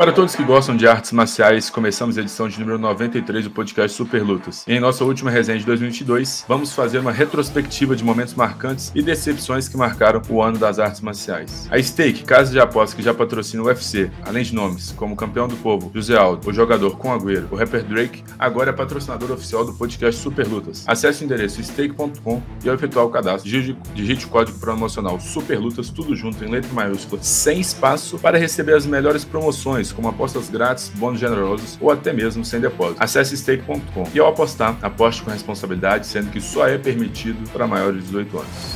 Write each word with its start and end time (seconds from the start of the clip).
Para 0.00 0.12
todos 0.12 0.34
que 0.34 0.42
gostam 0.42 0.74
de 0.74 0.88
artes 0.88 1.12
marciais, 1.12 1.68
começamos 1.68 2.16
a 2.16 2.22
edição 2.22 2.48
de 2.48 2.58
número 2.58 2.78
93 2.78 3.44
do 3.44 3.50
podcast 3.50 3.94
Super 3.94 4.22
Lutas. 4.22 4.64
E 4.66 4.72
em 4.72 4.80
nossa 4.80 5.04
última 5.04 5.30
resenha 5.30 5.58
de 5.58 5.66
2022, 5.66 6.46
vamos 6.48 6.72
fazer 6.72 7.00
uma 7.00 7.12
retrospectiva 7.12 7.94
de 7.94 8.02
momentos 8.02 8.32
marcantes 8.32 8.90
e 8.94 9.02
decepções 9.02 9.68
que 9.68 9.76
marcaram 9.76 10.22
o 10.30 10.40
ano 10.40 10.56
das 10.56 10.78
artes 10.78 11.02
marciais. 11.02 11.68
A 11.70 11.78
Stake, 11.82 12.24
casa 12.24 12.50
de 12.50 12.58
apostas 12.58 12.94
que 12.94 13.02
já 13.02 13.12
patrocina 13.12 13.62
o 13.62 13.66
UFC, 13.66 14.10
além 14.24 14.42
de 14.42 14.54
nomes 14.54 14.90
como 14.92 15.14
Campeão 15.14 15.46
do 15.46 15.56
Povo, 15.56 15.90
José 15.94 16.16
Aldo, 16.16 16.48
o 16.48 16.52
jogador 16.54 16.96
com 16.96 17.12
Agüero, 17.12 17.48
o 17.50 17.56
rapper 17.56 17.84
Drake, 17.84 18.24
agora 18.38 18.70
é 18.70 18.72
patrocinador 18.72 19.30
oficial 19.30 19.66
do 19.66 19.74
podcast 19.74 20.18
Super 20.18 20.48
Lutas. 20.48 20.82
Acesse 20.86 21.22
o 21.22 21.26
endereço 21.26 21.62
stake.com 21.62 22.42
e 22.64 22.70
ao 22.70 22.74
efetuar 22.74 23.04
o 23.04 23.10
cadastro, 23.10 23.50
digite 23.94 24.24
o 24.24 24.28
código 24.30 24.58
promocional 24.60 25.20
Super 25.20 25.58
Lutas, 25.58 25.90
tudo 25.90 26.16
junto 26.16 26.42
em 26.42 26.48
letra 26.48 26.72
maiúscula, 26.72 27.22
sem 27.22 27.60
espaço, 27.60 28.18
para 28.18 28.38
receber 28.38 28.72
as 28.72 28.86
melhores 28.86 29.26
promoções 29.26 29.89
como 29.92 30.08
apostas 30.08 30.48
grátis, 30.48 30.90
bônus 30.94 31.20
generosos 31.20 31.78
ou 31.80 31.90
até 31.90 32.12
mesmo 32.12 32.44
sem 32.44 32.60
depósito. 32.60 33.02
Acesse 33.02 33.36
stake.com 33.36 34.08
e 34.14 34.20
ao 34.20 34.28
apostar, 34.28 34.76
aposte 34.82 35.22
com 35.22 35.30
responsabilidade, 35.30 36.06
sendo 36.06 36.30
que 36.30 36.40
só 36.40 36.66
é 36.66 36.78
permitido 36.78 37.48
para 37.50 37.66
maiores 37.66 38.00
de 38.00 38.06
18 38.06 38.38
anos. 38.38 38.74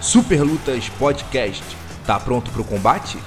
Super 0.00 0.42
Lutas 0.42 0.88
Podcast. 0.88 1.64
Tá 2.06 2.18
pronto 2.18 2.50
para 2.50 2.60
o 2.60 2.64
combate? 2.64 3.18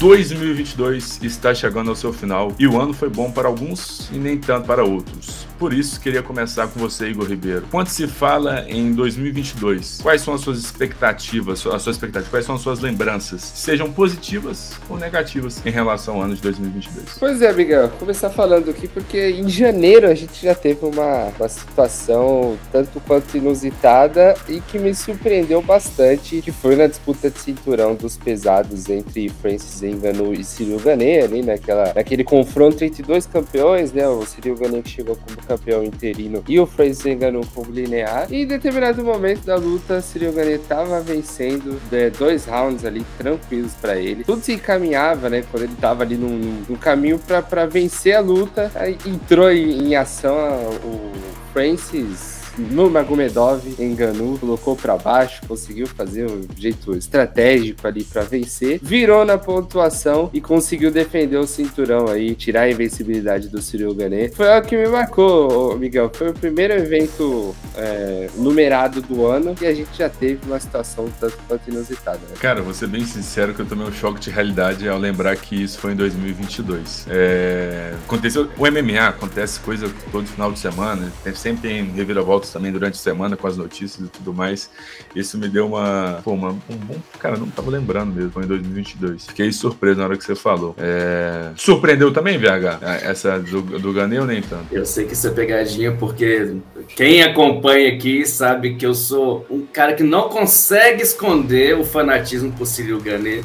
2022 0.00 1.22
está 1.22 1.54
chegando 1.54 1.88
ao 1.88 1.96
seu 1.96 2.12
final 2.12 2.54
e 2.58 2.66
o 2.66 2.78
ano 2.78 2.92
foi 2.92 3.08
bom 3.08 3.30
para 3.30 3.48
alguns 3.48 4.10
e 4.12 4.18
nem 4.18 4.36
tanto 4.36 4.66
para 4.66 4.84
outros. 4.84 5.46
Por 5.58 5.72
isso, 5.72 5.98
queria 6.00 6.22
começar 6.22 6.66
com 6.68 6.78
você, 6.78 7.08
Igor 7.08 7.26
Ribeiro. 7.26 7.66
Quando 7.70 7.88
se 7.88 8.06
fala 8.06 8.66
em 8.68 8.92
2022, 8.92 10.00
quais 10.02 10.20
são 10.20 10.34
as 10.34 10.42
suas 10.42 10.58
expectativas, 10.58 11.66
a 11.66 11.78
sua 11.78 11.92
expectativa, 11.92 12.30
quais 12.30 12.44
são 12.44 12.54
as 12.56 12.60
suas 12.60 12.80
lembranças, 12.80 13.40
sejam 13.40 13.90
positivas 13.90 14.72
ou 14.88 14.98
negativas 14.98 15.64
em 15.64 15.70
relação 15.70 16.16
ao 16.16 16.22
ano 16.22 16.34
de 16.34 16.42
2022? 16.42 17.16
Pois 17.18 17.40
é, 17.40 17.52
Miguel, 17.54 17.88
vou 17.88 17.98
começar 17.98 18.28
falando 18.28 18.70
aqui 18.70 18.86
porque 18.86 19.30
em 19.30 19.48
janeiro 19.48 20.06
a 20.08 20.14
gente 20.14 20.42
já 20.42 20.54
teve 20.54 20.84
uma, 20.84 21.32
uma 21.38 21.48
situação 21.48 22.58
tanto 22.70 23.00
quanto 23.00 23.36
inusitada 23.36 24.34
e 24.48 24.60
que 24.60 24.78
me 24.78 24.94
surpreendeu 24.94 25.62
bastante, 25.62 26.42
que 26.42 26.52
foi 26.52 26.76
na 26.76 26.86
disputa 26.86 27.30
de 27.30 27.38
cinturão 27.38 27.94
dos 27.94 28.16
pesados 28.16 28.90
entre 28.90 29.30
Francis 29.30 29.80
Ngannou 29.80 30.34
e 30.34 30.44
Cyril 30.44 30.80
Gane 30.80 31.18
ali 31.18 31.42
naquela, 31.42 31.94
naquele 31.94 32.24
confronto 32.24 32.84
entre 32.84 33.02
dois 33.02 33.26
campeões, 33.26 33.92
né? 33.92 34.06
O 34.06 34.24
Cyril 34.26 34.54
Gane 34.56 34.82
que 34.82 34.90
chegou 34.90 35.16
como 35.16 35.45
campeão 35.46 35.84
interino 35.84 36.42
e 36.48 36.58
o 36.58 36.66
Francis 36.66 37.04
Ngannou 37.04 37.44
como 37.54 37.70
linear. 37.70 38.26
E 38.30 38.42
em 38.42 38.46
determinado 38.46 39.04
momento 39.04 39.44
da 39.44 39.56
luta, 39.56 40.00
Cyril 40.00 40.32
Gane 40.32 40.52
estava 40.52 41.00
vencendo 41.00 41.80
né, 41.90 42.10
dois 42.10 42.44
rounds 42.44 42.84
ali 42.84 43.04
tranquilos 43.18 43.72
para 43.74 43.96
ele. 43.96 44.24
Tudo 44.24 44.42
se 44.42 44.54
encaminhava, 44.54 45.28
né? 45.28 45.44
Quando 45.50 45.64
ele 45.64 45.72
estava 45.72 46.02
ali 46.02 46.16
no, 46.16 46.28
no 46.68 46.76
caminho 46.78 47.18
para 47.18 47.66
vencer 47.66 48.14
a 48.14 48.20
luta, 48.20 48.70
entrou 49.06 49.50
em, 49.50 49.88
em 49.88 49.96
ação 49.96 50.36
o 50.84 51.12
Francis 51.52 52.35
no 52.58 52.90
Magomedov 52.90 53.62
enganou, 53.78 54.38
colocou 54.38 54.76
para 54.76 54.96
baixo, 54.96 55.40
conseguiu 55.46 55.86
fazer 55.86 56.30
um 56.30 56.42
jeito 56.56 56.96
estratégico 56.96 57.86
ali 57.86 58.04
para 58.04 58.22
vencer, 58.22 58.78
virou 58.82 59.24
na 59.24 59.38
pontuação 59.38 60.30
e 60.32 60.40
conseguiu 60.40 60.90
defender 60.90 61.36
o 61.36 61.46
cinturão 61.46 62.08
aí, 62.08 62.34
tirar 62.34 62.62
a 62.62 62.70
invencibilidade 62.70 63.48
do 63.48 63.60
Cyril 63.60 63.94
Gane. 63.94 64.30
Foi 64.30 64.50
algo 64.50 64.66
que 64.66 64.76
me 64.76 64.88
marcou, 64.88 65.78
Miguel. 65.78 66.10
Foi 66.12 66.30
o 66.30 66.34
primeiro 66.34 66.74
evento 66.74 67.54
é, 67.76 68.28
numerado 68.36 69.02
do 69.02 69.26
ano 69.26 69.54
e 69.60 69.66
a 69.66 69.74
gente 69.74 69.96
já 69.96 70.08
teve 70.08 70.40
uma 70.46 70.58
situação 70.58 71.08
tanto 71.20 71.36
quanto 71.46 71.68
inusitada. 71.70 72.18
Né? 72.18 72.36
Cara, 72.40 72.62
vou 72.62 72.74
ser 72.74 72.88
bem 72.88 73.04
sincero 73.04 73.54
que 73.54 73.60
eu 73.60 73.66
tomei 73.66 73.86
um 73.86 73.92
choque 73.92 74.20
de 74.20 74.30
realidade 74.30 74.88
ao 74.88 74.98
lembrar 74.98 75.36
que 75.36 75.62
isso 75.62 75.78
foi 75.78 75.92
em 75.92 75.96
2022. 75.96 77.06
É... 77.08 77.92
Aconteceu, 78.04 78.48
o 78.56 78.70
MMA 78.70 79.08
acontece 79.08 79.60
coisa 79.60 79.90
todo 80.10 80.26
final 80.26 80.52
de 80.52 80.58
semana, 80.58 81.12
sempre 81.34 81.68
tem 81.68 81.84
reviravolta 81.84 82.45
também 82.52 82.72
durante 82.72 82.94
a 82.94 82.98
semana 82.98 83.36
com 83.36 83.46
as 83.46 83.56
notícias 83.56 84.06
e 84.06 84.10
tudo 84.10 84.32
mais. 84.32 84.70
Isso 85.14 85.38
me 85.38 85.48
deu 85.48 85.66
uma. 85.66 86.20
Pô, 86.24 86.32
uma, 86.32 86.50
um 86.50 86.76
bom. 86.76 86.96
Cara, 87.18 87.36
não 87.36 87.48
tava 87.48 87.70
lembrando 87.70 88.14
mesmo, 88.14 88.30
foi 88.30 88.44
em 88.44 88.46
2022. 88.46 89.26
Fiquei 89.26 89.52
surpreso 89.52 89.98
na 89.98 90.06
hora 90.06 90.16
que 90.16 90.24
você 90.24 90.34
falou. 90.34 90.74
É... 90.78 91.50
Surpreendeu 91.56 92.12
também, 92.12 92.38
VH? 92.38 92.80
Essa 93.02 93.38
do, 93.38 93.62
do 93.62 93.92
Ganei 93.92 94.18
ou 94.18 94.26
nem 94.26 94.42
tanto? 94.42 94.66
Eu 94.72 94.84
sei 94.84 95.06
que 95.06 95.12
isso 95.12 95.26
é 95.26 95.30
pegadinha, 95.30 95.92
porque 95.92 96.56
quem 96.94 97.22
acompanha 97.22 97.92
aqui 97.92 98.26
sabe 98.26 98.74
que 98.74 98.86
eu 98.86 98.94
sou 98.94 99.46
um 99.50 99.66
cara 99.66 99.94
que 99.94 100.02
não 100.02 100.28
consegue 100.28 101.02
esconder 101.02 101.78
o 101.78 101.84
fanatismo 101.84 102.52
por 102.52 102.66
Cyril 102.66 103.00
Ganei 103.00 103.42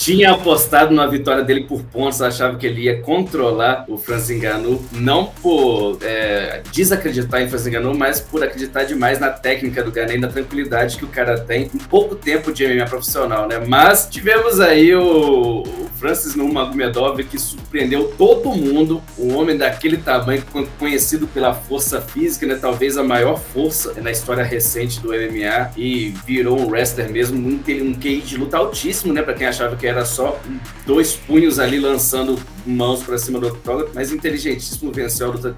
tinha 0.00 0.30
apostado 0.30 0.94
na 0.94 1.06
vitória 1.06 1.44
dele 1.44 1.64
por 1.64 1.82
pontos, 1.82 2.22
achava 2.22 2.56
que 2.56 2.66
ele 2.66 2.84
ia 2.84 3.02
controlar 3.02 3.84
o 3.86 3.98
Francis 3.98 4.34
Ngannou, 4.40 4.82
não 4.92 5.26
por 5.26 5.98
é, 6.00 6.62
desacreditar 6.72 7.42
em 7.42 7.48
Francis 7.50 7.70
Ngannou, 7.70 7.94
mas 7.94 8.18
por 8.18 8.42
acreditar 8.42 8.84
demais 8.84 9.20
na 9.20 9.28
técnica 9.28 9.84
do 9.84 9.92
Gane 9.92 10.14
e 10.14 10.18
na 10.18 10.28
tranquilidade 10.28 10.96
que 10.96 11.04
o 11.04 11.08
cara 11.08 11.38
tem 11.38 11.70
em 11.74 11.78
pouco 11.78 12.16
tempo 12.16 12.50
de 12.50 12.66
MMA 12.66 12.86
profissional, 12.86 13.46
né? 13.46 13.62
Mas 13.68 14.08
tivemos 14.10 14.58
aí 14.58 14.94
o, 14.94 15.64
o 15.64 15.90
Francis 15.98 16.34
Nurmagomedov 16.34 17.22
que 17.22 17.38
surpreendeu 17.38 18.14
todo 18.16 18.54
mundo, 18.54 19.02
um 19.18 19.36
homem 19.36 19.58
daquele 19.58 19.98
tamanho 19.98 20.42
conhecido 20.78 21.28
pela 21.28 21.52
força 21.52 22.00
física, 22.00 22.46
né? 22.46 22.58
Talvez 22.58 22.96
a 22.96 23.04
maior 23.04 23.38
força 23.38 23.92
na 24.00 24.10
história 24.10 24.42
recente 24.42 24.98
do 24.98 25.08
MMA 25.08 25.72
e 25.76 26.14
virou 26.26 26.58
um 26.58 26.70
wrestler 26.70 27.10
mesmo, 27.10 27.38
um, 27.38 27.52
um 27.52 27.94
QI 27.94 28.22
de 28.22 28.38
luta 28.38 28.56
altíssimo, 28.56 29.12
né? 29.12 29.20
Para 29.20 29.34
quem 29.34 29.46
achava 29.46 29.76
que 29.76 29.89
era 29.90 30.04
só 30.04 30.40
dois 30.86 31.14
punhos 31.14 31.58
ali 31.58 31.78
lançando 31.78 32.38
mãos 32.66 33.02
para 33.02 33.18
cima 33.18 33.38
do 33.38 33.48
octógono, 33.48 33.90
mas 33.94 34.12
inteligentíssimo, 34.12 34.92
venceu 34.92 35.28
a 35.28 35.30
luta 35.32 35.54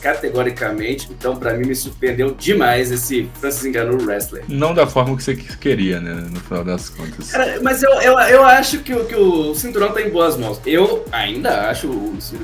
categoricamente. 0.00 1.08
Então, 1.10 1.36
para 1.36 1.54
mim, 1.54 1.66
me 1.66 1.74
surpreendeu 1.74 2.34
demais 2.34 2.90
esse 2.90 3.28
Francis 3.40 3.64
Ngannou 3.64 4.00
wrestler. 4.02 4.44
Não 4.48 4.74
da 4.74 4.86
forma 4.86 5.16
que 5.16 5.22
você 5.22 5.34
queria, 5.34 6.00
né? 6.00 6.26
No 6.30 6.40
final 6.40 6.64
das 6.64 6.88
contas. 6.88 7.30
Cara, 7.30 7.60
mas 7.62 7.82
eu, 7.82 7.90
eu, 8.00 8.18
eu 8.18 8.44
acho 8.44 8.80
que, 8.80 8.94
que 9.04 9.14
o 9.14 9.54
cinturão 9.54 9.92
tá 9.92 10.00
em 10.00 10.10
boas 10.10 10.36
mãos. 10.36 10.60
Eu 10.64 11.04
ainda 11.12 11.68
acho 11.70 11.88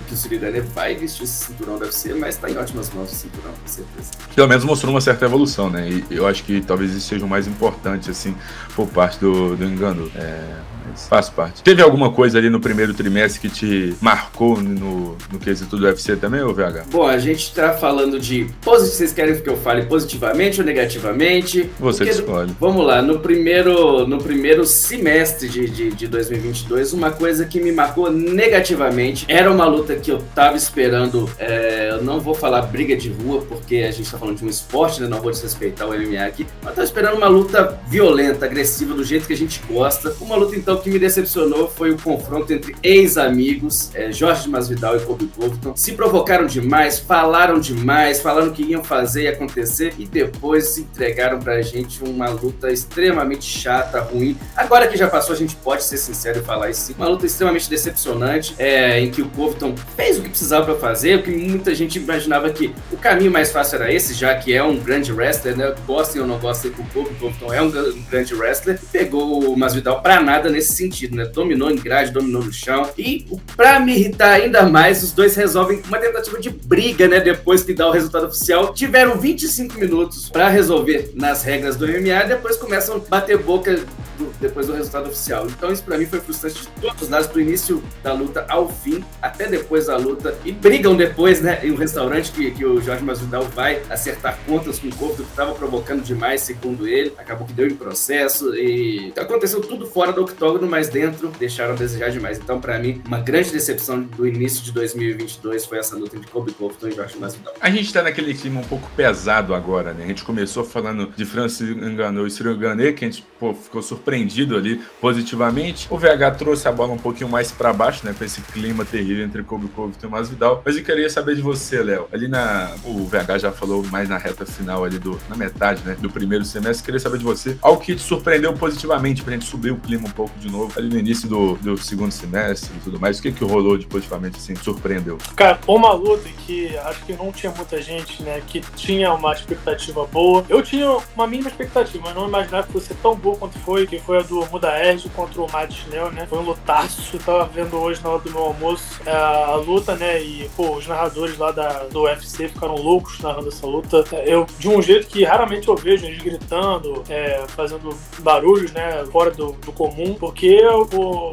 que 0.07 0.15
o 0.15 0.17
Cyril 0.17 0.65
vai 0.75 0.95
vestir 0.95 1.25
esse 1.25 1.47
cinturão 1.47 1.79
deve 1.79 1.93
ser, 1.93 2.15
mas 2.15 2.37
tá 2.37 2.51
em 2.51 2.57
ótimas 2.57 2.91
mãos 2.91 3.13
o 3.13 3.15
cinturão, 3.15 3.53
com 3.53 3.69
certeza. 3.69 4.11
Pelo 4.35 4.49
menos 4.49 4.65
mostrou 4.65 4.93
uma 4.93 5.01
certa 5.01 5.25
evolução, 5.25 5.71
né? 5.71 5.89
E 5.89 6.05
eu 6.11 6.27
acho 6.27 6.45
que 6.45 6.61
talvez 6.61 6.93
isso 6.93 7.09
seja 7.09 7.25
o 7.25 7.29
mais 7.29 7.47
importante, 7.47 8.11
assim, 8.11 8.37
por 8.75 8.87
parte 8.89 9.19
do, 9.19 9.57
do 9.57 9.69
Ngannou. 9.69 10.11
É 10.15 10.76
mas 10.91 11.09
faz 11.09 11.29
parte. 11.29 11.63
Teve 11.63 11.83
alguma 11.83 12.11
coisa 12.11 12.39
ali 12.39 12.51
no 12.51 12.61
primeiro 12.61 12.95
trimestre 12.95 13.41
que 13.41 13.49
te 13.49 13.95
marcou 14.01 14.61
no, 14.61 15.17
no 15.33 15.39
quesito 15.39 15.77
do 15.77 15.87
UFC 15.87 16.17
também, 16.17 16.43
ou 16.43 16.55
VH? 16.55 16.85
Bom, 16.91 17.07
a 17.07 17.19
gente 17.19 17.53
tá 17.55 17.73
falando 17.73 18.19
de. 18.19 18.47
Vocês 18.63 19.13
querem 19.13 19.41
que 19.41 19.49
eu 19.49 19.57
fale 19.57 19.85
positivamente 19.87 20.61
ou 20.61 20.67
negativamente? 20.67 21.71
Você 21.79 22.05
Porque, 22.05 22.21
escolhe. 22.21 22.53
Vamos 22.61 22.87
lá, 22.87 23.03
no 23.03 23.19
primeiro, 23.19 24.07
no 24.07 24.19
primeiro 24.19 24.65
semestre 24.65 25.49
de, 25.49 25.69
de, 25.69 25.91
de 25.91 26.07
2022, 26.07 26.93
uma 26.93 27.11
coisa 27.11 27.45
que 27.45 27.61
me 27.61 27.73
marcou 27.73 28.11
negativamente 28.11 29.25
era 29.29 29.51
uma 29.51 29.67
luta 29.67 29.97
que 29.97 30.11
eu 30.11 30.23
tava 30.35 30.57
esperando. 30.57 31.29
É, 31.39 31.91
eu 31.91 32.03
não 32.03 32.21
vou 32.21 32.35
falar 32.35 32.63
briga 32.63 32.97
de 32.97 33.11
rua, 33.11 33.43
porque 33.49 33.77
a 33.77 33.91
gente 33.91 34.11
tá 34.11 34.19
falando 34.19 34.39
de 34.39 34.45
um 34.45 34.49
esporte, 34.49 35.01
né? 35.01 35.09
Não 35.09 35.21
vou 35.21 35.31
desrespeitar 35.31 35.89
o 35.89 35.93
MMA 35.93 36.25
aqui. 36.25 36.47
Mas 36.63 36.75
tava 36.75 36.85
esperando 36.85 37.17
uma 37.17 37.29
luta 37.29 37.79
violenta, 37.89 38.47
agressiva, 38.47 38.95
do 38.95 39.05
jeito 39.05 39.27
que 39.27 39.33
a 39.33 39.37
gente 39.37 39.61
gosta. 39.69 40.15
Uma 40.21 40.37
luta, 40.37 40.57
então, 40.57 40.76
que 40.83 40.91
me 40.91 40.99
decepcionou 40.99 41.69
foi 41.69 41.91
o 41.91 41.99
confronto 41.99 42.53
entre 42.53 42.75
ex-amigos, 42.83 43.91
é, 43.95 44.13
Jorge 44.13 44.49
Masvidal 44.49 44.97
e 44.97 45.01
Kobe 45.01 45.27
Covington. 45.27 45.75
Se 45.77 45.93
provocaram 45.93 46.47
demais, 46.47 46.99
falaram 46.99 47.59
demais, 47.59 48.21
falaram 48.21 48.51
que 48.51 48.63
iam 48.63 48.83
fazer 48.83 49.23
e 49.23 49.29
acontecer 49.29 49.95
e 49.99 50.07
depois 50.07 50.79
entregaram 50.79 51.39
pra 51.39 51.61
gente 51.63 52.03
uma 52.03 52.29
luta 52.29 52.71
extremamente 52.71 53.45
chata, 53.45 54.01
ruim. 54.01 54.37
Agora 54.57 54.89
que 54.89 54.97
já 54.97 55.09
passou, 55.09 55.35
a 55.35 55.39
gente 55.39 55.57
pode 55.57 55.85
ser 55.85 55.97
sincero 55.97 56.41
e 56.41 56.43
falar 56.43 56.71
isso. 56.71 56.93
Uma 56.97 57.09
luta 57.09 57.27
extremamente 57.27 57.69
decepcionante, 57.69 58.55
é, 58.59 59.01
em 59.01 59.11
que 59.11 59.23
o 59.23 59.29
Covington 59.31 59.75
fez 59.97 60.19
o 60.19 60.23
que 60.23 60.29
precisava 60.29 60.67
para 60.67 60.77
fazer, 60.77 61.17
o 61.17 61.23
que 61.23 61.31
muita 61.31 61.75
gente 61.75 61.99
imaginava 61.99 62.51
que 62.51 62.75
o 62.91 62.97
caminho 62.97 63.31
mais 63.31 63.53
fácil 63.53 63.77
era 63.77 63.93
esse, 63.93 64.15
já 64.15 64.35
que 64.35 64.53
é 64.53 64.63
um 64.63 64.79
grande 64.79 65.13
wrestler, 65.13 65.57
né? 65.57 65.75
Gostem 65.87 66.21
ou 66.21 66.27
não 66.27 66.39
gostem 66.39 66.71
do 66.71 66.83
Kobe, 66.93 67.15
Covington 67.17 67.53
é 67.53 67.63
um 67.63 67.71
grande 68.11 68.35
wrestler. 68.35 68.81
Pegou 68.93 69.53
o 69.53 69.59
Masvidal 69.59 70.01
pra 70.01 70.21
nada 70.21 70.51
nesse 70.51 70.66
sentido, 70.73 71.17
né? 71.17 71.25
Dominou 71.27 71.71
em 71.71 71.77
grade, 71.77 72.11
dominou 72.11 72.43
no 72.43 72.53
chão. 72.53 72.91
E 72.99 73.27
para 73.57 73.81
me 73.81 73.95
irritar 73.95 74.33
ainda 74.33 74.65
mais, 74.65 75.03
os 75.03 75.13
dois 75.13 75.35
resolvem 75.35 75.83
uma 75.87 75.99
tentativa 75.99 76.39
de 76.41 76.51
briga, 76.51 77.09
né? 77.09 77.21
Depois 77.21 77.63
que 77.63 77.75
dá 77.75 77.89
o 77.89 77.93
resultado 77.93 78.27
oficial. 78.27 78.73
Tiveram 78.73 79.19
25 79.19 79.79
minutos 79.79 80.29
para 80.29 80.49
resolver 80.49 81.13
nas 81.15 81.43
regras 81.43 81.77
do 81.77 81.87
MMA, 81.87 82.25
depois 82.27 82.57
começam 82.57 82.97
a 82.97 82.99
bater 82.99 83.39
boca 83.39 83.77
do, 84.19 84.27
depois 84.41 84.67
do 84.67 84.73
resultado 84.73 85.09
oficial. 85.09 85.47
Então 85.47 85.73
isso 85.73 85.83
para 85.83 85.99
mim 85.99 86.07
foi 86.07 86.21
frustrante 86.21 86.63
de 86.63 86.69
todos 86.81 87.03
os 87.03 87.09
lados, 87.09 87.29
do 87.29 87.41
início 87.41 87.83
da 88.03 88.13
luta 88.13 88.47
ao 88.49 88.69
fim, 88.69 89.05
até 89.21 89.49
depois 89.49 89.87
da 89.87 89.97
luta. 89.97 90.37
E 90.45 90.53
brigam 90.53 90.97
depois, 90.97 91.41
né, 91.41 91.61
em 91.63 91.71
um 91.71 91.77
restaurante 91.77 92.33
que, 92.33 92.51
que 92.51 92.65
o 92.65 92.81
Jorge 92.81 93.05
Masvidal 93.05 93.43
vai 93.45 93.83
acertar 93.89 94.39
contas 94.47 94.79
com 94.79 94.89
o 94.89 94.95
corpo 94.95 95.17
que 95.17 95.23
estava 95.23 95.55
provocando 95.55 96.03
demais, 96.03 96.43
segundo 96.43 96.87
ele. 96.87 97.13
Acabou 97.19 97.47
que 97.47 97.53
deu 97.53 97.67
em 97.67 97.75
processo 97.75 98.55
e 98.55 99.13
aconteceu 99.17 99.61
tudo 99.61 99.87
fora 99.87 100.13
do 100.13 100.23
octógono, 100.23 100.67
mas 100.67 100.89
dentro 100.89 101.29
deixaram 101.39 101.75
a 101.75 101.77
desejar 101.77 102.11
demais. 102.11 102.39
Então, 102.39 102.61
para 102.61 102.79
mim, 102.79 103.03
uma 103.07 103.21
grande 103.21 103.51
decepção 103.51 104.03
do 104.03 104.27
início 104.27 104.63
de 104.63 104.73
2022 104.73 105.65
foi 105.65 105.79
essa 105.79 105.97
luta 105.97 106.17
entre 106.17 106.31
Kobe 106.31 106.53
Covington 106.53 106.89
e 106.89 106.93
Jorge 106.93 107.19
Masvidal. 107.19 107.55
A 107.61 107.71
gente 107.71 107.93
tá 107.93 108.03
naquele 108.03 108.35
clima 108.35 108.61
um 108.61 108.65
pouco 108.65 108.89
pesado 108.97 109.55
agora, 109.55 109.93
né? 109.93 110.05
A 110.05 110.09
gente 110.09 110.25
começou 110.25 110.65
falando 110.65 111.13
de 111.17 111.25
Francis 111.25 111.77
Ngannou 111.77 112.27
e 112.27 112.31
Cyril 112.31 112.57
Gane, 112.57 112.93
que 112.93 113.05
a 113.05 113.09
gente 113.09 113.25
pô, 113.39 113.55
ficou 113.55 113.83
surpreendido 113.83 114.26
ali 114.57 114.81
positivamente. 115.01 115.87
O 115.91 115.99
VH 115.99 116.37
trouxe 116.39 116.69
a 116.69 116.73
bola 116.73 116.93
um 116.93 116.99
pouquinho 116.99 117.29
mais 117.29 117.51
para 117.51 117.73
baixo, 117.73 118.05
né? 118.05 118.15
Com 118.17 118.25
esse 118.25 118.41
clima 118.41 118.85
terrível 118.85 119.25
entre 119.25 119.43
Kobe 119.43 119.69
Covington 119.69 120.07
e 120.07 120.11
Masvidal. 120.11 120.63
Mas 120.65 120.77
eu 120.77 120.85
queria 120.85 121.09
saber 121.09 121.37
de 121.37 121.43
você, 121.43 121.83
Léo. 121.83 122.09
Ali 122.13 122.29
na... 122.29 122.73
O 122.85 123.05
VH 123.07 123.39
já 123.39 123.53
falou 123.53 123.85
mais 123.87 124.09
na 124.09 124.19
reta 124.19 124.45
final 124.45 124.85
ali 124.85 124.99
do... 124.99 125.19
Na 125.29 125.37
metade, 125.37 125.83
né? 125.85 125.97
Do 125.99 126.11
primeiro 126.11 126.45
semestre. 126.45 126.85
Queria 126.85 127.01
saber 127.01 127.19
de 127.19 127.25
você. 127.25 127.57
Algo 127.63 127.81
que 127.81 127.95
te 127.95 128.03
surpreendeu 128.03 128.53
positivamente 128.55 129.23
pra 129.23 129.33
gente 129.33 129.47
subir 129.47 129.73
o 129.73 129.77
clima 129.77 130.07
um 130.07 130.13
pouco 130.13 130.37
de 130.39 130.51
novo. 130.51 130.73
Ali 130.79 130.89
no 130.89 130.99
início 130.99 131.29
do, 131.29 131.55
do 131.57 131.77
segundo 131.79 132.13
semestre 132.13 132.71
e 132.77 132.81
tudo 132.81 133.01
mais. 133.01 133.19
O 133.19 133.23
que 133.23 133.33
que 133.33 133.45
rolou 133.45 133.77
de 133.77 133.87
positivamente, 133.87 134.37
assim, 134.39 134.55
surpreendeu? 134.57 135.19
Cara, 135.35 135.59
uma 135.67 135.93
luta 135.93 136.29
que 136.47 136.77
acho 136.79 137.05
que 137.05 137.13
não 137.15 137.33
tinha 137.33 137.53
muita 137.53 137.81
gente, 137.81 138.23
né? 138.23 138.43
Que 138.47 138.61
tinha 138.75 139.13
uma 139.13 139.33
expectativa 139.33 140.07
boa. 140.07 140.45
Eu 140.49 140.63
tinha 140.63 140.99
uma 141.15 141.27
mínima 141.27 141.49
expectativa, 141.49 142.05
mas 142.07 142.15
não 142.15 142.29
imaginava 142.29 142.67
que 142.67 142.73
fosse 142.73 142.95
tão 142.95 143.15
boa 143.15 143.37
quanto 143.37 143.59
foi, 143.61 143.87
que 143.87 143.99
foi 143.99 144.16
a 144.19 144.23
do 144.23 144.47
Muda 144.47 144.69
Erd 144.79 145.09
contra 145.11 145.43
o 145.43 145.51
Matt 145.51 145.73
Schnell, 145.73 146.11
né? 146.11 146.27
Foi 146.29 146.39
um 146.39 146.43
lutaço, 146.43 147.19
tava 147.19 147.45
vendo 147.47 147.77
hoje 147.77 148.03
na 148.03 148.11
hora 148.11 148.23
do 148.23 148.31
meu 148.31 148.43
almoço 148.43 149.01
a, 149.07 149.11
é, 149.11 149.45
a 149.45 149.55
luta, 149.57 149.95
né? 149.97 150.23
E, 150.23 150.49
pô, 150.57 150.77
os 150.77 150.87
narradores 150.87 151.37
lá 151.39 151.51
da, 151.53 151.85
do 151.85 152.03
UFC 152.03 152.49
ficaram 152.49 152.75
loucos 152.75 153.21
narrando 153.21 153.49
essa 153.49 153.67
luta. 153.67 154.05
Eu, 154.25 154.47
de 154.59 154.69
um 154.69 154.81
jeito 154.83 155.07
que 155.07 155.25
raramente 155.25 155.69
eu 155.69 155.77
vejo 155.77 156.07
eles 156.07 156.23
gritando, 156.23 157.03
é, 157.09 157.45
fazendo 157.49 157.97
barulhos, 158.19 158.73
né? 158.73 159.05
Fora 159.11 159.31
do, 159.31 159.53
do 159.53 159.73
comum, 159.73 160.15
porque 160.15 160.65
o 160.67 161.33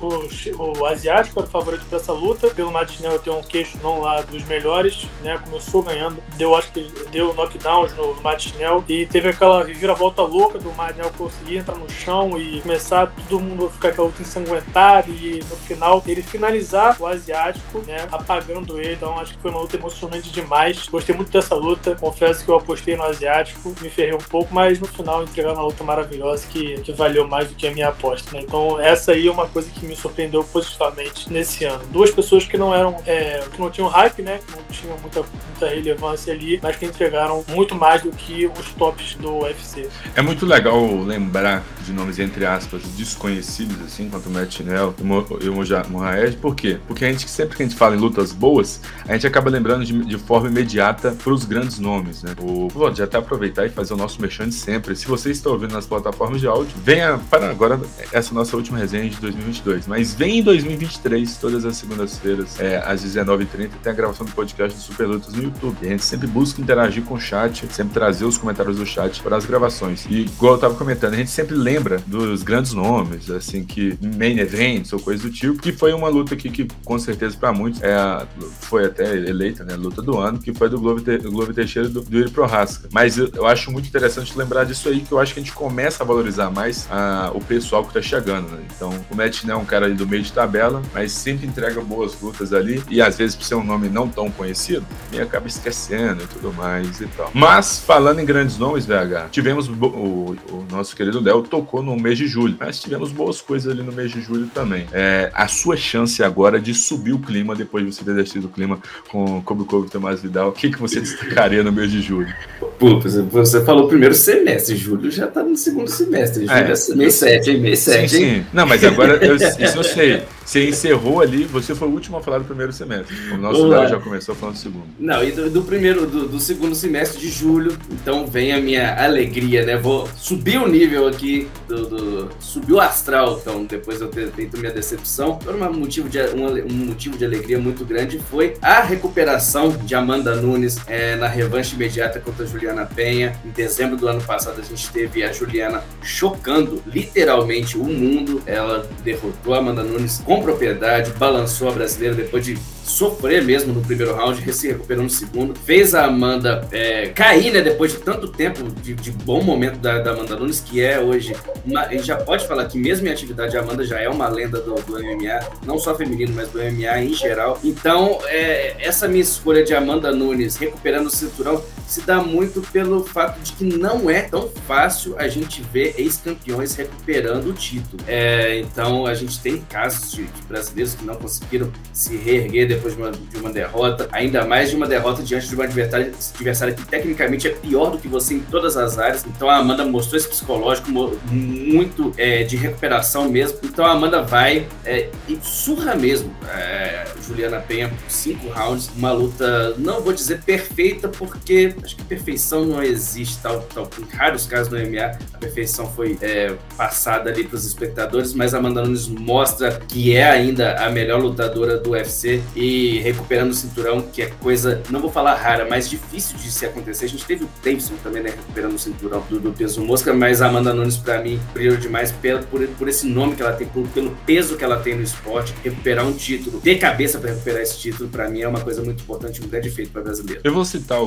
o, 0.00 0.78
o 0.78 0.86
asiático 0.86 1.38
era 1.40 1.48
o 1.48 1.50
favorito 1.50 1.84
para 1.88 1.98
essa 1.98 2.12
luta. 2.12 2.48
Pelo 2.50 2.72
Matinel 2.72 3.18
ter 3.18 3.30
um 3.30 3.42
queixo 3.42 3.78
não 3.82 4.00
lá 4.00 4.20
dos 4.22 4.44
melhores, 4.44 5.06
né? 5.22 5.38
Começou 5.38 5.82
ganhando, 5.82 6.22
deu 6.36 6.54
acho 6.54 6.72
que 6.72 6.90
deu 7.10 7.32
knockdowns 7.34 7.94
no 7.94 8.14
Matinel 8.22 8.84
e 8.88 9.06
teve 9.06 9.28
aquela 9.28 9.64
reviravolta 9.64 10.22
louca 10.22 10.58
do 10.58 10.72
Matinel 10.72 11.10
conseguir 11.16 11.58
entrar 11.58 11.76
no 11.76 11.88
chão 11.90 12.38
e 12.38 12.60
começar 12.60 13.12
todo 13.28 13.40
mundo 13.40 13.70
ficar 13.70 13.94
com 13.94 14.02
a 14.02 14.04
luta 14.06 14.22
ensanguentada 14.22 15.10
e 15.10 15.40
no 15.48 15.56
final 15.56 16.02
ele 16.06 16.22
finalizar 16.22 16.96
o 17.00 17.06
asiático, 17.06 17.80
né? 17.86 18.06
Apagando 18.10 18.80
ele. 18.80 18.94
Então 18.94 19.18
acho 19.18 19.34
que 19.34 19.40
foi 19.40 19.50
uma 19.50 19.60
luta 19.60 19.76
emocionante 19.76 20.30
demais. 20.30 20.86
Gostei 20.88 21.14
muito 21.14 21.30
dessa 21.30 21.54
luta. 21.54 21.96
Confesso 21.96 22.44
que 22.44 22.50
eu 22.50 22.56
apostei 22.56 22.96
no 22.96 23.04
asiático, 23.04 23.74
me 23.80 23.90
ferrei 23.90 24.14
um 24.14 24.18
pouco, 24.18 24.52
mas 24.52 24.80
no 24.80 24.86
final 24.86 25.22
entregaram 25.22 25.56
uma 25.56 25.64
luta 25.64 25.84
maravilhosa 25.84 26.46
que, 26.48 26.80
que 26.80 26.92
valeu 26.92 27.26
mais 27.26 27.48
do 27.48 27.54
que 27.54 27.66
a 27.66 27.72
minha 27.72 27.88
aposta. 27.88 28.32
Né? 28.34 28.42
Então 28.42 28.80
essa 28.80 29.12
aí 29.12 29.26
é 29.26 29.30
uma 29.30 29.46
coisa 29.46 29.67
que 29.68 29.86
me 29.86 29.96
surpreendeu 29.96 30.44
positivamente 30.44 31.32
nesse 31.32 31.64
ano. 31.64 31.84
Duas 31.90 32.10
pessoas 32.10 32.44
que 32.44 32.56
não 32.56 32.74
eram, 32.74 32.96
é, 33.06 33.44
que 33.52 33.60
não 33.60 33.70
tinham 33.70 33.88
hype, 33.88 34.22
né? 34.22 34.40
Que 34.46 34.56
não 34.56 34.64
tinham 34.64 34.98
muita, 34.98 35.22
muita 35.22 35.68
relevância 35.74 36.32
ali, 36.32 36.58
mas 36.62 36.76
que 36.76 36.86
entregaram 36.86 37.44
muito 37.48 37.74
mais 37.74 38.02
do 38.02 38.10
que 38.10 38.46
os 38.46 38.72
tops 38.72 39.14
do 39.16 39.38
UFC. 39.38 39.88
É 40.14 40.22
muito 40.22 40.46
legal 40.46 40.78
lembrar 41.02 41.64
de 41.84 41.92
nomes, 41.92 42.18
entre 42.18 42.44
aspas, 42.44 42.82
desconhecidos, 42.96 43.80
assim, 43.82 44.08
quanto 44.08 44.28
o 44.28 44.32
Matt 44.32 44.60
Nell 44.60 44.94
e 45.40 45.48
o 45.48 45.90
Mohamed. 45.90 46.36
Por 46.36 46.54
quê? 46.54 46.78
Porque 46.86 47.04
a 47.04 47.08
gente, 47.08 47.28
sempre 47.28 47.56
que 47.56 47.62
a 47.62 47.66
gente 47.66 47.76
fala 47.76 47.96
em 47.96 47.98
lutas 47.98 48.32
boas, 48.32 48.80
a 49.06 49.14
gente 49.14 49.26
acaba 49.26 49.50
lembrando 49.50 49.84
de, 49.84 50.04
de 50.04 50.18
forma 50.18 50.48
imediata 50.48 51.12
para 51.12 51.32
os 51.32 51.44
grandes 51.44 51.78
nomes, 51.78 52.22
né? 52.22 52.34
O, 52.40 52.68
já 52.94 53.04
até 53.04 53.18
aproveitar 53.18 53.66
e 53.66 53.70
fazer 53.70 53.94
o 53.94 53.96
nosso 53.96 54.20
merchan 54.20 54.48
de 54.48 54.54
sempre. 54.54 54.94
Se 54.96 55.06
você 55.06 55.30
está 55.30 55.50
ouvindo 55.50 55.72
nas 55.72 55.86
plataformas 55.86 56.40
de 56.40 56.46
áudio, 56.46 56.74
venha 56.84 57.18
para 57.30 57.50
agora 57.50 57.80
essa 58.12 58.34
nossa 58.34 58.56
última 58.56 58.78
resenha 58.78 59.08
de 59.08 59.16
2022. 59.48 59.86
Mas 59.86 60.14
vem 60.14 60.38
em 60.38 60.42
2023, 60.42 61.36
todas 61.36 61.64
as 61.64 61.76
segundas-feiras, 61.76 62.58
é, 62.60 62.78
às 62.84 63.04
19h30, 63.04 63.70
tem 63.82 63.92
a 63.92 63.94
gravação 63.94 64.26
do 64.26 64.32
podcast 64.32 64.76
do 64.76 64.82
Super 64.82 65.06
Lutas 65.06 65.32
no 65.32 65.42
YouTube. 65.42 65.76
E 65.82 65.86
a 65.86 65.90
gente 65.90 66.04
sempre 66.04 66.26
busca 66.26 66.60
interagir 66.60 67.02
com 67.04 67.14
o 67.14 67.20
chat, 67.20 67.66
sempre 67.72 67.94
trazer 67.94 68.24
os 68.24 68.38
comentários 68.38 68.76
do 68.76 68.86
chat 68.86 69.20
para 69.22 69.36
as 69.36 69.44
gravações. 69.44 70.06
E 70.08 70.22
igual 70.22 70.54
eu 70.54 70.58
tava 70.58 70.74
comentando, 70.74 71.14
a 71.14 71.16
gente 71.16 71.30
sempre 71.30 71.54
lembra 71.54 72.02
dos 72.06 72.42
grandes 72.42 72.72
nomes, 72.72 73.30
assim, 73.30 73.64
que 73.64 73.98
main 74.16 74.38
events 74.38 74.92
ou 74.92 75.00
coisa 75.00 75.22
do 75.22 75.30
tipo, 75.30 75.60
que 75.60 75.72
foi 75.72 75.92
uma 75.92 76.08
luta 76.08 76.34
aqui 76.34 76.50
que, 76.50 76.68
com 76.84 76.98
certeza, 76.98 77.36
para 77.36 77.52
muitos, 77.52 77.82
é 77.82 77.94
a, 77.94 78.26
foi 78.60 78.86
até 78.86 79.16
eleita, 79.16 79.64
né, 79.64 79.74
luta 79.74 80.02
do 80.02 80.18
ano, 80.18 80.38
que 80.38 80.52
foi 80.52 80.68
do 80.68 80.80
Globo, 80.80 81.00
Te, 81.00 81.18
Globo 81.18 81.52
Teixeira 81.52 81.88
do, 81.88 82.02
do 82.02 82.18
Yuri 82.18 82.30
Prohaska. 82.30 82.88
Mas 82.92 83.18
eu, 83.18 83.30
eu, 83.34 83.46
acho 83.46 83.70
muito 83.70 83.88
interessante 83.88 84.36
lembrar 84.36 84.64
disso 84.64 84.88
aí, 84.88 85.00
que 85.00 85.12
eu 85.12 85.18
acho 85.18 85.34
que 85.34 85.40
a 85.40 85.42
gente 85.42 85.54
começa 85.54 86.02
a 86.02 86.06
valorizar 86.06 86.50
mais 86.50 86.86
a, 86.90 87.30
o 87.34 87.40
pessoal 87.40 87.84
que 87.84 87.92
tá 87.92 88.02
chegando, 88.02 88.48
né? 88.50 88.62
Então, 88.74 88.92
o 89.10 89.16
Matt 89.16 89.37
não 89.46 89.54
é 89.54 89.58
um 89.58 89.64
cara 89.64 89.86
ali 89.86 89.94
do 89.94 90.06
meio 90.06 90.22
de 90.22 90.32
tabela, 90.32 90.82
mas 90.92 91.12
sempre 91.12 91.46
entrega 91.46 91.80
boas 91.80 92.20
lutas 92.20 92.52
ali, 92.52 92.82
e 92.88 93.00
às 93.00 93.16
vezes 93.16 93.36
por 93.36 93.44
ser 93.44 93.54
um 93.54 93.64
nome 93.64 93.88
não 93.88 94.08
tão 94.08 94.30
conhecido, 94.30 94.86
e 95.12 95.20
acaba 95.20 95.46
esquecendo 95.46 96.24
e 96.24 96.26
tudo 96.26 96.52
mais 96.52 97.00
e 97.00 97.06
tal. 97.06 97.30
Mas, 97.34 97.78
falando 97.78 98.20
em 98.20 98.24
grandes 98.24 98.58
nomes, 98.58 98.86
VH, 98.86 99.28
tivemos 99.30 99.68
o, 99.68 99.72
o, 99.72 100.66
nosso 100.70 100.94
querido 100.94 101.20
Léo 101.20 101.42
tocou 101.42 101.82
no 101.82 101.96
mês 101.96 102.18
de 102.18 102.26
julho, 102.26 102.56
mas 102.58 102.80
tivemos 102.80 103.10
boas 103.10 103.40
coisas 103.40 103.72
ali 103.72 103.82
no 103.82 103.92
mês 103.92 104.10
de 104.10 104.20
julho 104.20 104.46
também. 104.52 104.86
É, 104.92 105.30
a 105.34 105.48
sua 105.48 105.76
chance 105.76 106.22
agora 106.22 106.60
de 106.60 106.74
subir 106.74 107.12
o 107.12 107.18
clima 107.18 107.54
depois 107.54 107.84
de 107.84 107.92
você 107.92 108.04
ter 108.04 108.14
descido 108.14 108.46
o 108.46 108.50
clima 108.50 108.78
com 109.08 109.40
Kobe 109.42 109.64
Kobe 109.64 109.90
Tomás 109.90 110.20
Vidal, 110.20 110.50
o 110.50 110.52
que, 110.52 110.70
que 110.70 110.78
você 110.78 111.00
destacaria 111.00 111.62
no 111.62 111.72
mês 111.72 111.90
de 111.90 112.00
julho? 112.00 112.32
Pô, 112.78 113.00
você 113.30 113.64
falou 113.64 113.88
primeiro 113.88 114.14
semestre, 114.14 114.76
julho 114.76 115.10
já 115.10 115.26
tá 115.26 115.42
no 115.42 115.56
segundo 115.56 115.88
semestre, 115.88 116.46
julho 116.46 116.56
é, 116.56 116.72
é 116.72 116.94
mês 116.94 117.14
7, 117.14 117.50
hein? 117.50 117.60
Mês 117.60 117.78
7, 117.80 118.08
sim, 118.08 118.16
hein? 118.16 118.34
Sim. 118.40 118.46
Não, 118.52 118.66
mas 118.66 118.84
agora 118.84 119.18
eu, 119.28 119.36
isso 119.36 119.78
eu 119.78 119.84
sei. 119.84 120.22
Você 120.48 120.66
encerrou 120.66 121.20
ali, 121.20 121.44
você 121.44 121.74
foi 121.74 121.88
o 121.88 121.90
último 121.90 122.16
a 122.16 122.22
falar 122.22 122.38
do 122.38 122.44
primeiro 122.44 122.72
semestre. 122.72 123.14
O 123.32 123.36
nosso 123.36 123.66
Léo 123.66 123.86
já 123.86 124.00
começou 124.00 124.34
falando 124.34 124.54
do 124.54 124.58
segundo. 124.58 124.86
Não, 124.98 125.22
e 125.22 125.30
do, 125.30 125.50
do 125.50 125.62
primeiro, 125.62 126.06
do, 126.06 126.26
do, 126.26 126.40
segundo 126.40 126.74
semestre 126.74 127.20
de 127.20 127.28
julho, 127.28 127.76
então 127.90 128.26
vem 128.26 128.54
a 128.54 128.60
minha 128.60 129.04
alegria, 129.04 129.66
né? 129.66 129.76
Vou 129.76 130.08
subir 130.16 130.58
o 130.58 130.66
nível 130.66 131.06
aqui, 131.06 131.48
do, 131.68 131.86
do 131.86 132.28
subir 132.40 132.72
o 132.72 132.80
astral, 132.80 133.38
então, 133.42 133.64
depois 133.64 134.00
eu 134.00 134.08
ter 134.08 134.30
feito 134.30 134.56
minha 134.56 134.72
decepção. 134.72 135.36
Por 135.36 135.54
um 135.54 135.72
motivo, 135.74 136.08
de, 136.08 136.18
um, 136.18 136.46
um 136.46 136.86
motivo 136.86 137.18
de 137.18 137.26
alegria 137.26 137.58
muito 137.58 137.84
grande 137.84 138.18
foi 138.18 138.54
a 138.62 138.80
recuperação 138.80 139.68
de 139.68 139.94
Amanda 139.94 140.34
Nunes 140.36 140.78
é, 140.86 141.14
na 141.16 141.28
revanche 141.28 141.74
imediata 141.74 142.20
contra 142.20 142.44
a 142.44 142.48
Juliana 142.48 142.86
Penha. 142.86 143.38
Em 143.44 143.50
dezembro 143.50 143.98
do 143.98 144.08
ano 144.08 144.22
passado, 144.22 144.58
a 144.58 144.64
gente 144.64 144.90
teve 144.90 145.22
a 145.22 145.30
Juliana 145.30 145.82
chocando 146.02 146.82
literalmente 146.86 147.76
o 147.76 147.84
mundo. 147.84 148.42
Ela 148.46 148.88
derrotou 149.20 149.54
a 149.54 149.58
Amanda 149.58 149.82
Nunes 149.82 150.22
com 150.24 150.42
propriedade, 150.42 151.10
balançou 151.12 151.68
a 151.68 151.72
brasileira 151.72 152.14
depois 152.14 152.44
de 152.44 152.56
sofrer 152.88 153.44
mesmo 153.44 153.72
no 153.72 153.82
primeiro 153.82 154.14
round, 154.14 154.52
se 154.52 154.68
recuperou 154.68 155.04
no 155.04 155.10
segundo. 155.10 155.54
Fez 155.54 155.94
a 155.94 156.06
Amanda 156.06 156.66
é, 156.72 157.08
cair, 157.08 157.52
né, 157.52 157.60
depois 157.60 157.92
de 157.92 157.98
tanto 157.98 158.28
tempo 158.28 158.64
de, 158.82 158.94
de 158.94 159.10
bom 159.10 159.42
momento 159.42 159.78
da, 159.78 159.98
da, 159.98 160.12
Amanda 160.12 160.36
Nunes, 160.36 160.60
que 160.60 160.80
é 160.80 160.98
hoje. 160.98 161.36
Uma, 161.64 161.82
a 161.82 161.88
gente 161.92 162.06
já 162.06 162.16
pode 162.16 162.46
falar 162.46 162.64
que, 162.64 162.78
mesmo 162.78 163.06
em 163.06 163.10
atividade, 163.10 163.56
a 163.56 163.60
Amanda 163.60 163.84
já 163.84 164.00
é 164.00 164.08
uma 164.08 164.28
lenda 164.28 164.60
do, 164.60 164.74
do 164.74 164.92
MMA, 164.92 165.40
não 165.64 165.78
só 165.78 165.94
feminino, 165.94 166.32
mas 166.34 166.48
do 166.48 166.58
MMA 166.58 167.02
em 167.02 167.14
geral. 167.14 167.58
Então, 167.62 168.18
é, 168.24 168.76
essa 168.78 169.06
minha 169.06 169.22
escolha 169.22 169.62
de 169.62 169.74
Amanda 169.74 170.10
Nunes 170.10 170.56
recuperando 170.56 171.06
o 171.06 171.10
cinturão 171.10 171.62
se 171.86 172.00
dá 172.02 172.22
muito 172.22 172.60
pelo 172.72 173.04
fato 173.04 173.40
de 173.40 173.52
que 173.52 173.64
não 173.64 174.10
é 174.10 174.22
tão 174.22 174.50
fácil 174.66 175.18
a 175.18 175.26
gente 175.28 175.62
ver 175.62 175.94
ex-campeões 175.96 176.74
recuperando 176.74 177.46
o 177.46 177.52
título. 177.52 178.02
É, 178.06 178.58
então, 178.58 179.06
a 179.06 179.14
gente 179.14 179.40
tem 179.40 179.60
casos 179.60 180.12
de, 180.12 180.24
de 180.24 180.42
brasileiros 180.42 180.94
que 180.94 181.04
não 181.04 181.14
conseguiram 181.14 181.70
se 181.92 182.16
reerguer 182.16 182.68
depois 182.68 182.77
de 182.78 182.96
uma, 182.96 183.10
de 183.10 183.36
uma 183.38 183.50
derrota, 183.50 184.08
ainda 184.12 184.44
mais 184.44 184.70
de 184.70 184.76
uma 184.76 184.86
derrota 184.86 185.22
diante 185.22 185.48
de 185.48 185.54
uma 185.54 185.64
adversária, 185.64 186.12
adversária 186.34 186.74
que 186.74 186.84
tecnicamente 186.84 187.48
é 187.48 187.50
pior 187.50 187.90
do 187.90 187.98
que 187.98 188.08
você 188.08 188.34
em 188.34 188.40
todas 188.40 188.76
as 188.76 188.98
áreas. 188.98 189.24
Então 189.26 189.48
a 189.48 189.56
Amanda 189.56 189.84
mostrou 189.84 190.18
esse 190.18 190.28
psicológico 190.28 190.90
muito 190.90 192.12
é, 192.16 192.42
de 192.42 192.56
recuperação 192.56 193.28
mesmo. 193.28 193.58
Então 193.62 193.84
a 193.84 193.92
Amanda 193.92 194.22
vai 194.22 194.66
é, 194.84 195.08
e 195.28 195.38
surra 195.42 195.94
mesmo. 195.94 196.34
É, 196.48 197.06
Juliana 197.26 197.60
Penha, 197.60 197.92
cinco 198.08 198.48
rounds, 198.48 198.90
uma 198.96 199.12
luta, 199.12 199.74
não 199.76 200.00
vou 200.00 200.12
dizer 200.12 200.40
perfeita, 200.42 201.08
porque 201.08 201.74
acho 201.84 201.94
que 201.94 202.02
perfeição 202.04 202.64
não 202.64 202.82
existe, 202.82 203.38
tal, 203.42 203.60
tal 203.60 203.88
em 203.98 204.16
raros 204.16 204.46
casos 204.46 204.72
no 204.72 204.78
MMA, 204.78 205.18
a 205.34 205.38
perfeição 205.38 205.92
foi 205.92 206.16
é, 206.22 206.54
passada 206.76 207.30
ali 207.30 207.44
para 207.44 207.56
os 207.56 207.66
espectadores, 207.66 208.32
mas 208.32 208.54
a 208.54 208.58
Amanda 208.58 208.82
Nunes 208.82 209.06
mostra 209.08 209.78
que 209.88 210.16
é 210.16 210.24
ainda 210.24 210.76
a 210.76 210.90
melhor 210.90 211.20
lutadora 211.20 211.76
do 211.76 211.90
UFC 211.90 212.42
e 212.56 212.67
recuperando 213.00 213.50
o 213.50 213.54
cinturão, 213.54 214.00
que 214.00 214.22
é 214.22 214.26
coisa, 214.26 214.82
não 214.90 215.00
vou 215.00 215.10
falar 215.10 215.34
rara, 215.34 215.66
mas 215.68 215.88
difícil 215.88 216.36
de 216.38 216.50
se 216.50 216.66
acontecer. 216.66 217.04
A 217.04 217.08
gente 217.08 217.24
teve 217.24 217.44
o 217.44 217.48
Davidson 217.62 217.94
também, 218.02 218.22
né, 218.22 218.30
recuperando 218.30 218.74
o 218.74 218.78
cinturão 218.78 219.24
do, 219.28 219.40
do 219.40 219.52
peso 219.52 219.82
mosca, 219.82 220.12
mas 220.12 220.42
a 220.42 220.48
Amanda 220.48 220.74
Nunes, 220.74 220.96
para 220.96 221.20
mim, 221.22 221.40
brilhou 221.52 221.76
demais 221.76 222.12
pelo, 222.12 222.42
por, 222.44 222.66
por 222.68 222.88
esse 222.88 223.06
nome 223.06 223.34
que 223.34 223.42
ela 223.42 223.52
tem, 223.52 223.66
por, 223.66 223.86
pelo 223.88 224.10
peso 224.26 224.56
que 224.56 224.64
ela 224.64 224.78
tem 224.78 224.94
no 224.94 225.02
esporte. 225.02 225.54
Recuperar 225.62 226.06
um 226.06 226.12
título, 226.12 226.60
ter 226.60 226.78
cabeça 226.78 227.18
para 227.18 227.30
recuperar 227.30 227.62
esse 227.62 227.78
título, 227.78 228.08
para 228.08 228.28
mim 228.28 228.40
é 228.40 228.48
uma 228.48 228.60
coisa 228.60 228.82
muito 228.82 229.02
importante, 229.02 229.42
um 229.42 229.48
grande 229.48 229.70
feito 229.70 229.90
para 229.90 230.02
brasileiro. 230.02 230.40
Eu 230.44 230.52
vou 230.52 230.64
citar 230.64 230.98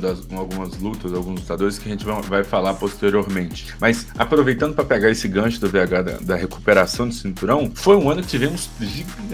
das, 0.00 0.20
algumas 0.32 0.78
lutas, 0.78 1.12
alguns 1.12 1.40
lutadores 1.40 1.78
que 1.78 1.88
a 1.88 1.92
gente 1.92 2.04
vai 2.04 2.44
falar 2.44 2.74
posteriormente. 2.74 3.74
Mas 3.80 4.06
aproveitando 4.18 4.74
para 4.74 4.84
pegar 4.84 5.10
esse 5.10 5.28
gancho 5.28 5.60
do 5.60 5.68
VH 5.68 6.02
da, 6.02 6.12
da, 6.20 6.36
recuperação 6.36 7.08
do 7.08 7.14
cinturão, 7.14 7.70
foi 7.74 7.96
um 7.96 8.10
ano 8.10 8.22
que 8.22 8.28
tivemos 8.28 8.70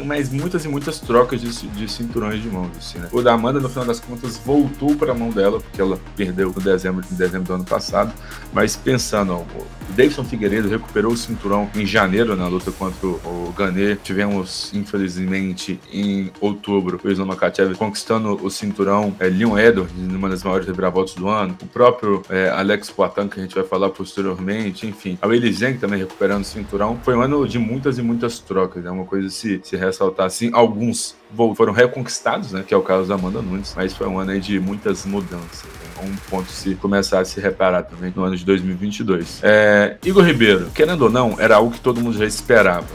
mais 0.05 0.31
muitas 0.31 0.65
e 0.65 0.69
muitas 0.69 1.01
trocas 1.01 1.41
de, 1.41 1.67
de 1.77 1.91
cinturões 1.91 2.43
de 2.43 2.49
mãos. 2.49 2.71
Assim, 2.77 2.99
né? 2.99 3.09
O 3.13 3.23
da 3.23 3.33
Amanda, 3.33 3.61
no 3.61 3.69
final 3.69 3.85
das 3.85 4.01
contas, 4.01 4.39
voltou 4.39 4.95
para 4.97 5.13
a 5.13 5.15
mão 5.15 5.31
dela, 5.31 5.61
porque 5.61 5.81
ela 5.81 5.99
perdeu 6.17 6.53
no 6.53 6.61
dezembro, 6.61 7.05
em 7.11 7.15
dezembro 7.15 7.47
do 7.47 7.55
ano 7.55 7.65
passado. 7.65 8.13
Mas 8.53 8.75
pensando, 8.77 9.33
ó, 9.33 9.39
o 9.39 9.93
Davidson 9.93 10.25
Figueiredo 10.25 10.69
recuperou 10.69 11.13
o 11.13 11.17
cinturão 11.17 11.71
em 11.75 11.87
janeiro 11.87 12.35
na 12.35 12.49
luta 12.49 12.73
contra 12.73 13.07
o 13.07 13.55
Gané. 13.57 13.97
Tivemos, 14.03 14.73
infelizmente, 14.75 15.79
em 15.93 16.31
outubro, 16.41 17.01
o 17.03 17.11
Islam 17.11 17.27
Makachev 17.27 17.75
conquistando 17.77 18.39
o 18.43 18.51
cinturão. 18.51 19.15
É, 19.21 19.29
Leon 19.29 19.59
Edwards, 19.59 19.95
numa 19.97 20.29
das 20.29 20.43
maiores 20.43 20.67
reviravoltas 20.67 21.15
do 21.15 21.29
ano. 21.29 21.57
O 21.63 21.67
próprio 21.67 22.23
é, 22.29 22.49
Alex 22.51 22.91
Poitin, 22.91 23.29
que 23.29 23.39
a 23.39 23.43
gente 23.43 23.55
vai 23.55 23.65
falar 23.65 23.91
posteriormente. 23.91 24.87
Enfim, 24.87 25.19
a 25.21 25.27
Willi 25.27 25.53
Zeng 25.53 25.79
também 25.79 25.99
recuperando 25.99 26.43
o 26.43 26.47
cinturão. 26.47 26.99
Foi 27.03 27.15
um 27.15 27.21
ano 27.21 27.47
de 27.47 27.59
muitas 27.59 27.99
e 27.99 28.03
muitas 28.03 28.39
trocas. 28.39 28.83
É 28.83 28.87
né? 28.87 28.91
uma 28.91 29.05
coisa 29.05 29.29
se, 29.31 29.61
se 29.63 29.77
ressaltar 29.77 30.27
assim. 30.27 30.51
Alguns 30.53 31.17
foram 31.55 31.73
reconquistados, 31.73 32.53
né? 32.53 32.65
Que 32.67 32.73
é 32.73 32.77
o 32.77 32.83
caso 32.83 33.09
da 33.09 33.15
Amanda 33.15 33.43
Nunes. 33.43 33.73
Mas 33.77 33.95
foi 33.95 34.07
um 34.07 34.19
ano 34.19 34.39
de 34.41 34.59
muitas 34.61 35.05
mudanças. 35.05 35.65
Né? 35.65 36.05
Um 36.05 36.17
ponto 36.31 36.51
se 36.51 36.75
começar 36.75 37.21
a 37.21 37.25
se 37.25 37.41
reparar 37.41 37.83
também 37.83 38.13
no 38.15 38.23
ano 38.23 38.37
de 38.37 38.45
2022. 38.45 39.41
É, 39.43 39.97
Igor 40.05 40.25
Ribeiro, 40.25 40.71
querendo 40.75 41.03
ou 41.03 41.11
não, 41.11 41.37
era 41.39 41.57
algo 41.57 41.71
que 41.71 41.81
todo 41.81 42.01
mundo 42.01 42.17
já 42.17 42.27
esperava. 42.27 42.87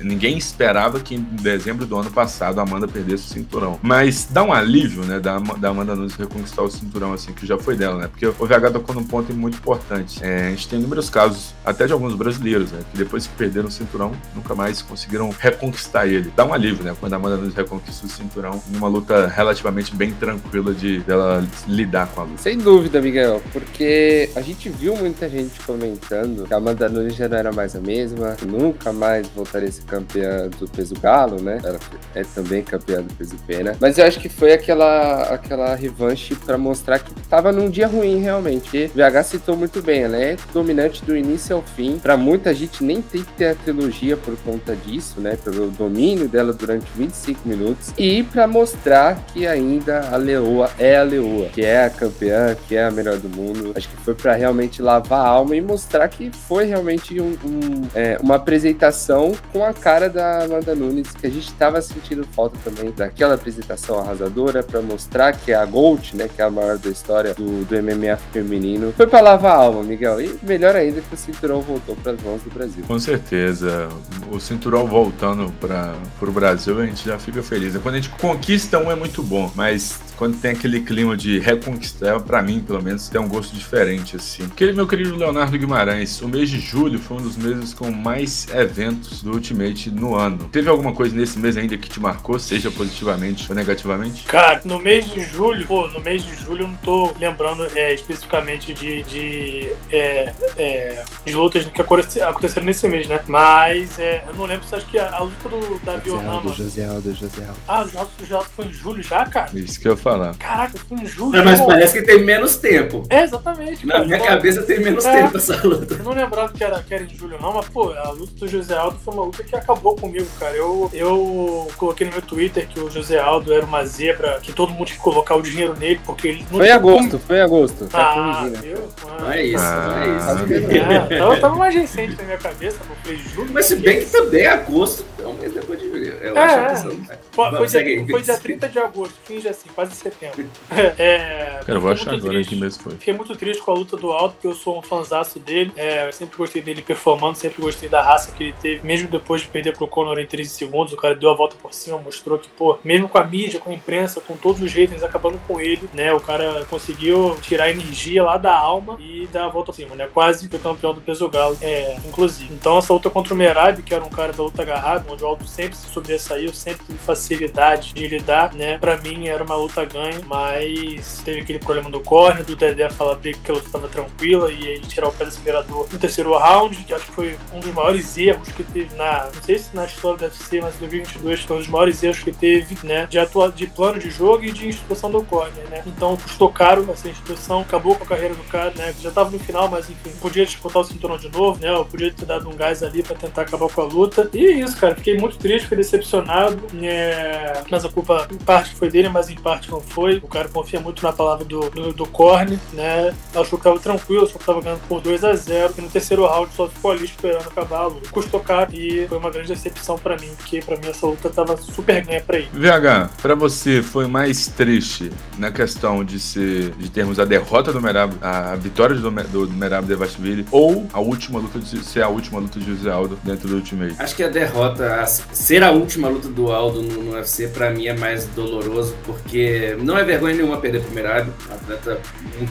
Ninguém 0.00 0.36
esperava 0.36 1.00
que 1.00 1.14
em 1.14 1.20
dezembro 1.20 1.86
do 1.86 1.96
ano 1.96 2.10
passado 2.10 2.58
a 2.58 2.62
Amanda 2.62 2.86
perdesse 2.86 3.24
o 3.24 3.28
cinturão. 3.28 3.78
Mas 3.82 4.28
dá 4.30 4.42
um 4.42 4.52
alívio, 4.52 5.04
né, 5.04 5.18
da, 5.18 5.38
da 5.38 5.68
Amanda 5.68 5.94
Nunes 5.94 6.14
reconquistar 6.14 6.62
o 6.62 6.70
cinturão, 6.70 7.12
assim, 7.12 7.32
que 7.32 7.46
já 7.46 7.58
foi 7.58 7.76
dela, 7.76 7.98
né? 7.98 8.08
Porque 8.08 8.26
o 8.26 8.32
VH 8.32 8.72
tocou 8.72 8.94
num 8.94 9.04
ponto 9.04 9.32
muito 9.32 9.56
importante. 9.58 10.22
É, 10.22 10.48
a 10.48 10.50
gente 10.50 10.68
tem 10.68 10.78
inúmeros 10.78 11.08
casos, 11.08 11.54
até 11.64 11.86
de 11.86 11.92
alguns 11.92 12.14
brasileiros, 12.14 12.70
né, 12.72 12.80
que 12.90 12.98
depois 12.98 13.26
que 13.26 13.34
perderam 13.34 13.68
o 13.68 13.70
cinturão, 13.70 14.12
nunca 14.34 14.54
mais 14.54 14.82
conseguiram 14.82 15.30
reconquistar 15.38 16.06
ele. 16.06 16.32
Dá 16.36 16.44
um 16.44 16.52
alívio, 16.52 16.84
né, 16.84 16.94
quando 16.98 17.12
a 17.12 17.16
Amanda 17.16 17.36
Nunes 17.36 17.54
reconquista 17.54 18.06
o 18.06 18.08
cinturão, 18.08 18.62
numa 18.68 18.88
luta 18.88 19.26
relativamente 19.26 19.94
bem 19.94 20.12
tranquila 20.12 20.74
de 20.74 21.00
dela 21.00 21.44
lidar 21.66 22.06
com 22.08 22.20
a 22.20 22.24
luta. 22.24 22.42
Sem 22.42 22.58
dúvida, 22.58 23.00
Miguel, 23.00 23.42
porque 23.52 24.30
a 24.36 24.40
gente 24.40 24.68
viu 24.68 24.96
muita 24.96 25.28
gente 25.28 25.60
comentando 25.60 26.46
que 26.46 26.54
a 26.54 26.56
Amanda 26.56 26.88
Nunes 26.88 27.16
já 27.16 27.28
não 27.28 27.36
era 27.36 27.52
mais 27.52 27.74
a 27.74 27.80
mesma, 27.80 28.36
nunca 28.46 28.92
mais 28.92 29.26
voltaria 29.28 29.69
ser 29.70 29.84
campeã 29.84 30.48
do 30.58 30.68
peso 30.68 30.94
galo, 31.00 31.40
né? 31.40 31.60
Ela 31.64 31.78
é 32.14 32.22
também 32.22 32.62
campeã 32.62 33.02
do 33.02 33.12
peso 33.14 33.36
pena. 33.46 33.76
Mas 33.80 33.98
eu 33.98 34.04
acho 34.04 34.20
que 34.20 34.28
foi 34.28 34.52
aquela, 34.52 35.22
aquela 35.24 35.74
revanche 35.74 36.34
para 36.34 36.56
mostrar 36.58 36.98
que 36.98 37.12
tava 37.28 37.52
num 37.52 37.68
dia 37.70 37.86
ruim 37.86 38.18
realmente. 38.20 38.90
VH 38.94 39.22
citou 39.24 39.56
muito 39.56 39.82
bem, 39.82 40.02
ela 40.02 40.16
é 40.16 40.36
dominante 40.52 41.04
do 41.04 41.16
início 41.16 41.56
ao 41.56 41.62
fim. 41.62 41.98
Para 41.98 42.16
muita 42.16 42.54
gente 42.54 42.82
nem 42.84 43.02
tem 43.02 43.22
que 43.22 43.32
ter 43.32 43.48
a 43.48 43.54
trilogia 43.54 44.16
por 44.16 44.36
conta 44.38 44.74
disso, 44.76 45.20
né? 45.20 45.36
Pelo 45.42 45.70
domínio 45.70 46.28
dela 46.28 46.52
durante 46.52 46.86
25 46.96 47.48
minutos. 47.48 47.92
E 47.98 48.22
para 48.22 48.46
mostrar 48.46 49.24
que 49.32 49.46
ainda 49.46 50.08
a 50.10 50.16
Leoa 50.16 50.70
é 50.78 50.96
a 50.96 51.02
Leoa, 51.02 51.48
que 51.48 51.64
é 51.64 51.84
a 51.84 51.90
campeã, 51.90 52.56
que 52.68 52.76
é 52.76 52.84
a 52.84 52.90
melhor 52.90 53.18
do 53.18 53.28
mundo. 53.28 53.72
Acho 53.76 53.88
que 53.88 53.96
foi 53.96 54.14
para 54.14 54.34
realmente 54.34 54.82
lavar 54.82 55.20
a 55.20 55.28
alma 55.28 55.56
e 55.56 55.60
mostrar 55.60 56.08
que 56.08 56.30
foi 56.30 56.64
realmente 56.64 57.20
um, 57.20 57.36
um, 57.44 57.82
é, 57.94 58.18
uma 58.22 58.36
apresentação 58.36 59.32
com 59.52 59.59
a 59.64 59.72
cara 59.72 60.08
da 60.08 60.44
Amanda 60.44 60.74
Nunes, 60.74 61.10
que 61.12 61.26
a 61.26 61.30
gente 61.30 61.48
estava 61.48 61.80
sentindo 61.82 62.24
falta 62.24 62.56
também 62.64 62.90
daquela 62.90 63.34
apresentação 63.34 63.98
arrasadora 63.98 64.62
para 64.62 64.80
mostrar 64.80 65.32
que 65.32 65.52
é 65.52 65.54
a 65.54 65.64
Gold, 65.64 66.16
né, 66.16 66.28
que 66.28 66.40
é 66.40 66.44
a 66.44 66.50
maior 66.50 66.78
da 66.78 66.90
história 66.90 67.34
do, 67.34 67.64
do 67.64 67.82
MMA 67.82 68.16
feminino. 68.32 68.92
Foi 68.96 69.06
para 69.06 69.20
lavar 69.20 69.52
a 69.52 69.56
alma, 69.56 69.82
Miguel. 69.82 70.20
E 70.20 70.38
melhor 70.42 70.76
ainda 70.76 71.00
que 71.00 71.14
o 71.14 71.16
cinturão 71.16 71.60
voltou 71.60 71.96
para 71.96 72.12
as 72.12 72.22
mãos 72.22 72.42
do 72.42 72.50
Brasil. 72.50 72.84
Com 72.86 72.98
certeza. 72.98 73.88
O 74.30 74.38
cinturão 74.40 74.86
voltando 74.86 75.52
para 75.60 75.94
o 76.22 76.32
Brasil, 76.32 76.78
a 76.80 76.86
gente 76.86 77.04
já 77.04 77.18
fica 77.18 77.42
feliz. 77.42 77.76
Quando 77.78 77.94
a 77.94 77.98
gente 77.98 78.10
conquista 78.10 78.78
um 78.78 78.90
é 78.90 78.94
muito 78.94 79.22
bom, 79.22 79.50
mas 79.54 79.98
quando 80.20 80.38
tem 80.38 80.50
aquele 80.50 80.80
clima 80.82 81.16
de 81.16 81.38
reconquistar, 81.38 82.20
para 82.20 82.42
mim, 82.42 82.60
pelo 82.60 82.82
menos, 82.82 83.08
tem 83.08 83.18
um 83.18 83.26
gosto 83.26 83.56
diferente, 83.56 84.16
assim. 84.16 84.46
Porque, 84.46 84.70
meu 84.70 84.86
querido 84.86 85.16
Leonardo 85.16 85.58
Guimarães, 85.58 86.20
o 86.20 86.28
mês 86.28 86.50
de 86.50 86.60
julho 86.60 86.98
foi 86.98 87.16
um 87.16 87.22
dos 87.22 87.38
meses 87.38 87.72
com 87.72 87.90
mais 87.90 88.46
eventos 88.52 89.22
do 89.22 89.32
Ultimate 89.32 89.90
no 89.90 90.14
ano. 90.14 90.44
Teve 90.52 90.68
alguma 90.68 90.92
coisa 90.92 91.16
nesse 91.16 91.38
mês 91.38 91.56
ainda 91.56 91.74
que 91.78 91.88
te 91.88 91.98
marcou, 91.98 92.38
seja 92.38 92.70
positivamente 92.70 93.46
ou 93.48 93.56
negativamente? 93.56 94.24
Cara, 94.24 94.60
no 94.62 94.78
mês 94.78 95.10
de 95.10 95.24
julho, 95.24 95.66
pô, 95.66 95.88
no 95.88 96.00
mês 96.00 96.22
de 96.22 96.36
julho 96.36 96.64
eu 96.64 96.68
não 96.68 96.76
tô 96.76 97.14
lembrando 97.18 97.66
é, 97.74 97.94
especificamente 97.94 98.74
de, 98.74 99.02
de, 99.04 99.72
é, 99.90 100.34
é, 100.58 101.04
de 101.24 101.32
lutas 101.32 101.64
que 101.64 101.80
aconteceram 101.80 102.66
nesse 102.66 102.86
mês, 102.86 103.08
né? 103.08 103.20
Mas 103.26 103.98
é, 103.98 104.22
eu 104.28 104.34
não 104.34 104.44
lembro 104.44 104.66
se 104.66 104.74
acho 104.74 104.84
que 104.84 104.98
a, 104.98 105.16
a 105.16 105.20
luta 105.20 105.48
do 105.48 105.80
Davi 105.82 106.10
Onama. 106.10 106.52
José 106.52 106.84
Aldo, 106.84 107.14
José 107.14 107.42
Aldo. 107.42 107.60
Ah, 107.66 107.84
o 107.84 107.88
José 108.20 108.34
Aldo 108.34 108.50
foi 108.54 108.66
em 108.66 108.72
julho 108.74 109.02
já, 109.02 109.24
cara? 109.24 109.48
Isso 109.54 109.80
que 109.80 109.88
eu 109.88 109.96
falo 109.96 110.09
falar. 110.12 110.36
Caraca, 110.36 110.78
foi 110.78 110.98
em 110.98 111.06
julho. 111.06 111.36
Não, 111.36 111.44
mas 111.44 111.60
parece 111.60 111.98
que 111.98 112.04
tem 112.04 112.22
menos 112.22 112.56
tempo. 112.56 113.04
É, 113.08 113.22
exatamente. 113.22 113.86
Na 113.86 114.04
minha 114.04 114.20
cabeça 114.20 114.62
tem 114.62 114.80
menos 114.80 115.04
é, 115.04 115.22
tempo 115.22 115.36
essa 115.36 115.66
luta. 115.66 115.94
Eu 115.94 116.04
não 116.04 116.12
lembrava 116.12 116.52
que 116.52 116.62
era, 116.62 116.82
que 116.82 116.94
era 116.94 117.04
em 117.04 117.08
julho, 117.08 117.38
não, 117.40 117.52
mas, 117.54 117.68
pô, 117.68 117.92
a 117.92 118.10
luta 118.10 118.32
do 118.34 118.48
José 118.48 118.76
Aldo 118.76 118.98
foi 119.04 119.14
uma 119.14 119.24
luta 119.24 119.42
que 119.42 119.54
acabou 119.54 119.96
comigo, 119.96 120.26
cara. 120.38 120.56
Eu, 120.56 120.90
eu 120.92 121.68
coloquei 121.76 122.06
no 122.06 122.12
meu 122.12 122.22
Twitter 122.22 122.66
que 122.66 122.80
o 122.80 122.90
José 122.90 123.18
Aldo 123.18 123.52
era 123.52 123.64
uma 123.64 123.84
zebra, 123.84 124.40
que 124.42 124.52
todo 124.52 124.72
mundo 124.72 124.86
tinha 124.86 124.98
que 124.98 125.04
colocar 125.04 125.36
o 125.36 125.42
dinheiro 125.42 125.76
nele, 125.76 126.00
porque 126.04 126.28
ele 126.28 126.46
não 126.50 126.58
Foi 126.58 126.68
em 126.68 126.72
agosto, 126.72 127.10
como... 127.10 127.22
foi 127.22 127.36
em 127.36 127.40
agosto. 127.40 127.86
Tá 127.86 128.00
ah, 128.00 128.48
viu? 128.60 128.78
Não 129.20 129.32
é 129.32 129.42
isso, 129.44 129.64
ah, 129.64 129.86
não 129.88 129.98
é 129.98 130.16
isso. 130.16 131.10
É, 131.10 131.14
então, 131.16 131.40
tava 131.40 131.56
mais 131.56 131.74
recente 131.74 132.16
na 132.16 132.24
minha 132.24 132.38
cabeça, 132.38 132.78
eu 132.88 132.96
falei 132.96 133.18
julho. 133.18 133.50
Mas 133.52 133.66
se 133.66 133.76
bem 133.76 134.00
que 134.00 134.06
também 134.06 134.42
é 134.42 134.48
agosto, 134.48 135.04
é 135.18 135.26
um 135.26 135.34
mês 135.34 135.52
depois 135.52 135.78
de 135.78 135.88
julho. 135.88 136.12
Eu 136.20 136.36
é, 136.36 136.42
acho 136.42 136.88
que 136.88 137.12
é. 137.12 137.18
Foi, 137.32 137.50
foi, 137.56 137.66
dia, 137.66 138.06
foi 138.06 138.22
dia 138.22 138.38
30 138.38 138.68
de 138.68 138.78
agosto, 138.78 139.14
finge 139.24 139.48
assim, 139.48 139.68
quase 139.74 139.94
setembro. 140.00 140.46
É, 140.98 141.60
Cara, 141.64 141.78
eu 141.78 141.80
vou 141.80 141.90
achar 141.92 142.14
agora 142.14 142.34
triste. 142.34 142.54
que 142.54 142.60
mês 142.60 142.76
foi. 142.76 142.92
Fiquei 142.92 143.14
muito 143.14 143.34
triste 143.36 143.62
com 143.62 143.70
a 143.70 143.74
luta 143.74 143.96
do 143.96 144.10
Alto, 144.12 144.34
porque 144.34 144.46
eu 144.46 144.54
sou 144.54 144.78
um 144.78 144.82
fanzaço 144.82 145.38
dele. 145.38 145.72
É, 145.76 146.06
eu 146.08 146.12
sempre 146.12 146.36
gostei 146.36 146.60
dele 146.62 146.82
performando, 146.82 147.36
sempre 147.36 147.62
gostei 147.62 147.88
da 147.88 148.02
raça 148.02 148.32
que 148.32 148.44
ele 148.44 148.54
teve. 148.60 148.86
Mesmo 148.86 149.08
depois 149.08 149.42
de 149.42 149.48
perder 149.48 149.76
pro 149.76 149.86
Conor 149.86 150.18
em 150.18 150.26
13 150.26 150.50
segundos, 150.50 150.92
o 150.92 150.96
cara 150.96 151.14
deu 151.14 151.30
a 151.30 151.34
volta 151.34 151.56
por 151.60 151.72
cima, 151.72 151.98
mostrou 151.98 152.38
que, 152.38 152.48
pô, 152.48 152.78
mesmo 152.84 153.08
com 153.08 153.18
a 153.18 153.24
mídia, 153.24 153.60
com 153.60 153.70
a 153.70 153.74
imprensa, 153.74 154.20
com 154.20 154.36
todos 154.36 154.60
os 154.60 154.72
haters 154.72 155.02
acabando 155.02 155.38
com 155.46 155.60
ele, 155.60 155.88
né? 155.94 156.12
O 156.12 156.20
cara 156.20 156.64
conseguiu 156.68 157.36
tirar 157.40 157.70
energia 157.70 158.22
lá 158.22 158.36
da 158.36 158.56
alma 158.56 158.96
e 159.00 159.26
dar 159.32 159.46
a 159.46 159.48
volta 159.48 159.72
por 159.72 159.76
cima, 159.76 159.94
né? 159.94 160.08
Quase 160.12 160.48
foi 160.48 160.58
campeão 160.58 160.92
do 160.94 161.00
peso 161.00 161.28
galo, 161.28 161.56
é, 161.60 161.96
inclusive. 162.06 162.52
Então 162.52 162.78
essa 162.78 162.92
luta 162.92 163.10
contra 163.10 163.32
o 163.34 163.36
Merab, 163.36 163.82
que 163.82 163.94
era 163.94 164.04
um 164.04 164.10
cara 164.10 164.32
da 164.32 164.42
luta 164.42 164.62
agarrada, 164.62 165.04
onde 165.10 165.22
o 165.22 165.26
Alto 165.26 165.46
sempre 165.46 165.76
se 165.76 165.88
sobressaiu, 165.88 166.52
sempre 166.52 166.84
teve 166.86 166.98
facilidade 166.98 167.92
de 167.94 168.08
lidar, 168.08 168.54
né? 168.54 168.78
Pra 168.78 168.96
mim 168.96 169.28
era 169.28 169.42
uma 169.44 169.56
luta 169.56 169.79
ganha, 169.84 170.20
mas 170.26 171.22
teve 171.24 171.40
aquele 171.40 171.58
problema 171.58 171.90
do 171.90 172.00
corner, 172.00 172.44
do 172.44 172.56
Dedé 172.56 172.88
falar 172.90 173.16
que 173.16 173.50
a 173.50 173.54
luta 173.54 173.66
estava 173.66 173.88
tranquila 173.88 174.50
e 174.50 174.66
ele 174.66 174.86
tirar 174.86 175.08
o 175.08 175.12
pé 175.12 175.24
do 175.24 175.28
acelerador 175.28 175.86
no 175.90 175.98
terceiro 175.98 176.36
round, 176.36 176.76
que 176.76 176.94
acho 176.94 177.06
que 177.06 177.12
foi 177.12 177.36
um 177.52 177.60
dos 177.60 177.72
maiores 177.72 178.16
erros 178.16 178.48
que 178.48 178.62
teve 178.62 178.94
na, 178.96 179.30
não 179.34 179.42
sei 179.42 179.58
se 179.58 179.74
na 179.74 179.84
história 179.84 180.18
do 180.18 180.24
UFC, 180.24 180.60
mas 180.60 180.74
em 180.76 180.78
2022 180.78 181.40
foi 181.40 181.56
um 181.56 181.58
dos 181.60 181.68
maiores 181.68 182.02
erros 182.02 182.20
que 182.20 182.32
teve, 182.32 182.76
né, 182.86 183.06
de, 183.06 183.18
atua, 183.18 183.50
de 183.50 183.66
plano 183.66 183.98
de 183.98 184.10
jogo 184.10 184.44
e 184.44 184.52
de 184.52 184.68
instituição 184.68 185.10
do 185.10 185.22
corner, 185.22 185.68
né. 185.68 185.82
Então 185.86 186.16
custou 186.16 186.50
caro 186.50 186.86
essa 186.90 187.08
instituição, 187.08 187.60
acabou 187.60 187.94
com 187.94 188.04
a 188.04 188.06
carreira 188.06 188.34
do 188.34 188.44
cara, 188.44 188.72
né, 188.76 188.94
já 189.00 189.08
estava 189.08 189.30
no 189.30 189.38
final, 189.38 189.68
mas 189.68 189.88
enfim, 189.88 190.10
podia 190.20 190.44
disputar 190.44 190.82
o 190.82 190.84
cinturão 190.84 191.16
de 191.16 191.28
novo, 191.28 191.60
né, 191.60 191.70
eu 191.70 191.84
podia 191.84 192.12
ter 192.12 192.24
dado 192.24 192.48
um 192.48 192.56
gás 192.56 192.82
ali 192.82 193.02
para 193.02 193.16
tentar 193.16 193.42
acabar 193.42 193.68
com 193.68 193.80
a 193.80 193.84
luta. 193.84 194.28
E 194.32 194.46
é 194.46 194.52
isso, 194.52 194.76
cara, 194.76 194.94
fiquei 194.94 195.16
muito 195.16 195.38
triste, 195.38 195.62
fiquei 195.62 195.78
decepcionado, 195.78 196.60
né, 196.72 197.62
mas 197.70 197.84
a 197.84 197.88
culpa 197.88 198.28
em 198.30 198.38
parte 198.38 198.74
foi 198.74 198.90
dele, 198.90 199.08
mas 199.08 199.28
em 199.28 199.36
parte 199.36 199.68
que 199.68 199.69
não 199.70 199.80
foi. 199.80 200.18
O 200.18 200.28
cara 200.28 200.48
confia 200.48 200.80
muito 200.80 201.02
na 201.02 201.12
palavra 201.12 201.44
do, 201.44 201.70
do, 201.70 201.92
do 201.92 202.06
Korn, 202.06 202.58
né? 202.72 203.14
Achou 203.34 203.58
que 203.58 203.64
tava 203.64 203.78
tranquilo, 203.78 204.24
achou 204.24 204.38
que 204.38 204.44
tava 204.44 204.60
ganhando 204.60 204.80
por 204.88 205.00
2 205.00 205.24
a 205.24 205.34
0 205.34 205.74
E 205.78 205.80
no 205.80 205.88
terceiro 205.88 206.26
round 206.26 206.52
só 206.54 206.68
ficou 206.68 206.90
ali 206.90 207.04
esperando 207.04 207.46
acabar 207.46 207.78
a 207.78 207.86
luta. 207.86 208.08
Custou 208.10 208.40
caro 208.40 208.74
e 208.74 209.06
foi 209.08 209.18
uma 209.18 209.30
grande 209.30 209.48
decepção 209.48 209.98
para 209.98 210.16
mim, 210.16 210.30
porque 210.36 210.60
para 210.60 210.76
mim 210.76 210.88
essa 210.88 211.06
luta 211.06 211.30
tava 211.30 211.56
super 211.56 212.04
ganha 212.04 212.20
pra 212.20 212.38
ele. 212.38 212.48
VH, 212.52 213.10
para 213.20 213.34
você 213.34 213.82
foi 213.82 214.06
mais 214.06 214.46
triste 214.48 215.10
na 215.38 215.50
questão 215.50 216.04
de 216.04 216.18
ser 216.18 216.70
de 216.72 216.90
termos 216.90 217.18
a 217.18 217.24
derrota 217.24 217.72
do 217.72 217.80
Merab, 217.80 218.14
a 218.20 218.54
vitória 218.56 218.94
do, 218.94 219.10
do, 219.10 219.46
do 219.46 219.52
Merab 219.54 219.86
Devashvili 219.86 220.46
ou 220.50 220.86
a 220.92 221.00
última 221.00 221.38
luta 221.38 221.58
de 221.58 221.84
ser 221.84 222.02
a 222.02 222.08
última 222.08 222.40
luta 222.40 222.58
de 222.58 222.66
José 222.66 222.90
Aldo 222.90 223.18
dentro 223.22 223.48
do 223.48 223.56
Ultimate? 223.56 223.94
Acho 223.98 224.16
que 224.16 224.22
a 224.22 224.28
derrota, 224.28 225.00
a 225.00 225.06
ser 225.06 225.62
a 225.62 225.70
última 225.70 226.08
luta 226.08 226.28
do 226.28 226.50
Aldo 226.50 226.82
no, 226.82 227.02
no 227.02 227.12
UFC 227.12 227.48
para 227.48 227.70
mim 227.70 227.86
é 227.86 227.96
mais 227.96 228.26
doloroso, 228.26 228.94
porque 229.04 229.59
não 229.80 229.98
é 229.98 230.04
vergonha 230.04 230.34
nenhuma 230.34 230.58
perder 230.58 230.82
pro 230.82 230.92
Merab, 230.92 231.30
um 231.48 231.54
atleta 231.54 232.00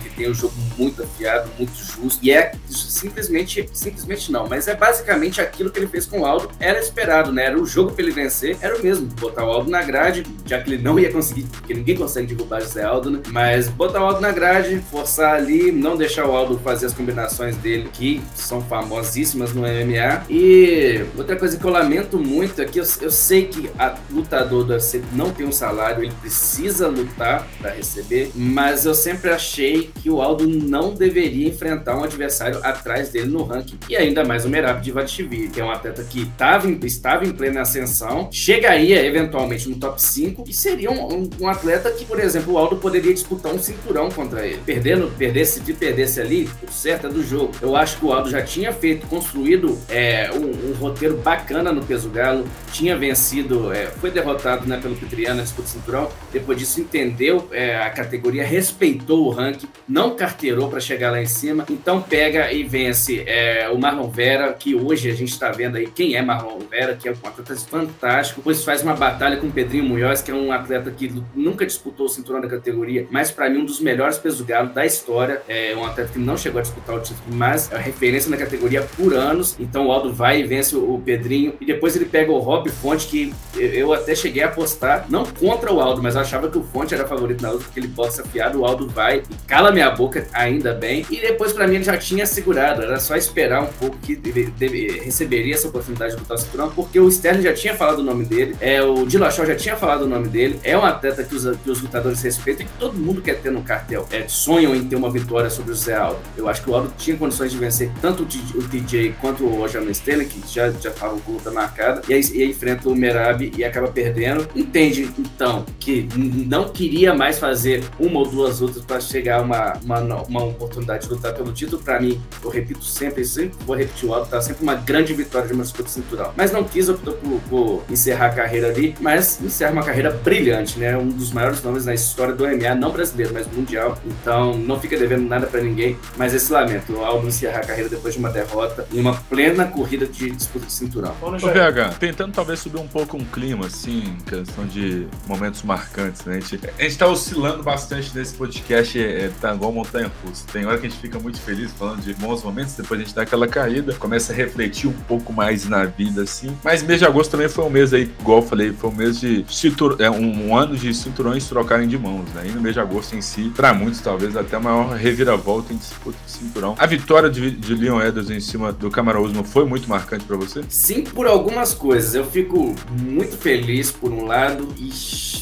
que 0.03 0.09
tem 0.11 0.29
um 0.29 0.33
jogo 0.33 0.53
muito 0.77 1.03
afiado, 1.03 1.49
muito 1.57 1.73
justo, 1.75 2.19
e 2.21 2.31
é 2.31 2.51
simplesmente, 2.69 3.69
simplesmente 3.73 4.31
não, 4.31 4.47
mas 4.47 4.67
é 4.67 4.75
basicamente 4.75 5.41
aquilo 5.41 5.69
que 5.69 5.79
ele 5.79 5.87
fez 5.87 6.05
com 6.05 6.21
o 6.21 6.25
Aldo, 6.25 6.49
era 6.59 6.79
esperado, 6.79 7.31
né? 7.31 7.45
Era 7.45 7.59
o 7.59 7.65
jogo 7.65 7.91
pra 7.91 8.03
ele 8.03 8.11
vencer, 8.11 8.57
era 8.61 8.77
o 8.77 8.83
mesmo, 8.83 9.07
botar 9.19 9.45
o 9.45 9.49
Aldo 9.49 9.69
na 9.69 9.81
grade, 9.81 10.25
já 10.45 10.61
que 10.61 10.73
ele 10.73 10.81
não 10.81 10.99
ia 10.99 11.11
conseguir, 11.11 11.43
porque 11.43 11.73
ninguém 11.73 11.95
consegue 11.95 12.33
derrubar 12.33 12.61
José 12.61 12.83
Aldo, 12.83 13.09
né? 13.09 13.19
Mas 13.29 13.67
botar 13.67 14.01
o 14.01 14.05
Aldo 14.05 14.21
na 14.21 14.31
grade, 14.31 14.81
forçar 14.91 15.35
ali, 15.35 15.71
não 15.71 15.97
deixar 15.97 16.25
o 16.25 16.35
Aldo 16.35 16.59
fazer 16.59 16.87
as 16.87 16.93
combinações 16.93 17.55
dele, 17.57 17.89
que 17.93 18.21
são 18.35 18.61
famosíssimas 18.61 19.53
no 19.53 19.61
MMA. 19.61 20.23
E 20.29 21.05
outra 21.17 21.35
coisa 21.35 21.57
que 21.57 21.65
eu 21.65 21.71
lamento 21.71 22.17
muito 22.17 22.61
é 22.61 22.65
que 22.65 22.79
eu, 22.79 22.85
eu 23.01 23.11
sei 23.11 23.45
que 23.45 23.69
a 23.77 23.95
lutador 24.11 24.63
do 24.63 24.73
UFC 24.73 25.01
não 25.13 25.31
tem 25.31 25.45
um 25.45 25.51
salário, 25.51 26.03
ele 26.03 26.13
precisa 26.21 26.89
lutar 26.99 27.47
para 27.59 27.71
receber, 27.71 28.31
mas 28.35 28.85
eu 28.85 28.93
sempre 28.93 29.29
achei 29.29 29.89
que 30.01 30.09
o 30.09 30.21
Aldo 30.21 30.47
não 30.47 30.93
deveria 30.93 31.47
enfrentar 31.47 31.97
um 31.97 32.03
adversário 32.03 32.59
atrás 32.63 33.09
dele 33.09 33.27
no 33.27 33.43
ranking. 33.43 33.77
E 33.89 33.95
ainda 33.95 34.23
mais 34.23 34.45
o 34.45 34.49
Merab 34.49 34.81
Divativi, 34.81 35.49
que 35.49 35.59
é 35.59 35.63
um 35.63 35.71
atleta 35.71 36.03
que 36.03 36.21
estava 36.21 36.67
em, 36.67 36.79
estava 36.83 37.25
em 37.25 37.31
plena 37.31 37.61
ascensão, 37.61 38.29
chegaria 38.31 39.05
eventualmente 39.05 39.69
no 39.69 39.75
top 39.77 40.01
5 40.01 40.43
e 40.47 40.53
seria 40.53 40.91
um, 40.91 41.13
um, 41.13 41.29
um, 41.41 41.47
atleta 41.47 41.91
que, 41.91 42.05
por 42.05 42.19
exemplo, 42.19 42.53
o 42.53 42.57
Aldo 42.57 42.77
poderia 42.77 43.13
disputar 43.13 43.53
um 43.53 43.59
cinturão 43.59 44.09
contra 44.09 44.45
ele. 44.45 44.61
Perdendo, 44.65 45.11
perdesse, 45.17 45.59
de 45.61 45.73
perdesse 45.73 46.21
ali, 46.21 46.49
o 46.67 46.71
certo 46.71 47.07
é 47.07 47.09
do 47.09 47.23
jogo. 47.23 47.53
Eu 47.61 47.75
acho 47.75 47.97
que 47.97 48.05
o 48.05 48.13
Aldo 48.13 48.29
já 48.29 48.41
tinha 48.41 48.71
feito, 48.71 49.07
construído 49.07 49.77
é, 49.89 50.29
um, 50.33 50.69
um, 50.69 50.73
roteiro 50.73 51.17
bacana 51.17 51.71
no 51.71 51.83
peso 51.83 52.09
galo, 52.09 52.45
tinha 52.71 52.97
vencido, 52.97 53.71
é, 53.71 53.87
foi 53.87 54.11
derrotado 54.11 54.67
né, 54.67 54.77
pelo 54.81 54.95
Petriano 54.95 55.37
na 55.37 55.43
disputa 55.43 55.67
do 55.67 55.69
cinturão, 55.69 56.09
depois 56.31 56.57
disso 56.57 56.81
entendeu 56.89 57.47
é, 57.51 57.77
a 57.77 57.89
categoria, 57.89 58.43
respeitou 58.43 59.27
o 59.27 59.29
ranking, 59.29 59.67
não 59.87 60.15
carteirou 60.15 60.67
para 60.69 60.79
chegar 60.79 61.11
lá 61.11 61.21
em 61.21 61.27
cima, 61.27 61.65
então 61.69 62.01
pega 62.01 62.51
e 62.51 62.63
vence 62.63 63.23
é, 63.27 63.69
o 63.69 63.77
Marlon 63.77 64.09
Vera, 64.09 64.51
que 64.53 64.75
hoje 64.75 65.09
a 65.09 65.13
gente 65.13 65.31
está 65.31 65.51
vendo 65.51 65.77
aí 65.77 65.87
quem 65.87 66.15
é 66.15 66.21
Marlon 66.21 66.59
Vera, 66.69 66.95
que 66.95 67.07
é 67.07 67.11
um 67.11 67.27
atleta 67.27 67.55
fantástico, 67.55 68.39
depois 68.41 68.63
faz 68.63 68.81
uma 68.81 68.95
batalha 68.95 69.37
com 69.37 69.47
o 69.47 69.51
Pedrinho 69.51 69.83
Munhoz, 69.83 70.21
que 70.21 70.31
é 70.31 70.33
um 70.33 70.51
atleta 70.51 70.89
que 70.91 71.13
nunca 71.35 71.65
disputou 71.65 72.07
o 72.07 72.09
cinturão 72.09 72.41
da 72.41 72.47
categoria, 72.47 73.07
mas 73.11 73.29
para 73.29 73.49
mim 73.49 73.59
um 73.59 73.65
dos 73.65 73.79
melhores 73.79 74.17
peso 74.17 74.43
galo 74.43 74.69
da 74.69 74.85
história, 74.85 75.41
é 75.47 75.75
um 75.75 75.85
atleta 75.85 76.11
que 76.11 76.19
não 76.19 76.35
chegou 76.35 76.59
a 76.59 76.63
disputar 76.63 76.95
o 76.95 76.99
título, 76.99 77.35
mas 77.35 77.71
é 77.71 77.77
referência 77.77 78.31
na 78.31 78.37
categoria 78.37 78.81
por 78.97 79.13
anos, 79.13 79.55
então 79.59 79.87
o 79.87 79.91
Aldo 79.91 80.11
vai 80.11 80.41
e 80.41 80.43
vence 80.43 80.75
o 80.75 80.99
Pedrinho, 81.05 81.53
e 81.61 81.65
depois 81.65 81.95
ele 81.95 82.05
pega 82.05 82.31
o 82.31 82.39
Rob 82.39 82.69
Fonte, 82.69 83.07
que 83.07 83.33
eu 83.55 83.93
até 83.93 84.15
cheguei 84.15 84.41
a 84.41 84.47
apostar, 84.47 85.05
não 85.09 85.25
contra 85.25 85.71
o 85.71 85.79
Aldo, 85.79 86.01
mas 86.01 86.15
achava 86.15 86.49
que 86.49 86.57
o 86.57 86.63
Fonte 86.63 86.78
era 86.93 87.07
favorito 87.07 87.41
na 87.41 87.51
luta, 87.51 87.65
porque 87.65 87.79
ele 87.79 87.87
boxe 87.87 88.21
afiado, 88.21 88.59
o 88.59 88.65
Aldo 88.65 88.87
vai 88.87 89.23
e 89.29 89.47
cala 89.47 89.71
minha 89.71 89.89
boca, 89.89 90.27
ainda 90.33 90.73
bem, 90.73 91.05
e 91.09 91.19
depois 91.19 91.53
para 91.53 91.67
mim 91.67 91.75
ele 91.75 91.83
já 91.83 91.97
tinha 91.97 92.25
segurado, 92.25 92.81
era 92.81 92.99
só 92.99 93.15
esperar 93.15 93.61
um 93.61 93.67
pouco 93.67 93.97
que 93.97 94.19
ele 94.59 94.99
receberia 94.99 95.55
essa 95.55 95.67
oportunidade 95.67 96.13
de 96.13 96.19
lutar 96.19 96.37
o 96.37 96.39
cinturão, 96.39 96.69
porque 96.71 96.99
o 96.99 97.07
Sterling 97.07 97.41
já 97.41 97.53
tinha 97.53 97.75
falado 97.75 97.99
o 97.99 98.03
nome 98.03 98.25
dele, 98.25 98.55
é, 98.59 98.81
o 98.81 99.05
Dillashaw 99.05 99.45
já 99.45 99.55
tinha 99.55 99.75
falado 99.75 100.03
o 100.03 100.07
nome 100.07 100.27
dele, 100.27 100.59
é 100.63 100.77
um 100.77 100.85
atleta 100.85 101.23
que 101.23 101.35
os, 101.35 101.57
que 101.57 101.69
os 101.69 101.81
lutadores 101.81 102.21
respeitam 102.21 102.65
e 102.65 102.69
que 102.69 102.77
todo 102.77 102.97
mundo 102.97 103.21
quer 103.21 103.39
ter 103.39 103.51
no 103.51 103.61
cartel, 103.61 104.07
é, 104.11 104.27
sonham 104.27 104.75
em 104.75 104.83
ter 104.85 104.95
uma 104.95 105.09
vitória 105.09 105.49
sobre 105.49 105.71
o 105.71 105.75
Zé 105.75 105.95
Aldo. 105.95 106.19
Eu 106.37 106.47
acho 106.47 106.63
que 106.63 106.69
o 106.69 106.75
Aldo 106.75 106.93
tinha 106.97 107.17
condições 107.17 107.51
de 107.51 107.57
vencer 107.57 107.91
tanto 108.01 108.23
o, 108.23 108.69
TJ 108.69 109.15
quanto 109.19 109.45
o 109.45 109.63
Aljamain 109.63 109.91
Sterling, 109.91 110.27
que 110.27 110.41
já 110.47 110.69
já 110.71 110.89
estavam 110.89 111.19
com 111.19 111.33
luta 111.33 111.51
marcada, 111.51 112.01
e 112.07 112.13
aí, 112.13 112.21
e 112.33 112.43
aí 112.43 112.49
enfrenta 112.49 112.89
o 112.89 112.95
Merab 112.95 113.51
e 113.55 113.63
acaba 113.63 113.87
perdendo. 113.87 114.47
Entende, 114.55 115.09
então, 115.17 115.65
que 115.79 116.07
não 116.15 116.68
queria 116.69 117.13
mais 117.13 117.39
fazer 117.39 117.83
uma 117.99 118.19
ou 118.19 118.27
duas 118.27 118.59
lutas 118.59 118.83
para 118.83 118.99
chegar 118.99 119.39
a 119.39 119.41
uma, 119.41 119.73
uma, 119.83 120.21
uma 120.23 120.43
oportunidade 120.45 121.07
de 121.07 121.13
lutar 121.13 121.33
pelo 121.33 121.51
título. 121.51 121.81
Para 121.81 121.99
mim, 121.99 122.19
eu 122.43 122.49
repito 122.49 122.83
sempre, 122.83 123.25
sempre 123.25 123.57
vou 123.65 123.75
repetir 123.75 124.09
o 124.09 124.13
Aldo, 124.13 124.29
tá 124.29 124.41
sempre 124.41 124.63
uma 124.63 124.75
grande 124.75 125.13
vitória 125.13 125.47
de 125.47 125.53
uma 125.53 125.63
disputa 125.63 125.89
cintural. 125.89 126.33
Mas 126.35 126.51
não 126.51 126.63
quis, 126.63 126.89
optou 126.89 127.13
por, 127.13 127.39
por, 127.49 127.83
encerrar 127.89 128.27
a 128.27 128.29
carreira 128.29 128.67
ali, 128.69 128.95
mas 128.99 129.39
encerra 129.41 129.71
uma 129.71 129.83
carreira 129.83 130.11
brilhante, 130.11 130.79
né? 130.79 130.97
Um 130.97 131.09
dos 131.09 131.31
maiores 131.31 131.61
nomes 131.63 131.85
na 131.85 131.93
história 131.93 132.33
do 132.33 132.45
MMA, 132.45 132.75
não 132.75 132.91
brasileiro, 132.91 133.33
mas 133.33 133.47
mundial. 133.47 133.97
Então 134.05 134.57
não 134.57 134.79
fica 134.79 134.97
devendo 134.97 135.27
nada 135.27 135.47
para 135.47 135.61
ninguém. 135.61 135.97
Mas 136.17 136.33
esse 136.33 136.51
lamento, 136.51 136.93
o 136.93 137.03
Aldo 137.03 137.27
encerrar 137.27 137.59
a 137.59 137.65
carreira 137.65 137.89
depois 137.89 138.13
de 138.13 138.19
uma 138.19 138.29
derrota 138.29 138.87
em 138.91 138.99
uma 138.99 139.13
plena 139.13 139.65
corrida 139.65 140.05
de 140.05 140.29
disputa 140.31 140.65
de 140.65 140.73
cinturão. 140.73 141.15
Ô, 141.21 141.31
VH, 141.31 141.97
tentando 141.99 142.33
talvez 142.33 142.59
subir 142.59 142.79
um 142.79 142.87
pouco 142.87 143.17
um 143.17 143.25
clima, 143.25 143.67
assim, 143.67 144.15
questão 144.25 144.65
de 144.65 145.07
momentos 145.27 145.63
marcantes, 145.63 146.25
né? 146.25 146.37
A 146.37 146.39
gente, 146.39 146.58
a 146.77 146.83
gente 146.83 146.97
tá 146.97 147.07
oscilando 147.07 147.63
bastante 147.63 148.15
nesse 148.15 148.35
podcast, 148.35 148.99
é, 148.99 149.25
é, 149.25 149.31
tá 149.39 149.53
igual 149.53 149.71
montanha 149.71 150.11
russa. 150.23 150.45
Tem 150.51 150.65
hora 150.65 150.77
que 150.77 150.87
a 150.87 150.89
gente 150.89 150.99
fica 150.99 151.19
muito 151.19 151.39
feliz 151.39 151.71
falando 151.71 152.01
de 152.01 152.13
bons 152.13 152.43
momentos, 152.43 152.73
depois 152.75 152.99
a 152.99 153.03
gente 153.03 153.15
dá 153.15 153.21
aquela 153.21 153.47
caída, 153.47 153.93
começa 153.93 154.33
a 154.33 154.35
refletir 154.35 154.87
um 154.87 154.93
pouco 155.07 155.31
mais 155.31 155.67
na 155.67 155.85
vida, 155.85 156.23
assim. 156.23 156.55
Mas 156.63 156.83
mês 156.83 156.99
de 156.99 157.05
agosto 157.05 157.31
também 157.31 157.49
foi 157.49 157.65
um 157.65 157.69
mês 157.69 157.93
aí, 157.93 158.11
igual 158.19 158.39
eu 158.39 158.45
falei, 158.45 158.73
foi 158.73 158.89
um 158.89 158.95
mês 158.95 159.19
de 159.19 159.45
cintur... 159.49 159.95
é, 159.99 160.09
um, 160.09 160.49
um, 160.49 160.57
ano 160.57 160.75
de 160.75 160.93
cinturões 160.93 161.47
trocarem 161.47 161.87
de 161.87 161.97
mãos, 161.97 162.27
né? 162.33 162.47
E 162.47 162.51
no 162.51 162.61
mês 162.61 162.73
de 162.73 162.81
agosto 162.81 163.15
em 163.15 163.21
si, 163.21 163.51
para 163.55 163.73
muitos, 163.73 164.01
talvez 164.01 164.35
até 164.35 164.55
a 164.55 164.59
maior 164.59 164.95
reviravolta 164.95 165.73
em 165.73 165.77
disputa 165.77 166.17
de 166.25 166.31
cinturão. 166.31 166.75
A 166.77 166.85
vitória 166.85 167.29
de, 167.29 167.51
de 167.51 167.75
Leon 167.75 168.01
Edwards 168.01 168.29
em 168.29 168.39
cima 168.39 168.71
do 168.71 168.89
Camaro 168.89 169.23
Usman 169.23 169.43
foi 169.43 169.65
muito 169.65 169.89
marcante 169.89 170.25
para 170.25 170.37
você? 170.37 170.61
Sim, 170.69 171.03
por 171.03 171.27
algumas 171.27 171.73
coisas. 171.73 172.15
Eu 172.15 172.25
fico 172.25 172.75
muito 172.91 173.37
feliz 173.37 173.91
por 173.91 174.11
um 174.11 174.25
lado 174.25 174.67
e 174.77 174.89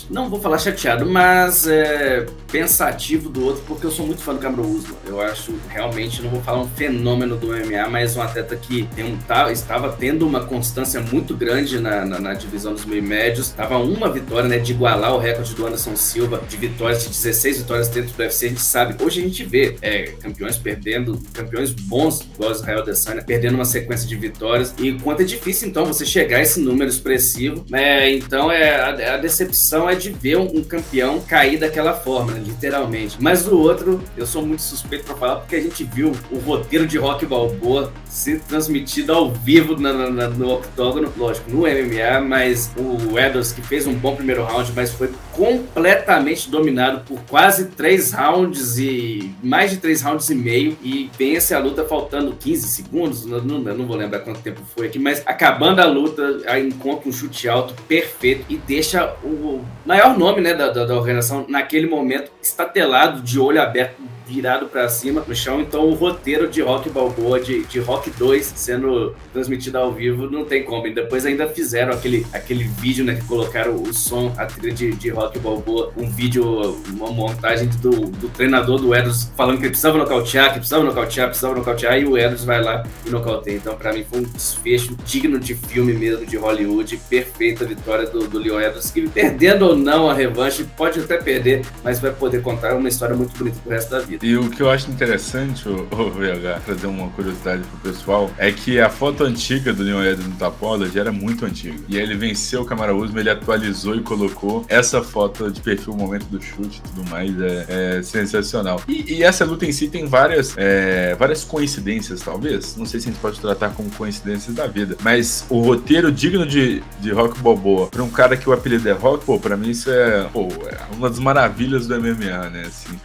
não 0.09 0.29
vou 0.29 0.39
falar 0.39 0.57
chateado, 0.57 0.96
mas 1.05 1.67
é, 1.67 2.25
pensativo 2.51 3.29
do 3.29 3.45
outro, 3.45 3.63
porque 3.67 3.85
eu 3.85 3.91
sou 3.91 4.05
muito 4.05 4.21
fã 4.21 4.33
do 4.33 4.39
Camaro 4.39 4.67
Usman. 4.67 4.97
Eu 5.05 5.21
acho 5.21 5.53
realmente, 5.69 6.21
não 6.21 6.29
vou 6.29 6.41
falar 6.41 6.61
um 6.61 6.67
fenômeno 6.69 7.35
do 7.35 7.47
MMA, 7.47 7.89
mas 7.89 8.15
um 8.15 8.21
atleta 8.21 8.55
que 8.55 8.87
um, 8.97 9.17
tá, 9.17 9.51
estava 9.51 9.91
tendo 9.93 10.25
uma 10.25 10.45
constância 10.45 10.99
muito 11.01 11.35
grande 11.35 11.79
na, 11.79 12.05
na, 12.05 12.19
na 12.19 12.33
divisão 12.33 12.73
dos 12.73 12.85
meio 12.85 13.03
médios. 13.03 13.49
Tava 13.49 13.77
uma 13.77 14.11
vitória, 14.11 14.47
né, 14.47 14.57
de 14.57 14.71
igualar 14.71 15.13
o 15.13 15.19
recorde 15.19 15.53
do 15.53 15.65
Anderson 15.65 15.95
Silva 15.95 16.41
de 16.47 16.57
vitórias, 16.57 17.03
de 17.03 17.09
16 17.09 17.59
vitórias 17.59 17.89
dentro 17.89 18.13
do 18.13 18.19
UFC. 18.19 18.45
A 18.45 18.49
gente 18.49 18.61
sabe, 18.61 19.03
hoje 19.03 19.21
a 19.21 19.23
gente 19.23 19.43
vê 19.43 19.75
é, 19.81 20.03
campeões 20.21 20.57
perdendo, 20.57 21.21
campeões 21.33 21.71
bons, 21.71 22.21
igual 22.33 22.51
Israel 22.51 22.79
Adesanya, 22.79 23.21
perdendo 23.21 23.55
uma 23.55 23.65
sequência 23.65 24.07
de 24.07 24.15
vitórias. 24.15 24.73
E 24.79 24.93
quanto 24.93 25.21
é 25.21 25.25
difícil, 25.25 25.67
então, 25.67 25.85
você 25.85 26.05
chegar 26.05 26.37
a 26.37 26.41
esse 26.41 26.59
número 26.59 26.89
expressivo. 26.89 27.65
Né? 27.69 28.11
Então, 28.11 28.51
é, 28.51 28.75
a, 28.75 29.15
a 29.15 29.17
decepção 29.17 29.89
é 29.89 29.95
de 29.95 30.11
ver 30.11 30.37
um, 30.37 30.57
um, 30.57 30.63
campeão 30.63 30.86
cair 31.27 31.57
daquela 31.57 31.93
forma, 31.93 32.33
né, 32.33 32.41
literalmente. 32.45 33.17
Mas 33.19 33.43
do 33.43 33.59
outro, 33.59 34.01
eu 34.15 34.25
sou 34.25 34.45
muito 34.45 34.61
suspeito 34.61 35.05
para 35.05 35.15
falar, 35.15 35.35
porque 35.37 35.55
a 35.55 35.61
gente 35.61 35.83
viu 35.83 36.11
o 36.31 36.37
roteiro 36.39 36.85
de 36.85 36.97
Rock 36.97 37.25
Balboa 37.25 37.91
ser 38.05 38.39
transmitido 38.41 39.13
ao 39.13 39.31
vivo 39.31 39.79
na, 39.79 39.93
na, 39.93 40.27
no 40.27 40.53
octógono, 40.53 41.11
lógico, 41.17 41.49
no 41.49 41.61
MMA, 41.61 42.21
mas 42.27 42.71
o 42.77 43.17
Edwards 43.17 43.51
que 43.51 43.61
fez 43.61 43.85
um 43.87 43.93
bom 43.93 44.15
primeiro 44.15 44.43
round, 44.43 44.71
mas 44.75 44.91
foi 44.91 45.11
completamente 45.33 46.49
dominado 46.49 47.01
por 47.05 47.19
quase 47.29 47.67
três 47.67 48.11
rounds 48.11 48.77
e 48.79 49.31
mais 49.43 49.71
de 49.71 49.77
três 49.77 50.01
rounds 50.01 50.29
e 50.29 50.35
meio 50.35 50.77
e 50.81 51.09
vence 51.17 51.53
a 51.53 51.59
luta 51.59 51.85
faltando 51.85 52.35
15 52.39 52.67
segundos, 52.67 53.25
não, 53.25 53.39
não, 53.39 53.59
não 53.59 53.85
vou 53.85 53.95
lembrar 53.95 54.19
quanto 54.19 54.41
tempo 54.41 54.61
foi 54.75 54.87
aqui, 54.87 54.97
mas 54.97 55.21
acabando 55.25 55.79
a 55.79 55.85
luta, 55.85 56.57
encontra 56.59 57.07
um 57.07 57.11
chute 57.11 57.47
alto 57.47 57.73
perfeito 57.83 58.45
e 58.49 58.57
deixa 58.57 59.15
o 59.23 59.63
maior 59.85 60.17
nome 60.17 60.41
né, 60.41 60.53
da, 60.53 60.69
da, 60.77 60.85
da 60.85 60.95
organização 60.95 61.45
naquele 61.49 61.87
momento 61.87 62.31
estatelado, 62.41 63.21
de 63.21 63.39
olho 63.39 63.61
aberto, 63.61 64.01
virado 64.27 64.67
para 64.67 64.87
cima 64.89 65.23
no 65.25 65.35
chão. 65.35 65.61
Então 65.61 65.85
o 65.85 65.93
roteiro 65.93 66.47
de 66.47 66.61
Rock 66.61 66.89
Balboa, 66.89 67.39
de, 67.39 67.63
de 67.63 67.79
Rock 67.79 68.09
2 68.11 68.53
sendo 68.55 69.15
transmitido 69.31 69.77
ao 69.77 69.93
vivo, 69.93 70.29
não 70.29 70.45
tem 70.45 70.63
como. 70.63 70.87
E 70.87 70.93
depois 70.93 71.25
ainda 71.25 71.47
fizeram 71.47 71.93
aquele, 71.93 72.25
aquele 72.33 72.65
vídeo, 72.65 73.05
né, 73.05 73.15
que 73.15 73.23
colocaram 73.25 73.75
o 73.75 73.93
som, 73.93 74.33
a 74.37 74.45
trilha 74.45 74.73
de, 74.73 74.91
de 74.91 75.09
Rock 75.09 75.39
Balboa, 75.39 75.91
um 75.95 76.09
vídeo, 76.09 76.77
uma 76.89 77.11
montagem 77.11 77.69
do, 77.81 77.91
do 77.91 78.29
treinador 78.29 78.79
do 78.79 78.93
Edwards 78.93 79.31
falando 79.35 79.59
que 79.59 79.67
precisava 79.67 79.97
nocautear, 79.97 80.53
que 80.53 80.59
precisava 80.59 80.83
nocautear, 80.83 81.27
precisava 81.27 81.55
nocautear, 81.55 81.99
e 81.99 82.05
o 82.05 82.17
Edwards 82.17 82.43
vai 82.43 82.61
lá 82.61 82.83
e 83.05 83.09
nocauteia. 83.09 83.55
Então, 83.55 83.75
para 83.75 83.93
mim, 83.93 84.05
foi 84.09 84.19
um 84.19 84.23
desfecho 84.23 84.95
digno 85.05 85.39
de 85.39 85.55
filme 85.55 85.93
mesmo, 85.93 86.25
de 86.25 86.37
Hollywood, 86.37 86.97
perfeita 87.09 87.65
vitória 87.65 88.07
do, 88.07 88.27
do 88.27 88.39
Leon 88.39 88.59
Edwards, 88.59 88.91
que 88.91 89.07
perdendo 89.07 89.67
ou 89.67 89.75
não 89.75 90.09
a 90.09 90.13
revanche, 90.13 90.65
pode 90.75 90.99
até 90.99 91.17
perder, 91.17 91.61
mas 91.83 91.99
vai 91.99 92.11
poder 92.11 92.41
contar 92.41 92.75
uma 92.75 92.89
história 92.89 93.15
muito 93.15 93.37
bonita 93.37 93.57
pro 93.63 93.71
resto 93.71 93.91
da 93.91 93.99
vida. 93.99 94.16
E 94.21 94.35
o 94.35 94.49
que 94.49 94.61
eu 94.61 94.69
acho 94.69 94.89
interessante, 94.89 95.67
o, 95.67 95.85
VH, 96.11 96.61
trazer 96.65 96.87
uma 96.87 97.09
curiosidade 97.09 97.63
pro 97.63 97.91
pessoal, 97.91 98.31
é 98.37 98.51
que 98.51 98.79
a 98.79 98.89
foto 98.89 99.23
antiga 99.23 99.73
do 99.73 99.83
Leon 99.83 100.01
Edwards 100.01 100.27
no 100.27 100.35
Tapola 100.35 100.87
já 100.89 101.01
era 101.01 101.11
muito 101.11 101.45
antiga. 101.45 101.77
E 101.87 101.97
aí 101.97 102.03
ele 102.03 102.15
venceu 102.15 102.61
o 102.61 102.65
Camara 102.65 102.95
Usman, 102.95 103.21
ele 103.21 103.29
atualizou 103.29 103.95
e 103.95 104.01
colocou 104.01 104.65
essa 104.67 105.01
foto 105.01 105.51
de 105.51 105.61
perfil, 105.61 105.93
o 105.93 105.97
momento 105.97 106.25
do 106.25 106.41
chute 106.41 106.79
e 106.79 106.89
tudo 106.89 107.09
mais, 107.09 107.39
é, 107.39 107.97
é 107.97 108.03
sensacional. 108.03 108.81
E, 108.87 109.15
e, 109.15 109.23
essa 109.23 109.45
luta 109.45 109.65
em 109.65 109.71
si 109.71 109.87
tem 109.87 110.05
várias, 110.05 110.53
é, 110.57 111.15
várias 111.15 111.43
coincidências, 111.43 112.21
talvez. 112.21 112.75
Não 112.75 112.85
sei 112.85 112.99
se 112.99 113.09
a 113.09 113.11
gente 113.11 113.21
pode 113.21 113.39
tratar 113.39 113.69
como 113.69 113.89
coincidências 113.91 114.55
da 114.55 114.67
vida, 114.67 114.95
mas 115.01 115.45
o 115.49 115.61
roteiro 115.61 116.11
digno 116.11 116.45
de, 116.45 116.81
de 116.99 117.11
Rock 117.11 117.39
Balboa 117.39 117.87
pra 117.87 118.03
um 118.03 118.09
cara 118.09 118.37
que 118.37 118.49
o 118.49 118.53
apelido 118.53 118.87
é 118.89 118.93
Rock, 118.93 119.25
pô, 119.25 119.39
pra 119.39 119.57
mim 119.57 119.69
isso 119.69 119.91
é, 119.91 120.23
pô, 120.31 120.47
é 120.65 120.95
uma 120.95 121.09
das 121.09 121.19
maravilhas 121.19 121.87
do 121.87 121.99
MMA, 121.99 122.49
né, 122.49 122.63
assim 122.67 122.97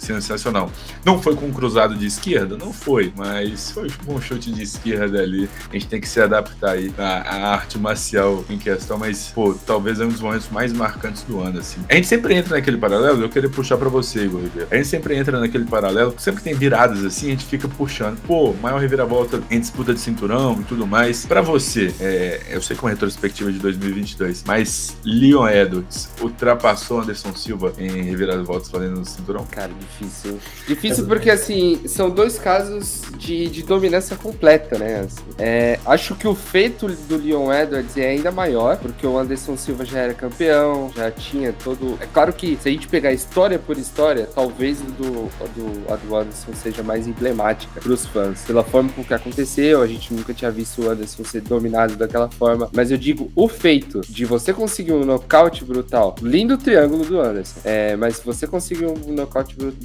sensacional. 0.00 0.70
Não 1.04 1.22
foi 1.22 1.36
com 1.36 1.46
um 1.46 1.52
cruzado 1.52 1.94
de 1.94 2.06
esquerda? 2.06 2.56
Não 2.56 2.72
foi, 2.72 3.12
mas 3.16 3.70
foi 3.70 3.88
com 4.04 4.14
um 4.14 4.20
chute 4.20 4.50
de 4.50 4.62
esquerda 4.62 5.20
ali. 5.20 5.48
A 5.70 5.74
gente 5.74 5.86
tem 5.86 6.00
que 6.00 6.08
se 6.08 6.20
adaptar 6.20 6.72
aí 6.72 6.92
à, 6.98 7.52
arte 7.52 7.78
marcial 7.78 8.44
em 8.48 8.58
questão, 8.58 8.98
mas, 8.98 9.30
pô, 9.34 9.54
talvez 9.66 10.00
é 10.00 10.04
um 10.04 10.08
dos 10.08 10.20
momentos 10.20 10.48
mais 10.48 10.72
marcantes 10.72 11.22
do 11.22 11.40
ano, 11.40 11.58
assim. 11.58 11.80
A 11.88 11.94
gente 11.94 12.06
sempre 12.06 12.34
entra 12.34 12.56
naquele 12.56 12.76
paralelo, 12.76 13.22
eu 13.22 13.28
queria 13.28 13.50
puxar 13.50 13.76
para 13.76 13.88
você, 13.88 14.24
Igor 14.24 14.40
Ribeiro. 14.40 14.68
A 14.70 14.76
gente 14.76 14.88
sempre 14.88 15.16
entra 15.16 15.38
naquele 15.38 15.64
paralelo, 15.64 16.14
sempre 16.18 16.42
tem 16.42 16.54
viradas 16.54 17.04
assim, 17.04 17.28
a 17.28 17.30
gente 17.30 17.44
fica 17.44 17.68
puxando. 17.68 18.18
Pô, 18.26 18.52
maior 18.54 18.80
reviravolta 18.80 19.42
em 19.50 19.60
disputa 19.60 19.92
de 19.92 20.00
cinturão 20.00 20.58
e 20.60 20.64
tudo 20.64 20.86
mais. 20.86 21.26
Para 21.26 21.40
você, 21.40 21.94
é, 22.00 22.40
eu 22.50 22.62
sei 22.62 22.76
que 22.76 22.82
é 22.82 22.84
uma 22.84 22.90
retrospectiva 22.90 23.52
de 23.52 23.58
2022, 23.58 24.44
mas 24.46 24.96
Leon 25.04 25.48
Edwards 25.48 26.08
ultrapassou 26.20 27.00
Anderson 27.00 27.34
Silva 27.34 27.72
em 27.78 28.02
reviravoltas 28.02 28.68
valendo 28.70 29.00
no 29.00 29.04
cinturão? 29.04 29.46
Cara, 29.50 29.70
difícil. 29.90 30.38
Difícil 30.66 31.06
porque, 31.06 31.30
assim, 31.30 31.80
são 31.86 32.10
dois 32.10 32.38
casos 32.38 33.02
de, 33.18 33.48
de 33.48 33.62
dominância 33.62 34.16
completa, 34.16 34.78
né? 34.78 35.00
Assim, 35.00 35.22
é, 35.38 35.78
acho 35.84 36.14
que 36.14 36.26
o 36.26 36.34
feito 36.34 36.86
do 36.86 37.16
Leon 37.16 37.52
Edwards 37.52 37.96
é 37.96 38.08
ainda 38.08 38.30
maior, 38.30 38.76
porque 38.76 39.06
o 39.06 39.18
Anderson 39.18 39.56
Silva 39.56 39.84
já 39.84 40.00
era 40.00 40.14
campeão, 40.14 40.90
já 40.94 41.10
tinha 41.10 41.52
todo. 41.52 41.98
É 42.00 42.06
claro 42.06 42.32
que 42.32 42.58
se 42.60 42.68
a 42.68 42.72
gente 42.72 42.88
pegar 42.88 43.12
história 43.12 43.58
por 43.58 43.76
história, 43.76 44.28
talvez 44.34 44.78
do, 44.80 45.28
do, 45.54 45.92
a 45.92 45.96
do 45.96 46.16
Anderson 46.16 46.52
seja 46.54 46.82
mais 46.82 47.06
emblemática 47.06 47.80
para 47.80 47.92
os 47.92 48.06
fãs, 48.06 48.42
pela 48.42 48.64
forma 48.64 48.90
com 48.92 49.04
que 49.04 49.14
aconteceu. 49.14 49.82
A 49.82 49.86
gente 49.86 50.12
nunca 50.14 50.32
tinha 50.32 50.50
visto 50.50 50.82
o 50.82 50.90
Anderson 50.90 51.24
ser 51.24 51.40
dominado 51.42 51.96
daquela 51.96 52.30
forma, 52.30 52.70
mas 52.74 52.90
eu 52.90 52.98
digo 52.98 53.30
o 53.34 53.48
feito 53.48 54.00
de 54.08 54.24
você 54.24 54.52
conseguir 54.52 54.92
um 54.92 55.04
nocaute 55.04 55.64
brutal, 55.64 56.14
lindo 56.22 56.56
triângulo 56.56 57.04
do 57.04 57.20
Anderson, 57.20 57.60
é, 57.64 57.96
mas 57.96 58.20
você 58.20 58.46
conseguir 58.46 58.86
um 58.86 59.12
nocaute 59.12 59.56
brutal 59.56 59.79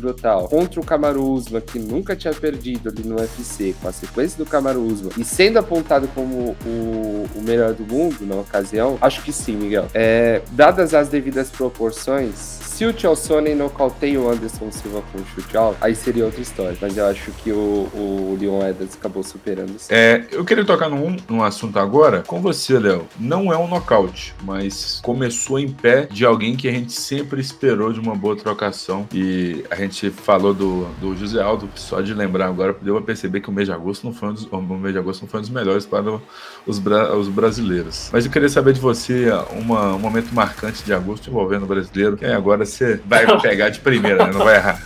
contra 0.49 0.79
o 0.79 0.85
Kamaru 0.85 1.23
Usman, 1.23 1.61
que 1.61 1.79
nunca 1.79 2.15
tinha 2.15 2.33
perdido 2.33 2.89
ali 2.89 3.03
no 3.07 3.15
UFC, 3.15 3.75
com 3.81 3.87
a 3.87 3.91
sequência 3.91 4.37
do 4.37 4.45
Kamaru 4.45 4.81
Usman, 4.81 5.11
e 5.17 5.23
sendo 5.23 5.57
apontado 5.57 6.07
como 6.09 6.55
o, 6.65 7.27
o 7.35 7.41
melhor 7.41 7.73
do 7.73 7.85
mundo 7.85 8.25
na 8.25 8.35
ocasião, 8.35 8.97
acho 9.01 9.23
que 9.23 9.31
sim, 9.31 9.55
Miguel. 9.55 9.87
É, 9.93 10.41
dadas 10.51 10.93
as 10.93 11.07
devidas 11.07 11.49
proporções, 11.49 12.35
se 12.75 12.85
o 12.85 13.15
Sonnen 13.15 13.55
nocauteia 13.55 14.19
o 14.19 14.29
Anderson 14.29 14.69
Silva 14.69 15.01
com 15.09 15.19
o 15.19 15.25
chute 15.27 15.55
alto, 15.55 15.77
aí 15.79 15.95
seria 15.95 16.25
outra 16.25 16.41
história. 16.41 16.77
Mas 16.81 16.97
eu 16.97 17.05
acho 17.05 17.31
que 17.31 17.49
o, 17.49 17.55
o 17.93 18.37
Leon 18.37 18.61
Edwards 18.67 18.97
acabou 18.99 19.23
superando 19.23 19.73
isso. 19.77 19.87
É, 19.89 20.25
eu 20.29 20.43
queria 20.43 20.65
tocar 20.65 20.89
num, 20.89 21.15
num 21.29 21.41
assunto 21.41 21.79
agora 21.79 22.21
com 22.27 22.41
você, 22.41 22.77
Léo. 22.77 23.07
Não 23.17 23.53
é 23.53 23.57
um 23.57 23.65
nocaute, 23.65 24.35
mas 24.43 24.99
começou 25.01 25.57
em 25.57 25.71
pé 25.71 26.05
de 26.11 26.25
alguém 26.25 26.57
que 26.57 26.67
a 26.67 26.71
gente 26.71 26.91
sempre 26.91 27.39
esperou 27.39 27.93
de 27.93 27.99
uma 28.01 28.13
boa 28.13 28.35
trocação. 28.35 29.07
E 29.13 29.63
a 29.69 29.75
gente 29.77 30.09
falou 30.09 30.53
do, 30.53 30.83
do 30.99 31.15
José 31.15 31.41
Aldo, 31.41 31.69
só 31.75 32.01
de 32.01 32.13
lembrar 32.13 32.47
agora, 32.47 32.75
deu 32.81 32.97
a 32.97 33.01
perceber 33.01 33.39
que 33.39 33.47
o 33.47 33.53
mês 33.53 33.69
de 33.69 33.73
agosto 33.73 34.03
não 34.03 34.13
foi 34.13 34.29
um 34.29 34.33
dos, 34.33 34.49
o 34.51 34.61
mês 34.61 34.91
de 34.91 34.99
agosto 34.99 35.21
não 35.21 35.29
foi 35.29 35.39
um 35.39 35.43
dos 35.43 35.49
melhores 35.49 35.85
para 35.85 36.19
os, 36.67 36.77
bra, 36.77 37.15
os 37.15 37.29
brasileiros. 37.29 38.09
Mas 38.11 38.25
eu 38.25 38.31
queria 38.31 38.49
saber 38.49 38.73
de 38.73 38.81
você 38.81 39.29
uma, 39.51 39.95
um 39.95 39.99
momento 39.99 40.35
marcante 40.35 40.83
de 40.83 40.93
agosto 40.93 41.29
envolvendo 41.29 41.63
o 41.63 41.67
brasileiro, 41.67 42.17
que 42.17 42.25
é 42.25 42.33
agora 42.33 42.64
você 42.65 42.99
vai 43.05 43.25
pegar 43.41 43.69
de 43.69 43.79
primeira, 43.79 44.25
né? 44.25 44.33
Não 44.33 44.43
vai 44.43 44.55
errar. 44.55 44.81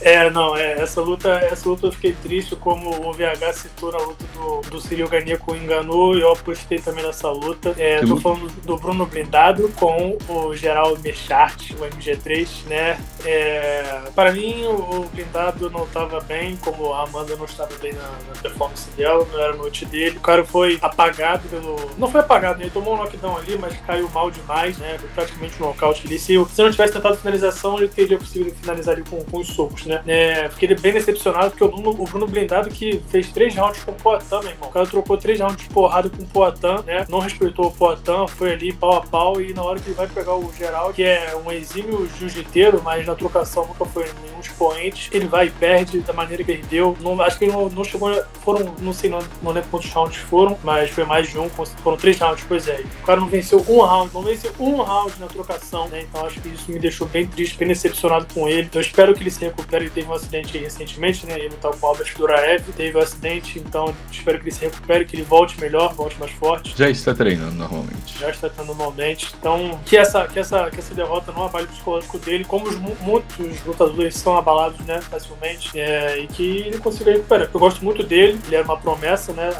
É, 0.00 0.30
não, 0.30 0.56
é, 0.56 0.80
essa 0.80 1.00
luta, 1.00 1.30
essa 1.30 1.68
luta 1.68 1.86
eu 1.86 1.92
fiquei 1.92 2.12
triste, 2.12 2.54
como 2.54 3.08
o 3.08 3.12
VH 3.12 3.52
citou 3.54 3.90
na 3.90 3.98
luta 3.98 4.24
do, 4.34 4.60
do 4.70 4.80
Cyril 4.80 5.08
Ganico 5.08 5.54
enganou, 5.54 6.16
e 6.16 6.20
eu 6.20 6.32
apostei 6.32 6.78
também 6.78 7.04
nessa 7.04 7.28
luta. 7.28 7.74
É, 7.76 8.00
tô 8.06 8.16
falando 8.16 8.48
do 8.62 8.76
Bruno 8.76 9.06
Blindado 9.06 9.68
com 9.74 10.16
o 10.28 10.54
Geraldo 10.54 11.00
Mechart, 11.02 11.72
o 11.72 11.84
MG3, 11.84 12.66
né? 12.66 13.00
É, 13.24 14.02
para 14.14 14.30
mim, 14.30 14.64
o 14.66 15.08
Blindado 15.12 15.68
não 15.70 15.84
estava 15.84 16.20
bem, 16.20 16.56
como 16.58 16.92
a 16.92 17.02
Amanda 17.02 17.34
não 17.34 17.44
estava 17.44 17.74
bem 17.78 17.92
na, 17.92 18.02
na 18.02 18.40
performance 18.40 18.88
dela, 18.90 19.26
não 19.32 19.40
era 19.40 19.54
a 19.54 19.56
noite 19.56 19.84
dele. 19.84 20.18
O 20.18 20.20
cara 20.20 20.44
foi 20.44 20.78
apagado 20.80 21.48
pelo. 21.48 21.90
Não 21.98 22.08
foi 22.08 22.20
apagado, 22.20 22.62
ele 22.62 22.70
tomou 22.70 22.94
um 22.94 22.98
knockdown 22.98 23.38
ali, 23.38 23.58
mas 23.58 23.76
caiu 23.80 24.08
mal 24.10 24.30
demais, 24.30 24.78
né? 24.78 24.96
Foi 24.98 25.08
praticamente 25.08 25.60
um 25.60 25.66
nocaute 25.66 26.06
ali. 26.06 26.16
Se, 26.16 26.34
se 26.48 26.62
não 26.62 26.70
tivesse 26.70 26.92
tentado 26.92 27.16
finalização, 27.16 27.78
ele 27.78 27.88
teria 27.88 28.18
conseguido 28.18 28.54
finalizar 28.54 28.94
ali 28.94 29.02
com, 29.02 29.24
com 29.24 29.38
os 29.38 29.55
socos, 29.56 29.86
né? 29.86 30.02
É, 30.06 30.48
fiquei 30.50 30.74
bem 30.76 30.92
decepcionado 30.92 31.50
porque 31.50 31.64
o 31.64 31.68
Bruno, 31.68 31.90
o 31.90 32.04
Bruno, 32.04 32.26
Blindado 32.26 32.68
que 32.68 33.02
fez 33.08 33.30
três 33.32 33.56
rounds 33.56 33.82
com 33.82 33.92
o 33.92 33.94
Poitin, 33.94 34.38
meu 34.42 34.50
irmão. 34.50 34.68
O 34.68 34.72
cara 34.72 34.86
trocou 34.86 35.16
três 35.16 35.40
rounds 35.40 35.56
de 35.56 35.68
porrada 35.70 36.10
com 36.10 36.22
o 36.22 36.26
Poitin, 36.26 36.84
né? 36.84 37.06
Não 37.08 37.18
respeitou 37.18 37.66
o 37.66 37.72
Poitin, 37.72 38.26
foi 38.28 38.52
ali 38.52 38.72
pau 38.72 38.96
a 38.96 39.00
pau 39.00 39.40
e 39.40 39.54
na 39.54 39.62
hora 39.62 39.80
que 39.80 39.88
ele 39.88 39.96
vai 39.96 40.06
pegar 40.06 40.34
o 40.34 40.52
Geraldo, 40.52 40.92
que 40.92 41.02
é 41.02 41.34
um 41.44 41.50
exímio 41.50 42.08
jiu-jiteiro, 42.18 42.82
mas 42.82 43.06
na 43.06 43.14
trocação 43.14 43.66
nunca 43.66 43.84
foi 43.86 44.04
nenhum 44.22 44.40
expoente, 44.40 45.08
ele 45.12 45.26
vai 45.26 45.46
e 45.46 45.50
perde 45.50 46.00
da 46.00 46.12
maneira 46.12 46.44
que 46.44 46.52
perdeu. 46.52 46.96
Não, 47.00 47.20
acho 47.22 47.38
que 47.38 47.44
ele 47.44 47.52
não, 47.52 47.68
não 47.68 47.84
chegou, 47.84 48.12
foram, 48.42 48.74
não 48.80 48.92
sei, 48.92 49.08
não, 49.08 49.20
não 49.42 49.52
lembro 49.52 49.70
quantos 49.70 49.90
rounds 49.90 50.16
foram, 50.16 50.58
mas 50.62 50.90
foi 50.90 51.04
mais 51.04 51.28
de 51.28 51.38
um, 51.38 51.48
foram 51.48 51.96
três 51.96 52.18
rounds, 52.18 52.44
pois 52.46 52.68
é. 52.68 52.82
O 53.02 53.06
cara 53.06 53.20
não 53.20 53.28
venceu 53.28 53.64
um 53.68 53.80
round, 53.80 54.12
não 54.12 54.22
venceu 54.22 54.52
um 54.58 54.82
round 54.82 55.12
na 55.18 55.26
trocação, 55.26 55.88
né? 55.88 56.02
Então 56.02 56.24
acho 56.26 56.40
que 56.40 56.48
isso 56.48 56.70
me 56.70 56.78
deixou 56.78 57.06
bem 57.06 57.26
triste, 57.26 57.56
bem 57.56 57.68
decepcionado 57.68 58.26
com 58.32 58.48
ele. 58.48 58.68
Eu 58.72 58.80
espero 58.80 59.14
que 59.14 59.22
ele 59.22 59.30
se 59.30 59.45
recupere 59.46 59.86
ele 59.86 59.90
teve 59.90 60.08
um 60.08 60.14
acidente 60.14 60.58
recentemente, 60.58 61.26
né? 61.26 61.38
Ele 61.38 61.54
tá 61.56 61.70
com 61.70 61.86
o 61.86 61.88
Albert 61.88 62.14
Duraev, 62.16 62.62
teve 62.76 62.96
um 62.96 63.00
acidente, 63.00 63.58
então 63.58 63.94
espero 64.10 64.38
que 64.38 64.44
ele 64.44 64.52
se 64.52 64.64
recupere, 64.64 65.04
que 65.04 65.16
ele 65.16 65.22
volte 65.22 65.60
melhor, 65.60 65.94
volte 65.94 66.18
mais 66.18 66.32
forte. 66.32 66.74
Já 66.76 66.88
está 66.88 67.14
treinando 67.14 67.54
normalmente. 67.54 68.18
Já 68.18 68.30
está 68.30 68.48
treinando 68.48 68.76
normalmente. 68.76 69.34
Então, 69.38 69.80
que 69.84 69.96
essa, 69.96 70.26
que 70.26 70.38
essa, 70.38 70.70
que 70.70 70.80
essa 70.80 70.94
derrota 70.94 71.32
não 71.32 71.44
abale 71.44 71.66
o 71.66 71.68
psicológico 71.68 72.18
dele, 72.18 72.44
como 72.44 72.68
os, 72.68 72.76
muitos 72.76 73.64
lutadores 73.64 74.16
são 74.16 74.36
abalados, 74.36 74.78
né? 74.86 75.00
Facilmente. 75.00 75.78
É, 75.78 76.18
e 76.18 76.26
que 76.26 76.58
ele 76.58 76.78
consiga 76.78 77.12
recuperar. 77.12 77.48
Eu 77.52 77.60
gosto 77.60 77.84
muito 77.84 78.02
dele, 78.02 78.38
ele 78.46 78.56
era 78.56 78.64
uma 78.64 78.76
promessa, 78.76 79.32
né? 79.32 79.50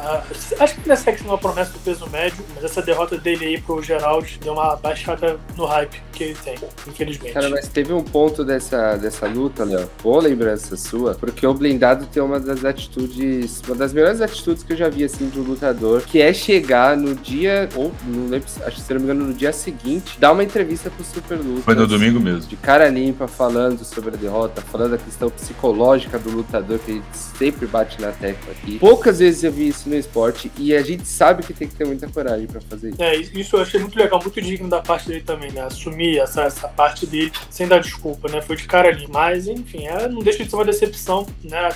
Acho 0.59 0.75
que 0.75 0.81
ele 0.81 0.93
é 0.93 0.95
sexo 0.95 1.23
uma 1.23 1.37
promessa 1.37 1.71
do 1.71 1.79
peso 1.79 2.07
médio, 2.09 2.43
mas 2.55 2.63
essa 2.63 2.81
derrota 2.81 3.17
dele 3.17 3.45
aí 3.45 3.61
pro 3.61 3.81
Geraldo 3.81 4.27
deu 4.41 4.53
uma 4.53 4.75
baixada 4.75 5.39
no 5.55 5.65
hype 5.65 6.01
que 6.11 6.23
ele 6.23 6.35
tem, 6.35 6.55
infelizmente. 6.87 7.33
Cara, 7.33 7.49
mas 7.49 7.67
teve 7.67 7.93
um 7.93 8.03
ponto 8.03 8.43
dessa, 8.43 8.97
dessa 8.97 9.27
luta, 9.27 9.65
Léo. 9.77 9.89
Boa 10.01 10.21
lembrança 10.21 10.75
sua, 10.75 11.13
porque 11.15 11.45
o 11.45 11.53
blindado 11.53 12.05
tem 12.05 12.21
uma 12.21 12.39
das 12.39 12.65
atitudes, 12.65 13.61
uma 13.65 13.75
das 13.75 13.93
melhores 13.93 14.21
atitudes 14.21 14.63
que 14.63 14.73
eu 14.73 14.77
já 14.77 14.89
vi 14.89 15.03
assim 15.03 15.29
de 15.29 15.39
um 15.39 15.43
lutador, 15.43 16.01
que 16.01 16.21
é 16.21 16.33
chegar 16.33 16.97
no 16.97 17.15
dia, 17.15 17.69
ou 17.75 17.91
não 18.05 18.27
lembro, 18.27 18.47
acho 18.65 18.75
que 18.75 18.81
se 18.81 18.93
não 18.93 18.99
me 18.99 19.05
engano, 19.05 19.25
no 19.25 19.33
dia 19.33 19.53
seguinte, 19.53 20.17
dar 20.19 20.31
uma 20.31 20.43
entrevista 20.43 20.89
pro 20.89 21.03
Super 21.03 21.37
Luta. 21.37 21.61
Foi 21.61 21.75
no 21.75 21.87
domingo 21.87 22.19
mesmo. 22.19 22.49
De 22.49 22.55
cara 22.55 22.87
limpa, 22.89 23.27
falando 23.27 23.83
sobre 23.83 24.15
a 24.15 24.17
derrota, 24.17 24.61
falando 24.61 24.91
da 24.91 24.97
questão 24.97 25.29
psicológica 25.29 26.17
do 26.17 26.29
lutador, 26.29 26.79
que 26.79 26.91
a 26.91 26.93
gente 26.95 27.17
sempre 27.37 27.67
bate 27.67 28.01
na 28.01 28.11
tecla 28.11 28.51
aqui. 28.51 28.79
Poucas 28.79 29.19
vezes 29.19 29.43
eu 29.43 29.51
vi 29.51 29.69
isso 29.69 29.89
no 29.89 29.95
esporte 29.95 30.51
e 30.57 30.75
a 30.75 30.81
gente 30.81 31.07
sabe 31.07 31.43
que 31.43 31.53
tem 31.53 31.67
que 31.67 31.75
ter 31.75 31.85
muita 31.85 32.07
coragem 32.07 32.47
para 32.47 32.61
fazer 32.61 32.89
isso. 32.89 33.01
É, 33.01 33.15
isso 33.15 33.55
eu 33.55 33.61
achei 33.61 33.79
muito 33.79 33.97
legal, 33.97 34.19
muito 34.21 34.41
digno 34.41 34.69
da 34.69 34.81
parte 34.81 35.07
dele 35.07 35.21
também, 35.21 35.51
né? 35.51 35.61
Assumir 35.61 36.19
essa, 36.19 36.43
essa 36.43 36.67
parte 36.67 37.05
dele 37.05 37.31
sem 37.49 37.67
dar 37.67 37.79
desculpa, 37.79 38.29
né? 38.29 38.41
Foi 38.41 38.55
de 38.55 38.63
cara 38.63 38.89
ali. 38.89 39.07
Mas, 39.09 39.47
enfim, 39.47 39.66
é 39.75 39.87
é, 39.87 40.07
não 40.07 40.21
deixa 40.21 40.43
de 40.43 40.49
ser 40.49 40.55
uma 40.55 40.65
decepção, 40.65 41.25
né? 41.43 41.69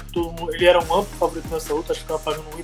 Ele 0.52 0.66
era 0.66 0.80
um 0.80 0.84
amplo 0.84 1.18
favorito 1.20 1.48
nessa 1.50 1.74
luta, 1.74 1.92
acho 1.92 2.02
que 2.02 2.08
tava 2.08 2.20
pagando 2.20 2.46
1,30. 2.58 2.64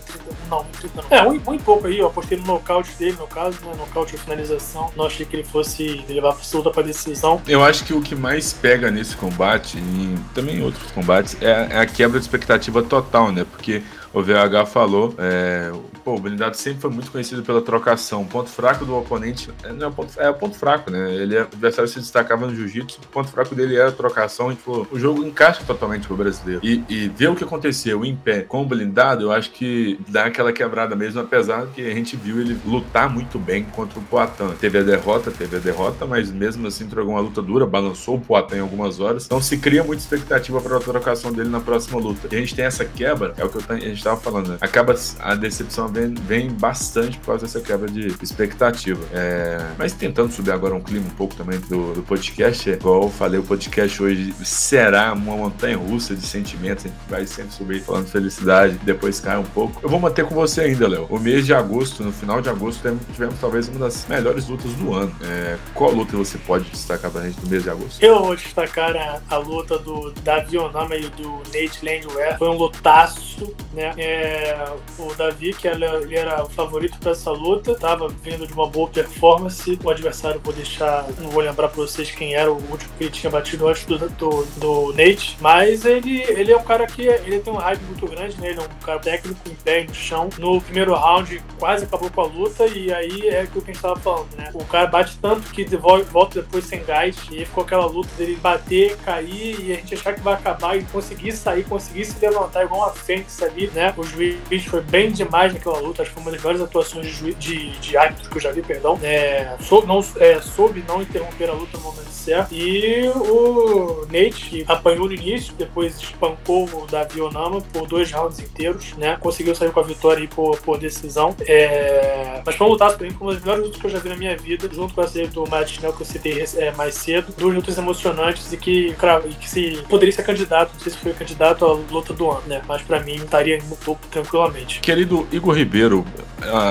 Não, 0.49 0.59
1,30 0.59 0.89
não. 0.95 1.03
É, 1.09 1.27
um, 1.27 1.41
um 1.51 1.53
e 1.55 1.59
pouco 1.59 1.87
aí, 1.87 1.99
eu 1.99 2.07
apostei 2.07 2.37
no 2.37 2.45
nocaute 2.45 2.91
dele, 2.97 3.17
no 3.19 3.27
caso, 3.27 3.57
né? 3.65 3.73
Nocaute 3.77 4.15
ou 4.15 4.21
finalização. 4.21 4.91
Não 4.95 5.05
achei 5.05 5.25
que 5.25 5.35
ele 5.35 5.43
fosse 5.43 6.05
levar 6.07 6.31
a 6.31 6.57
luta 6.57 6.69
pra 6.71 6.83
decisão. 6.83 7.41
Eu 7.47 7.63
acho 7.63 7.83
que 7.83 7.93
o 7.93 8.01
que 8.01 8.15
mais 8.15 8.53
pega 8.53 8.91
nesse 8.91 9.15
combate, 9.15 9.77
e 9.77 10.17
também 10.33 10.57
em 10.57 10.63
outros 10.63 10.91
combates, 10.91 11.35
é, 11.41 11.67
é 11.71 11.79
a 11.79 11.85
quebra 11.85 12.19
de 12.19 12.25
expectativa 12.25 12.83
total, 12.83 13.31
né? 13.31 13.45
Porque 13.49 13.81
o 14.13 14.21
VH 14.21 14.65
falou, 14.67 15.13
é, 15.17 15.71
pô, 16.07 16.15
o 16.15 16.19
blindado 16.21 16.55
sempre 16.55 16.79
foi 16.79 16.89
muito 16.89 17.11
conhecido 17.11 17.43
pela 17.43 17.61
trocação. 17.61 18.21
O 18.21 18.25
ponto 18.25 18.49
fraco 18.49 18.85
do 18.85 18.95
oponente 18.95 19.49
é, 19.61 19.73
não 19.73 19.87
é, 19.87 19.89
o 19.89 19.91
ponto, 19.91 20.21
é 20.21 20.29
o 20.29 20.33
ponto 20.33 20.57
fraco, 20.57 20.89
né? 20.89 21.13
Ele, 21.13 21.35
é, 21.35 21.41
o 21.41 21.43
adversário 21.43 21.89
se 21.89 21.99
destacava 21.99 22.47
no 22.47 22.55
jiu-jitsu, 22.55 23.01
o 23.03 23.07
ponto 23.07 23.29
fraco 23.29 23.53
dele 23.53 23.75
era 23.75 23.89
a 23.89 23.91
trocação. 23.91 24.49
E, 24.49 24.57
o 24.65 24.97
jogo 24.97 25.21
encaixa 25.25 25.65
totalmente 25.67 26.07
pro 26.07 26.15
brasileiro. 26.15 26.61
E, 26.63 26.81
e 26.87 27.09
ver 27.09 27.27
o 27.27 27.35
que 27.35 27.43
aconteceu 27.43 28.05
em 28.05 28.15
pé 28.15 28.39
com 28.39 28.61
o 28.61 28.65
blindado, 28.65 29.23
eu 29.23 29.33
acho 29.33 29.51
que 29.51 29.99
dá 30.07 30.27
aquela 30.27 30.53
quebrada 30.53 30.95
mesmo, 30.95 31.19
apesar 31.19 31.67
que 31.75 31.85
a 31.85 31.93
gente 31.93 32.15
viu 32.15 32.39
ele 32.39 32.57
lutar 32.65 33.09
muito 33.09 33.37
bem 33.37 33.65
contra 33.65 33.99
o 33.99 34.01
Poatan. 34.03 34.51
Teve 34.51 34.77
a 34.77 34.83
derrota, 34.83 35.29
teve 35.29 35.57
a 35.57 35.59
derrota, 35.59 36.05
mas 36.05 36.31
mesmo 36.31 36.67
assim 36.67 36.85
entregou 36.85 37.15
uma 37.15 37.21
luta 37.21 37.41
dura, 37.41 37.65
balançou 37.65 38.15
o 38.15 38.21
Poatan 38.21 38.55
em 38.55 38.61
algumas 38.61 39.01
horas. 39.01 39.25
Então 39.25 39.41
se 39.41 39.57
cria 39.57 39.83
muita 39.83 40.03
expectativa 40.03 40.61
para 40.61 40.77
a 40.77 40.79
trocação 40.79 41.33
dele 41.33 41.49
na 41.49 41.59
próxima 41.59 41.99
luta. 41.99 42.29
E 42.31 42.35
a 42.37 42.39
gente 42.39 42.55
tem 42.55 42.63
essa 42.63 42.85
quebra, 42.85 43.33
é 43.35 43.43
o 43.43 43.49
que 43.49 43.57
eu, 43.57 43.63
a 43.67 43.75
gente 43.77 43.97
estava 43.97 44.15
falando, 44.15 44.51
né? 44.51 44.57
Acaba 44.61 44.95
a 45.19 45.35
decepção 45.35 45.96
vem, 45.97 46.13
vem 46.13 46.49
bastante 46.51 47.17
por 47.17 47.27
causa 47.27 47.45
dessa 47.45 47.59
quebra 47.59 47.89
de 47.89 48.07
expectativa. 48.21 49.03
É, 49.13 49.57
mas 49.77 49.93
tentando 49.93 50.31
subir 50.31 50.51
agora 50.51 50.75
um 50.75 50.81
clima 50.81 51.07
um 51.07 51.15
pouco 51.15 51.35
também 51.35 51.59
do, 51.61 51.93
do 51.93 52.03
podcast, 52.03 52.69
é, 52.69 52.73
igual 52.73 53.03
eu 53.03 53.09
falei, 53.09 53.39
o 53.39 53.43
podcast 53.43 54.01
hoje 54.01 54.33
será 54.43 55.13
uma 55.13 55.35
montanha 55.35 55.77
russa 55.77 56.15
de 56.15 56.25
sentimentos, 56.25 56.85
a 56.85 56.87
gente 56.89 56.97
vai 57.09 57.25
sempre 57.25 57.53
subir 57.53 57.81
falando 57.81 58.07
felicidade, 58.07 58.79
depois 58.83 59.19
cai 59.19 59.37
um 59.37 59.43
pouco. 59.43 59.79
Eu 59.81 59.89
vou 59.89 59.99
manter 59.99 60.25
com 60.25 60.35
você 60.35 60.61
ainda, 60.61 60.87
Léo. 60.87 61.07
O 61.09 61.19
mês 61.19 61.45
de 61.45 61.53
agosto, 61.53 62.03
no 62.03 62.11
final 62.11 62.41
de 62.41 62.49
agosto, 62.49 62.81
tivemos 63.11 63.39
talvez 63.39 63.67
uma 63.67 63.79
das 63.79 64.05
melhores 64.07 64.47
lutas 64.47 64.71
do 64.73 64.93
ano. 64.93 65.15
É, 65.23 65.57
qual 65.73 65.91
luta 65.91 66.15
você 66.15 66.37
pode 66.37 66.69
destacar 66.69 67.11
pra 67.11 67.21
gente 67.21 67.39
no 67.41 67.49
mês 67.49 67.63
de 67.63 67.69
agosto? 67.69 68.03
Eu 68.03 68.19
vou 68.19 68.35
destacar 68.35 68.95
a, 68.95 69.21
a 69.29 69.37
luta 69.37 69.77
do 69.79 70.11
Davi 70.23 70.57
Onama 70.57 70.95
e 70.95 71.09
do 71.09 71.41
Nate 71.47 71.83
Landwehr. 71.83 72.37
Foi 72.37 72.49
um 72.49 72.57
lutaço, 72.57 73.55
né? 73.73 73.93
É, 73.97 74.67
o 74.97 75.13
Davi, 75.15 75.53
que 75.53 75.67
ele 75.95 76.15
era 76.15 76.43
o 76.43 76.49
favorito 76.49 76.97
para 76.99 77.11
essa 77.11 77.31
luta, 77.31 77.71
estava 77.71 78.07
vindo 78.07 78.45
de 78.45 78.53
uma 78.53 78.67
boa 78.67 78.87
performance. 78.87 79.79
O 79.83 79.89
adversário, 79.89 80.39
vou 80.43 80.53
deixar, 80.53 81.05
não 81.19 81.29
vou 81.29 81.41
lembrar 81.41 81.67
para 81.69 81.77
vocês 81.77 82.11
quem 82.11 82.33
era 82.33 82.51
o 82.51 82.55
último 82.55 82.91
que 82.97 83.03
ele 83.03 83.11
tinha 83.11 83.29
batido 83.29 83.67
antes 83.67 83.85
do, 83.85 83.97
do, 83.97 84.45
do, 84.57 84.93
Nate, 84.93 85.37
mas 85.39 85.85
ele, 85.85 86.21
ele 86.23 86.51
é 86.51 86.57
um 86.57 86.63
cara 86.63 86.87
que 86.87 87.03
ele 87.03 87.39
tem 87.39 87.53
um 87.53 87.57
hype 87.57 87.81
muito 87.81 88.07
grande, 88.07 88.39
né? 88.39 88.49
Ele 88.49 88.59
é 88.59 88.63
um 88.63 88.85
cara 88.85 88.99
técnico 88.99 89.39
em 89.49 89.55
pé 89.55 89.83
no 89.83 89.93
chão. 89.93 90.29
No 90.37 90.61
primeiro 90.61 90.93
round, 90.93 91.41
quase 91.59 91.85
acabou 91.85 92.09
com 92.09 92.21
a 92.21 92.25
luta, 92.25 92.65
e 92.67 92.93
aí 92.93 93.27
é 93.27 93.41
aquilo 93.41 93.61
que 93.61 93.71
a 93.71 93.73
gente 93.73 93.83
estava 93.83 93.99
falando, 93.99 94.35
né? 94.37 94.51
O 94.53 94.65
cara 94.65 94.87
bate 94.87 95.17
tanto 95.21 95.49
que 95.51 95.65
volta 95.65 96.41
depois 96.41 96.65
sem 96.65 96.83
gás, 96.83 97.15
e 97.31 97.45
ficou 97.45 97.63
aquela 97.63 97.85
luta 97.85 98.09
dele 98.17 98.35
bater, 98.35 98.97
cair, 98.97 99.59
e 99.59 99.73
a 99.73 99.75
gente 99.75 99.93
achar 99.93 100.13
que 100.13 100.21
vai 100.21 100.33
acabar 100.33 100.77
e 100.77 100.83
conseguir 100.85 101.31
sair, 101.33 101.63
conseguir 101.63 102.05
se 102.05 102.19
levantar 102.19 102.63
igual 102.63 102.81
uma 102.81 102.93
fênix 102.93 103.41
ali, 103.41 103.67
né? 103.73 103.93
O 103.97 104.03
juiz 104.03 104.65
foi 104.65 104.81
bem 104.81 105.11
demais 105.11 105.53
naquela 105.53 105.66
luta, 105.71 106.01
acho 106.01 106.11
que 106.11 106.15
foi 106.15 106.23
uma 106.23 106.31
das 106.31 106.41
melhores 106.41 106.61
atuações 106.61 107.17
de, 107.17 107.33
de, 107.33 107.69
de 107.79 107.97
árbitros 107.97 108.27
que 108.27 108.37
eu 108.37 108.41
já 108.41 108.51
vi, 108.51 108.61
perdão. 108.61 108.99
É, 109.01 109.55
sou, 109.61 109.85
não, 109.85 110.03
é, 110.17 110.39
soube 110.41 110.83
não 110.87 111.01
interromper 111.01 111.49
a 111.49 111.53
luta 111.53 111.77
no 111.77 111.83
momento 111.83 112.07
certo. 112.27 112.53
E 112.53 113.07
o 113.07 114.05
Nate, 114.07 114.49
que 114.49 114.65
apanhou 114.67 115.07
no 115.07 115.13
início, 115.13 115.53
depois 115.53 115.95
espancou 115.97 116.65
o 116.65 116.85
Davi 116.85 117.21
Onama 117.21 117.61
por 117.61 117.87
dois 117.87 118.11
rounds 118.11 118.39
inteiros, 118.39 118.93
né? 118.97 119.17
Conseguiu 119.19 119.55
sair 119.55 119.71
com 119.71 119.79
a 119.79 119.83
vitória 119.83 120.27
por, 120.27 120.57
por 120.59 120.77
decisão. 120.77 121.35
É, 121.41 122.41
mas 122.45 122.55
foi 122.55 122.67
um 122.67 122.71
lutaço 122.71 122.97
pra 122.97 123.07
mim, 123.07 123.15
uma 123.19 123.33
das 123.33 123.41
melhores 123.41 123.63
lutas 123.63 123.79
que 123.79 123.87
eu 123.87 123.91
já 123.91 123.99
vi 123.99 124.09
na 124.09 124.15
minha 124.15 124.35
vida, 124.35 124.69
junto 124.71 124.93
com 124.93 125.01
a 125.01 125.07
série 125.07 125.27
do 125.27 125.47
Matt 125.47 125.69
Schnell 125.69 125.93
que 125.93 126.01
eu 126.01 126.05
citei 126.05 126.43
é, 126.57 126.71
mais 126.71 126.95
cedo. 126.95 127.33
Duas 127.37 127.55
lutas 127.55 127.77
emocionantes 127.77 128.51
e 128.51 128.57
que, 128.57 128.95
e 129.29 129.33
que 129.35 129.49
se 129.49 129.83
poderia 129.89 130.13
ser 130.13 130.23
candidato, 130.23 130.73
não 130.73 130.79
sei 130.79 130.91
se 130.91 130.97
foi 130.97 131.13
candidato 131.13 131.65
à 131.65 131.73
luta 131.73 132.13
do 132.13 132.29
ano, 132.29 132.43
né? 132.47 132.61
Mas 132.67 132.81
pra 132.81 132.99
mim 132.99 133.15
estaria 133.15 133.57
no 133.63 133.75
topo 133.77 134.05
tranquilamente. 134.07 134.79
Querido 134.81 135.27
Igor 135.31 135.56
Ribeiro, 135.57 136.05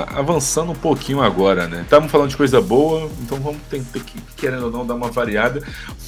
avançando 0.09 0.72
um 0.72 0.77
pouquinho 0.77 1.20
agora, 1.20 1.66
né? 1.66 1.83
Estamos 1.83 2.11
falando 2.11 2.31
de 2.31 2.37
coisa 2.37 2.61
boa, 2.61 3.11
então 3.20 3.38
vamos 3.40 3.61
tentar, 3.68 4.01
querendo 4.37 4.66
ou 4.66 4.70
não, 4.70 4.87
dar 4.87 4.94
uma 4.94 5.11
variada. 5.11 5.62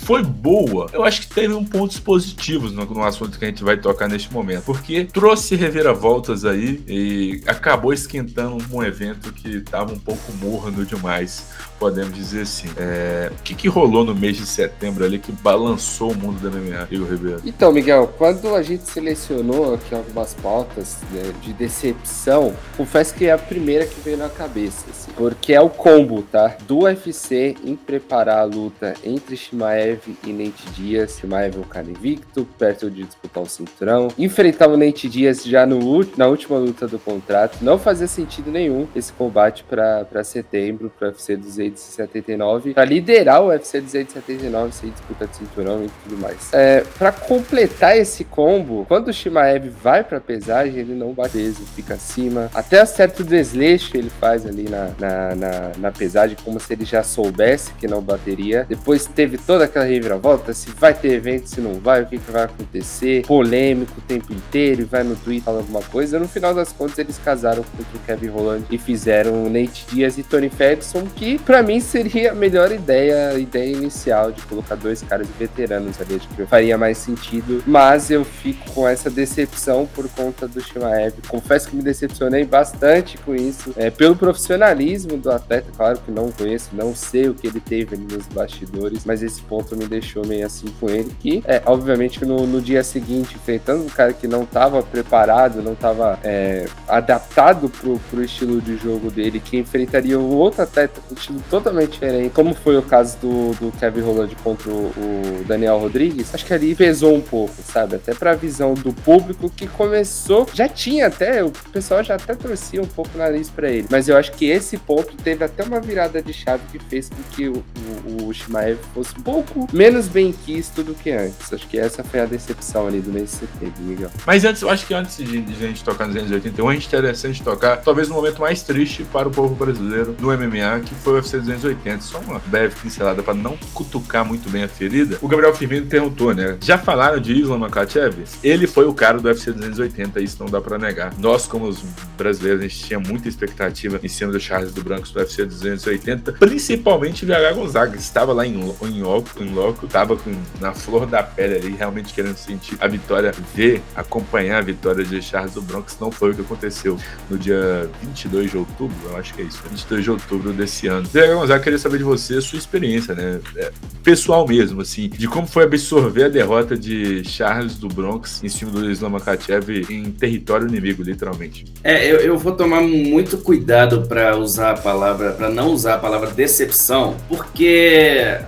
Foi 0.04 0.22
boa. 0.22 0.86
Eu 0.92 1.04
acho 1.04 1.22
que 1.22 1.28
teve 1.28 1.52
um 1.52 1.64
pontos 1.64 1.98
positivos 1.98 2.72
no, 2.72 2.84
no 2.86 3.04
assunto 3.04 3.38
que 3.38 3.44
a 3.44 3.48
gente 3.48 3.64
vai 3.64 3.76
tocar 3.76 4.08
neste 4.08 4.32
momento, 4.32 4.64
porque 4.64 5.04
trouxe 5.04 5.56
reviravoltas 5.56 6.44
aí 6.44 6.82
e 6.86 7.42
acabou 7.46 7.92
esquentando 7.92 8.58
um 8.70 8.82
evento 8.82 9.32
que 9.32 9.48
estava 9.48 9.92
um 9.92 9.98
pouco 9.98 10.32
morno 10.32 10.84
demais 10.84 11.46
podemos 11.78 12.14
dizer 12.14 12.42
assim. 12.42 12.68
É, 12.76 13.30
o 13.32 13.42
que, 13.42 13.54
que 13.54 13.68
rolou 13.68 14.04
no 14.04 14.14
mês 14.14 14.36
de 14.36 14.46
setembro 14.46 15.04
ali 15.04 15.18
que 15.18 15.32
balançou 15.32 16.12
o 16.12 16.14
mundo 16.14 16.40
da 16.40 16.50
MMA, 16.50 16.88
Igor 16.90 17.08
Ribeiro? 17.08 17.42
Então, 17.44 17.72
Miguel, 17.72 18.12
quando 18.18 18.54
a 18.54 18.62
gente 18.62 18.84
selecionou 18.84 19.74
aqui 19.74 19.94
algumas 19.94 20.34
pautas 20.34 20.98
né, 21.12 21.32
de 21.42 21.52
decepção, 21.52 22.54
confesso 22.76 23.14
que 23.14 23.26
é 23.26 23.32
a 23.32 23.38
primeira 23.38 23.86
que 23.86 24.00
veio 24.00 24.16
na 24.16 24.28
cabeça, 24.28 24.86
assim, 24.90 25.10
porque 25.16 25.52
é 25.52 25.60
o 25.60 25.70
combo, 25.70 26.22
tá? 26.22 26.56
Do 26.66 26.80
UFC 26.80 27.56
em 27.64 27.76
preparar 27.76 28.38
a 28.38 28.44
luta 28.44 28.94
entre 29.04 29.36
Shimaev 29.36 30.00
e 30.24 30.32
Nate 30.32 30.68
Diaz. 30.74 31.18
Shimaev 31.18 31.56
é 31.56 31.60
um 31.60 31.62
cara 31.62 31.88
invicto, 31.88 32.46
perto 32.58 32.90
de 32.90 33.04
disputar 33.04 33.42
o 33.42 33.48
cinturão. 33.48 34.08
Enfrentar 34.18 34.68
o 34.68 34.76
Nate 34.76 35.08
Diaz 35.08 35.44
já 35.44 35.64
no, 35.66 35.78
na 36.16 36.26
última 36.26 36.58
luta 36.58 36.86
do 36.86 36.98
contrato. 36.98 37.58
Não 37.62 37.78
fazia 37.78 38.06
sentido 38.06 38.50
nenhum 38.50 38.86
esse 38.94 39.12
combate 39.12 39.64
para 39.64 40.24
setembro, 40.24 40.92
para 40.98 41.08
UFC 41.08 41.36
200 41.36 41.67
279 41.70 42.74
para 42.74 42.84
liderar 42.84 43.42
o 43.42 43.48
UFC 43.48 43.80
279 43.80 44.72
sem 44.72 44.90
disputa 44.90 45.26
de 45.26 45.36
cinturão 45.36 45.84
e 45.84 45.90
tudo 46.04 46.20
mais. 46.20 46.52
É, 46.52 46.84
para 46.98 47.12
completar 47.12 47.96
esse 47.96 48.24
combo, 48.24 48.84
quando 48.86 49.08
o 49.08 49.12
Shimaev 49.12 49.68
vai 49.82 50.04
para 50.04 50.20
pesagem, 50.20 50.78
ele 50.78 50.94
não 50.94 51.12
bate 51.12 51.38
peso, 51.48 51.64
fica 51.74 51.94
acima. 51.94 52.50
Até 52.54 52.84
certo 52.84 53.24
desleixo 53.24 53.96
ele 53.96 54.10
faz 54.10 54.46
ali 54.46 54.68
na, 54.68 54.90
na, 54.98 55.34
na, 55.34 55.72
na, 55.78 55.92
pesagem, 55.92 56.36
como 56.44 56.60
se 56.60 56.72
ele 56.72 56.84
já 56.84 57.02
soubesse 57.02 57.72
que 57.74 57.86
não 57.86 58.00
bateria. 58.00 58.66
Depois 58.68 59.06
teve 59.06 59.38
toda 59.38 59.64
aquela 59.64 59.84
reviravolta, 59.84 60.52
se 60.52 60.70
vai 60.70 60.92
ter 60.92 61.12
evento, 61.12 61.46
se 61.46 61.60
não 61.60 61.74
vai, 61.74 62.02
o 62.02 62.06
que, 62.06 62.18
que 62.18 62.30
vai 62.30 62.44
acontecer. 62.44 63.24
Polêmico 63.26 63.92
o 63.98 64.00
tempo 64.02 64.32
inteiro, 64.32 64.82
e 64.82 64.84
vai 64.84 65.02
no 65.02 65.16
Twitter 65.16 65.44
falando 65.44 65.60
alguma 65.60 65.82
coisa. 65.82 66.18
No 66.18 66.28
final 66.28 66.54
das 66.54 66.72
contas, 66.72 66.98
eles 66.98 67.18
casaram 67.18 67.62
contra 67.62 67.96
o 67.96 68.00
Kevin 68.00 68.28
Holland 68.28 68.64
e 68.70 68.78
fizeram 68.78 69.44
o 69.44 69.50
Nate 69.50 69.86
Diaz 69.90 70.18
e 70.18 70.22
Tony 70.22 70.48
Ferguson, 70.48 71.06
que 71.14 71.38
pra 71.38 71.57
para 71.58 71.66
mim 71.66 71.80
seria 71.80 72.30
a 72.30 72.34
melhor 72.36 72.70
ideia, 72.70 73.30
a 73.30 73.34
ideia 73.34 73.72
inicial 73.72 74.30
de 74.30 74.40
colocar 74.42 74.76
dois 74.76 75.02
caras 75.02 75.26
veteranos 75.36 76.00
ali, 76.00 76.14
acho 76.14 76.28
que 76.28 76.46
faria 76.46 76.78
mais 76.78 76.98
sentido, 76.98 77.64
mas 77.66 78.12
eu 78.12 78.24
fico 78.24 78.70
com 78.70 78.86
essa 78.86 79.10
decepção 79.10 79.84
por 79.92 80.08
conta 80.10 80.46
do 80.46 80.60
Shimaev. 80.60 81.14
Confesso 81.26 81.68
que 81.68 81.74
me 81.74 81.82
decepcionei 81.82 82.44
bastante 82.44 83.18
com 83.18 83.34
isso, 83.34 83.74
é, 83.76 83.90
pelo 83.90 84.14
profissionalismo 84.14 85.16
do 85.16 85.32
atleta, 85.32 85.66
claro 85.76 85.98
que 85.98 86.12
não 86.12 86.30
conheço, 86.30 86.68
não 86.72 86.94
sei 86.94 87.28
o 87.28 87.34
que 87.34 87.48
ele 87.48 87.58
teve 87.58 87.96
ali 87.96 88.04
nos 88.04 88.28
bastidores, 88.28 89.04
mas 89.04 89.20
esse 89.20 89.42
ponto 89.42 89.76
me 89.76 89.86
deixou 89.86 90.24
meio 90.24 90.46
assim 90.46 90.68
com 90.78 90.88
ele, 90.88 91.10
que 91.18 91.42
é, 91.44 91.60
obviamente 91.66 92.24
no, 92.24 92.46
no 92.46 92.60
dia 92.60 92.84
seguinte, 92.84 93.34
enfrentando 93.34 93.82
um 93.82 93.88
cara 93.88 94.12
que 94.12 94.28
não 94.28 94.44
estava 94.44 94.80
preparado, 94.80 95.60
não 95.60 95.72
estava 95.72 96.20
é, 96.22 96.66
adaptado 96.86 97.68
pro, 97.68 97.98
pro 98.08 98.22
estilo 98.22 98.60
de 98.60 98.76
jogo 98.76 99.10
dele, 99.10 99.40
que 99.40 99.58
enfrentaria 99.58 100.16
um 100.16 100.36
outro 100.36 100.62
atleta 100.62 101.00
com 101.00 101.16
estilo 101.16 101.42
totalmente 101.48 101.92
diferente, 101.92 102.30
como 102.30 102.54
foi 102.54 102.76
o 102.76 102.82
caso 102.82 103.16
do, 103.18 103.52
do 103.54 103.72
Kevin 103.78 104.00
Holland 104.00 104.36
contra 104.36 104.70
o, 104.70 105.44
Daniel 105.46 105.78
Rodrigues, 105.78 106.34
acho 106.34 106.44
que 106.44 106.52
ali 106.52 106.74
pesou 106.74 107.14
um 107.14 107.20
pouco, 107.20 107.54
sabe? 107.64 107.96
Até 107.96 108.14
pra 108.14 108.34
visão 108.34 108.74
do 108.74 108.92
público 108.92 109.50
que 109.50 109.66
começou, 109.66 110.46
já 110.52 110.68
tinha 110.68 111.06
até, 111.06 111.42
o 111.42 111.50
pessoal 111.72 112.02
já 112.02 112.16
até 112.16 112.34
torcia 112.34 112.82
um 112.82 112.86
pouco 112.86 113.10
o 113.14 113.18
nariz 113.18 113.48
pra 113.48 113.70
ele, 113.70 113.86
mas 113.90 114.08
eu 114.08 114.16
acho 114.16 114.32
que 114.32 114.46
esse 114.46 114.76
ponto 114.76 115.16
teve 115.16 115.44
até 115.44 115.62
uma 115.62 115.80
virada 115.80 116.22
de 116.22 116.32
chave 116.32 116.62
que 116.70 116.78
fez 116.78 117.08
com 117.08 117.16
que 117.34 117.48
o, 117.48 117.64
o, 118.04 118.28
o 118.28 118.34
Shimaev 118.34 118.78
fosse 118.92 119.16
um 119.18 119.22
pouco 119.22 119.66
menos 119.72 120.08
bem 120.08 120.32
quisto 120.32 120.82
do 120.82 120.94
que 120.94 121.10
antes. 121.10 121.52
Acho 121.52 121.66
que 121.66 121.78
essa 121.78 122.04
foi 122.04 122.20
a 122.20 122.26
decepção 122.26 122.86
ali 122.86 123.00
do 123.00 123.10
mês 123.10 123.30
de 123.30 123.36
setembro, 123.36 123.82
Miguel. 123.82 124.10
Mas 124.26 124.44
antes, 124.44 124.62
eu 124.62 124.70
acho 124.70 124.86
que 124.86 124.94
antes 124.94 125.16
de, 125.16 125.40
de 125.40 125.64
a 125.64 125.68
gente 125.68 125.84
tocar 125.84 126.06
nos 126.06 126.14
281, 126.14 126.68
a 126.68 126.74
gente 126.74 126.86
interessante 126.86 127.42
tocar 127.42 127.78
talvez 127.78 128.08
no 128.08 128.14
momento 128.14 128.40
mais 128.40 128.62
triste 128.62 129.04
para 129.04 129.28
o 129.28 129.30
povo 129.30 129.54
brasileiro 129.54 130.14
no 130.20 130.28
MMA, 130.28 130.80
que 130.84 130.94
foi 130.96 131.14
o 131.14 131.16
UFC 131.16 131.37
280. 131.40 132.00
Só 132.02 132.18
uma 132.18 132.38
breve 132.46 132.74
pincelada 132.80 133.22
para 133.22 133.34
não 133.34 133.56
cutucar 133.74 134.24
muito 134.24 134.48
bem 134.50 134.64
a 134.64 134.68
ferida. 134.68 135.18
O 135.20 135.28
Gabriel 135.28 135.54
Firmino 135.54 135.86
perguntou, 135.86 136.34
né? 136.34 136.56
Já 136.60 136.78
falaram 136.78 137.20
de 137.20 137.32
Islam 137.32 137.58
Makachev? 137.58 138.24
Ele 138.42 138.66
foi 138.66 138.86
o 138.86 138.94
cara 138.94 139.18
do 139.18 139.26
UFC 139.26 139.52
280, 139.52 140.20
isso 140.20 140.36
não 140.40 140.50
dá 140.50 140.60
para 140.60 140.78
negar. 140.78 141.12
Nós, 141.18 141.46
como 141.46 141.66
os 141.66 141.82
brasileiros, 142.16 142.60
a 142.60 142.68
gente 142.68 142.84
tinha 142.84 143.00
muita 143.00 143.28
expectativa 143.28 144.00
em 144.02 144.08
cima 144.08 144.32
do 144.32 144.40
Charles 144.40 144.72
do 144.72 144.82
Brancos 144.82 145.10
do 145.10 145.18
UFC 145.18 145.44
280, 145.44 146.32
principalmente 146.32 147.24
VH 147.24 147.52
Gonzaga, 147.54 147.92
que 147.92 147.98
estava 147.98 148.32
lá 148.32 148.46
em, 148.46 148.54
em, 148.54 149.02
loco, 149.02 149.42
em 149.42 149.52
loco, 149.52 149.86
estava 149.86 150.16
com, 150.16 150.34
na 150.60 150.72
flor 150.72 151.06
da 151.06 151.22
pele 151.22 151.56
ali, 151.56 151.76
realmente 151.76 152.12
querendo 152.12 152.36
sentir 152.36 152.76
a 152.80 152.86
vitória, 152.86 153.32
ver, 153.54 153.82
acompanhar 153.94 154.58
a 154.58 154.62
vitória 154.62 155.04
de 155.04 155.20
Charles 155.22 155.54
do 155.54 155.62
Bronx. 155.62 155.96
Não 156.00 156.10
foi 156.10 156.30
o 156.30 156.34
que 156.34 156.40
aconteceu 156.40 156.98
no 157.30 157.38
dia 157.38 157.90
22 158.02 158.50
de 158.50 158.56
outubro, 158.56 158.96
eu 159.04 159.16
acho 159.16 159.34
que 159.34 159.42
é 159.42 159.44
isso, 159.44 159.62
22 159.68 160.04
de 160.04 160.10
outubro 160.10 160.52
desse 160.52 160.86
ano. 160.86 161.08
VH 161.08 161.27
Gonzaga, 161.34 161.62
queria 161.62 161.78
saber 161.78 161.98
de 161.98 162.04
você 162.04 162.40
sua 162.40 162.58
experiência, 162.58 163.14
né? 163.14 163.40
É, 163.56 163.70
pessoal 164.02 164.46
mesmo, 164.46 164.80
assim, 164.80 165.08
de 165.08 165.26
como 165.28 165.46
foi 165.46 165.64
absorver 165.64 166.24
a 166.24 166.28
derrota 166.28 166.76
de 166.76 167.24
Charles 167.24 167.76
do 167.76 167.88
Bronx 167.88 168.42
em 168.42 168.48
cima 168.48 168.70
do 168.70 168.90
Islam 168.90 169.10
Makhachev 169.10 169.86
em 169.90 170.10
território 170.10 170.66
inimigo, 170.68 171.02
literalmente. 171.02 171.66
É, 171.82 172.10
eu, 172.10 172.16
eu 172.18 172.38
vou 172.38 172.52
tomar 172.52 172.80
muito 172.80 173.38
cuidado 173.38 174.06
para 174.06 174.36
usar 174.36 174.72
a 174.72 174.76
palavra, 174.76 175.32
para 175.32 175.48
não 175.48 175.72
usar 175.72 175.94
a 175.94 175.98
palavra 175.98 176.30
decepção, 176.30 177.16
porque 177.28 178.38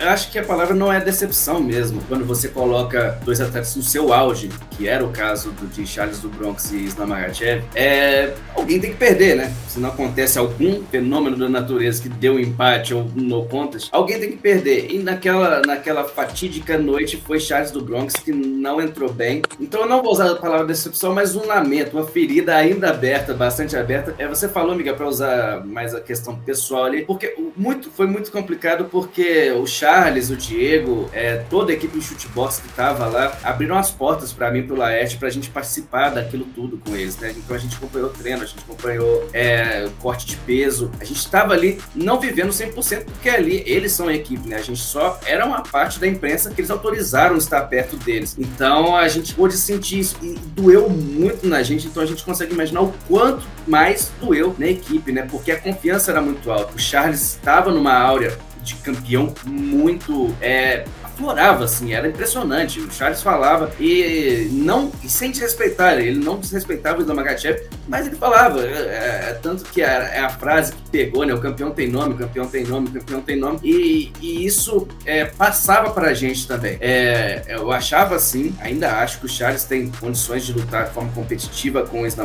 eu 0.00 0.08
acho 0.10 0.30
que 0.30 0.38
a 0.38 0.44
palavra 0.44 0.74
não 0.74 0.92
é 0.92 1.00
decepção 1.00 1.60
mesmo. 1.60 2.02
Quando 2.08 2.24
você 2.24 2.48
coloca 2.48 3.18
dois 3.24 3.40
atletas 3.40 3.74
no 3.76 3.82
seu 3.82 4.12
auge, 4.12 4.50
que 4.70 4.88
era 4.88 5.04
o 5.04 5.10
caso 5.10 5.50
do, 5.52 5.66
de 5.66 5.86
Charles 5.86 6.20
do 6.20 6.28
Bronx 6.28 6.70
e 6.72 6.84
Islam 6.84 7.06
Makhachev, 7.06 7.64
é, 7.74 8.34
alguém 8.54 8.78
tem 8.78 8.90
que 8.90 8.96
perder, 8.96 9.36
né? 9.36 9.54
Se 9.68 9.80
não 9.80 9.88
acontece 9.88 10.38
algum 10.38 10.82
fenômeno 10.84 11.36
da 11.36 11.48
natureza 11.48 12.02
que 12.02 12.08
deu 12.08 12.38
empate 12.38 12.92
ou 12.92 13.04
no 13.14 13.44
contas, 13.46 13.88
alguém 13.90 14.20
tem 14.20 14.30
que 14.32 14.36
perder. 14.36 14.90
E 14.90 14.98
naquela, 14.98 15.62
naquela 15.62 16.04
fatídica 16.04 16.76
noite 16.76 17.16
foi 17.16 17.40
Charles 17.40 17.70
do 17.70 17.80
Bronx 17.82 18.14
que 18.14 18.32
não 18.32 18.80
entrou 18.80 19.12
bem. 19.12 19.42
Então 19.58 19.82
eu 19.82 19.88
não 19.88 20.02
vou 20.02 20.12
usar 20.12 20.30
a 20.30 20.36
palavra 20.36 20.66
decepção, 20.66 21.14
mas 21.14 21.34
um 21.34 21.46
lamento, 21.46 21.96
uma 21.96 22.06
ferida 22.06 22.54
ainda 22.54 22.90
aberta, 22.90 23.32
bastante 23.32 23.76
aberta. 23.76 24.14
É, 24.18 24.28
você 24.28 24.48
falou, 24.48 24.74
Miguel, 24.74 24.96
para 24.96 25.08
usar 25.08 25.64
mais 25.64 25.94
a 25.94 26.00
questão 26.00 26.36
pessoal 26.36 26.84
ali, 26.84 27.04
porque 27.04 27.34
muito, 27.56 27.90
foi 27.90 28.06
muito 28.06 28.30
complicado 28.30 28.86
porque 28.90 29.53
o 29.54 29.66
Charles, 29.66 30.30
o 30.30 30.36
Diego, 30.36 31.08
é, 31.12 31.36
toda 31.50 31.72
a 31.72 31.74
equipe 31.74 31.98
de 31.98 32.04
chutebox 32.04 32.60
que 32.60 32.68
tava 32.70 33.06
lá, 33.06 33.36
abriram 33.42 33.76
as 33.76 33.90
portas 33.90 34.32
para 34.32 34.50
mim, 34.50 34.62
pro 34.62 34.76
Laerte, 34.76 35.16
pra 35.16 35.30
gente 35.30 35.50
participar 35.50 36.10
daquilo 36.10 36.44
tudo 36.54 36.78
com 36.78 36.94
eles, 36.94 37.16
né? 37.18 37.34
Então 37.36 37.56
a 37.56 37.58
gente 37.58 37.76
acompanhou 37.76 38.10
treino, 38.10 38.42
a 38.42 38.46
gente 38.46 38.62
acompanhou 38.62 39.28
é, 39.32 39.88
corte 40.00 40.26
de 40.26 40.36
peso, 40.38 40.90
a 41.00 41.04
gente 41.04 41.28
tava 41.30 41.52
ali 41.52 41.80
não 41.94 42.20
vivendo 42.20 42.50
100% 42.50 43.04
porque 43.04 43.28
ali 43.28 43.62
eles 43.66 43.92
são 43.92 44.08
a 44.08 44.14
equipe, 44.14 44.48
né? 44.48 44.56
A 44.56 44.62
gente 44.62 44.80
só 44.80 45.18
era 45.26 45.44
uma 45.44 45.62
parte 45.62 45.98
da 45.98 46.06
imprensa 46.06 46.50
que 46.50 46.60
eles 46.60 46.70
autorizaram 46.70 47.36
estar 47.36 47.62
perto 47.62 47.96
deles. 47.96 48.36
Então 48.38 48.96
a 48.96 49.08
gente 49.08 49.34
pôde 49.34 49.56
sentir 49.56 50.00
isso 50.00 50.16
e 50.22 50.34
doeu 50.34 50.88
muito 50.88 51.46
na 51.46 51.62
gente, 51.62 51.86
então 51.86 52.02
a 52.02 52.06
gente 52.06 52.24
consegue 52.24 52.52
imaginar 52.52 52.82
o 52.82 52.94
quanto 53.08 53.46
mais 53.66 54.10
doeu 54.20 54.54
na 54.58 54.66
equipe, 54.66 55.12
né? 55.12 55.26
Porque 55.30 55.50
a 55.50 55.60
confiança 55.60 56.10
era 56.10 56.20
muito 56.20 56.50
alta. 56.50 56.74
O 56.74 56.78
Charles 56.78 57.20
estava 57.20 57.70
numa 57.70 57.92
áurea 57.92 58.36
de 58.64 58.74
campeão 58.76 59.32
muito 59.46 60.34
é, 60.40 60.84
aflorava, 61.14 61.64
assim, 61.64 61.94
era 61.94 62.08
impressionante. 62.08 62.80
O 62.80 62.92
Charles 62.92 63.22
falava 63.22 63.70
e 63.78 64.48
não, 64.52 64.90
e 65.02 65.08
sem 65.08 65.30
desrespeitar, 65.30 65.98
ele 65.98 66.18
não 66.18 66.38
desrespeitava 66.38 66.98
o 66.98 67.02
Islam 67.02 67.24
mas 67.86 68.06
ele 68.06 68.16
falava, 68.16 68.62
é, 68.62 69.30
é, 69.30 69.38
tanto 69.40 69.64
que 69.64 69.82
é, 69.82 70.18
a 70.18 70.28
frase 70.28 70.72
que 70.72 70.90
pegou, 70.90 71.24
né? 71.24 71.34
O 71.34 71.40
campeão 71.40 71.70
tem 71.70 71.88
nome, 71.88 72.14
campeão 72.14 72.46
tem 72.46 72.64
nome, 72.64 72.88
campeão 72.88 73.20
tem 73.20 73.36
nome, 73.36 73.60
e, 73.62 74.12
e 74.20 74.44
isso 74.44 74.88
é, 75.04 75.24
passava 75.24 75.90
pra 75.90 76.12
gente 76.12 76.46
também. 76.46 76.76
É, 76.80 77.44
eu 77.48 77.70
achava 77.70 78.16
assim, 78.16 78.54
ainda 78.60 78.96
acho 78.96 79.20
que 79.20 79.26
o 79.26 79.28
Charles 79.28 79.64
tem 79.64 79.90
condições 80.00 80.44
de 80.44 80.52
lutar 80.52 80.86
de 80.86 80.94
forma 80.94 81.12
competitiva 81.12 81.86
com 81.86 82.02
o 82.02 82.06
Islam 82.06 82.24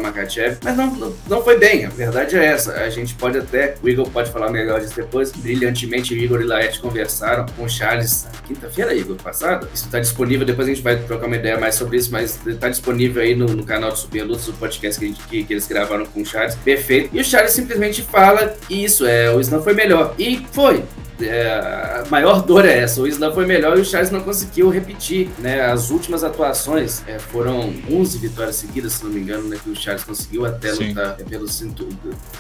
mas 0.64 0.78
não, 0.78 0.88
não, 0.96 1.14
não, 1.28 1.44
foi 1.44 1.58
bem, 1.58 1.86
a 1.86 1.90
verdade 1.90 2.38
é 2.38 2.46
essa. 2.46 2.74
A 2.74 2.90
gente 2.90 3.14
pode 3.16 3.38
até, 3.38 3.76
o 3.84 3.90
Igor 3.90 4.10
pode 4.10 4.32
falar 4.32 4.50
melhor 4.50 4.80
disso 4.80 4.96
depois, 4.96 5.32
brilhantemente 5.32 6.14
o 6.14 6.18
Igor 6.18 6.42
e 6.42 6.46
Laet 6.46 6.80
conversaram 6.80 7.46
com 7.56 7.64
o 7.64 7.70
Charles 7.70 8.28
quinta-feira 8.48 8.79
quinta-feira, 8.80 8.96
Igor, 8.96 9.16
passado. 9.18 9.68
Isso 9.74 9.86
está 9.86 10.00
disponível, 10.00 10.46
depois 10.46 10.68
a 10.68 10.74
gente 10.74 10.82
vai 10.82 10.98
trocar 10.98 11.28
uma 11.28 11.36
ideia 11.36 11.60
mais 11.60 11.76
sobre 11.76 11.98
isso, 11.98 12.12
mas 12.12 12.40
está 12.46 12.70
disponível 12.70 13.22
aí 13.22 13.36
no, 13.36 13.48
no, 13.48 13.64
canal 13.64 13.92
do 13.92 13.98
Super 13.98 14.24
Lutas, 14.24 14.48
o 14.48 14.54
podcast 14.54 15.00
que, 15.00 15.08
gente, 15.08 15.22
que, 15.24 15.44
que, 15.44 15.54
eles 15.54 15.68
gravaram 15.68 16.06
com 16.06 16.22
o 16.22 16.26
Charles. 16.26 16.56
Perfeito. 16.56 17.10
E 17.14 17.20
o 17.20 17.24
Charles 17.24 17.52
simplesmente 17.52 18.02
fala 18.02 18.56
isso, 18.70 19.06
é, 19.06 19.30
o 19.32 19.40
Slam 19.42 19.62
foi 19.62 19.74
melhor. 19.74 20.16
E 20.18 20.46
foi 20.52 20.84
é, 21.22 22.04
a 22.06 22.10
maior 22.10 22.42
dor 22.42 22.66
é 22.66 22.80
essa. 22.80 23.02
O 23.02 23.08
Islam 23.08 23.34
foi 23.34 23.46
melhor 23.46 23.78
e 23.78 23.82
o 23.82 23.86
Charles 23.86 24.12
não 24.12 24.22
conseguiu 24.22 24.70
repetir. 24.70 25.30
Né? 25.40 25.62
As 25.62 25.90
últimas 25.90 26.24
atuações 26.24 27.04
é, 27.08 27.20
foram 27.20 27.74
11 27.92 28.18
vitórias 28.18 28.56
seguidas, 28.56 28.94
se 28.94 29.04
não 29.04 29.12
me 29.12 29.20
engano, 29.20 29.48
né, 29.48 29.58
que 29.62 29.70
o 29.70 29.76
Charles 29.76 30.04
conseguiu 30.04 30.46
até 30.46 30.74
Sim. 30.74 30.90
lutar 30.90 31.16
pelo, 31.18 31.48
cinturão, 31.48 31.92